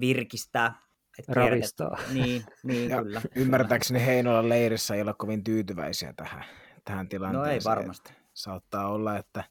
virkistää. 0.00 0.74
Että 1.18 1.34
Ravistaa. 1.34 1.98
Niin, 2.12 2.44
niin 2.62 2.90
ja 2.90 3.02
kyllä. 3.02 3.20
Ymmärtääkseni 3.36 4.06
Heinolan 4.06 4.48
leirissä 4.48 4.94
ei 4.94 5.02
ole 5.02 5.14
kovin 5.14 5.44
tyytyväisiä 5.44 6.12
tähän, 6.12 6.44
tähän 6.84 7.08
tilanteeseen. 7.08 7.48
No 7.48 7.52
ei 7.52 7.60
varmasti. 7.64 8.12
Saattaa 8.34 8.88
olla, 8.88 9.16
että 9.16 9.44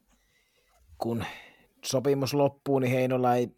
kun 0.98 1.24
sopimus 1.84 2.34
loppuu, 2.34 2.78
niin 2.78 2.92
Heinola 2.92 3.34
ei 3.34 3.56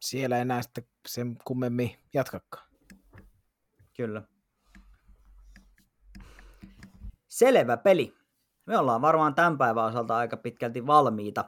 siellä 0.00 0.38
enää 0.38 0.62
sitten 0.62 0.84
sen 1.08 1.36
kummemmin 1.44 1.96
jatkakaan. 2.14 2.66
Kyllä. 3.96 4.22
Selvä 7.28 7.76
peli. 7.76 8.14
Me 8.66 8.78
ollaan 8.78 9.02
varmaan 9.02 9.34
tämän 9.34 9.58
päivän 9.58 9.84
osalta 9.84 10.16
aika 10.16 10.36
pitkälti 10.36 10.86
valmiita. 10.86 11.44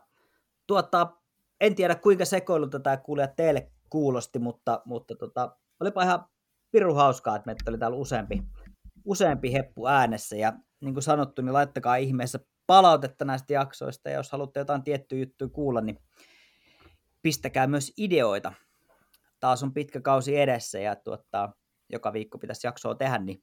Tuottaa, 0.67 1.23
en 1.61 1.75
tiedä 1.75 1.95
kuinka 1.95 2.25
sekoilu 2.25 2.67
tätä 2.67 2.97
kuulijat 2.97 3.37
teille 3.37 3.72
kuulosti, 3.93 4.39
mutta, 4.39 4.83
mutta 4.85 5.15
tota, 5.15 5.57
olipa 5.81 6.03
ihan 6.03 6.25
piru 6.71 6.95
hauskaa, 6.95 7.37
että 7.37 7.47
meitä 7.47 7.71
oli 7.71 7.79
täällä 7.79 7.97
useampi, 7.97 8.43
useampi 9.05 9.53
heppu 9.53 9.87
äänessä. 9.87 10.37
Ja 10.37 10.53
niin 10.81 10.95
kuin 10.95 11.03
sanottu, 11.03 11.43
niin 11.43 11.53
laittakaa 11.53 11.97
ihmeessä 11.97 12.39
palautetta 12.67 13.25
näistä 13.25 13.53
jaksoista, 13.53 14.11
ja 14.11 14.17
jos 14.17 14.33
haluatte 14.33 14.61
jotain 14.61 14.83
tiettyä 14.83 15.19
juttuja 15.19 15.49
kuulla, 15.49 15.81
niin 15.81 15.99
pistäkää 17.23 17.67
myös 17.67 17.93
ideoita. 17.97 18.53
Taas 19.41 19.63
on 19.63 19.75
pitkä 19.75 20.01
kausi 20.01 20.41
edessä, 20.41 20.79
ja 20.79 20.97
tuottaa, 20.97 21.55
joka 21.93 22.13
viikko 22.13 22.39
pitäisi 22.39 22.67
jaksoa 22.67 22.95
tehdä, 22.95 23.19
niin 23.19 23.43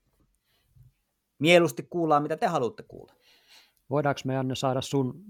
mieluusti 1.40 1.88
kuullaan, 1.90 2.24
mitä 2.24 2.38
te 2.38 2.48
haluatte 2.48 2.84
kuulla. 2.84 3.14
Voidaanko 3.90 4.22
me 4.26 4.34
Janne 4.34 4.56
saada 4.56 4.82
sun 4.82 5.24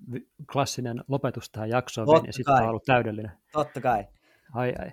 klassinen 0.52 1.04
lopetus 1.08 1.50
tähän 1.50 1.70
jaksoon, 1.70 2.08
Totta 2.08 2.28
ja 2.28 2.34
sitten 2.34 2.54
on 2.54 2.70
ollut 2.70 2.84
täydellinen? 2.84 3.32
Totta 3.52 3.82
kai. 3.82 4.08
Ai 4.54 4.74
ai. 4.80 4.92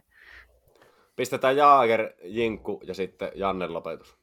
Pistetään 1.17 1.57
Jaager, 1.57 2.13
Jinkku 2.25 2.81
ja 2.87 2.95
sitten 2.95 3.33
Janne 3.35 3.67
lopetus. 3.67 4.17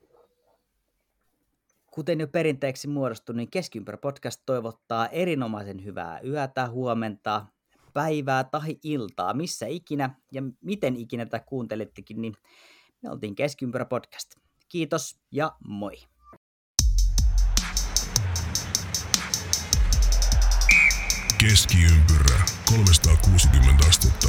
Kuten 1.91 2.19
jo 2.19 2.27
perinteeksi 2.27 2.87
muodostui, 2.87 3.35
niin 3.35 3.49
Keskiympärä 3.51 3.97
podcast 3.97 4.41
toivottaa 4.45 5.07
erinomaisen 5.07 5.85
hyvää 5.85 6.19
yötä, 6.21 6.67
huomenta, 6.67 7.45
päivää 7.93 8.43
tai 8.43 8.77
iltaa, 8.83 9.33
missä 9.33 9.65
ikinä 9.65 10.15
ja 10.31 10.41
miten 10.61 10.95
ikinä 10.95 11.25
tätä 11.25 11.45
kuuntelittekin, 11.45 12.21
niin 12.21 12.33
me 13.01 13.09
oltiin 13.09 13.35
Keskiympärä 13.35 13.85
podcast. 13.85 14.35
Kiitos 14.69 15.19
ja 15.31 15.51
moi! 15.67 15.95
Keskiympyrä 21.41 22.39
360 22.69 23.87
astetta. 23.89 24.27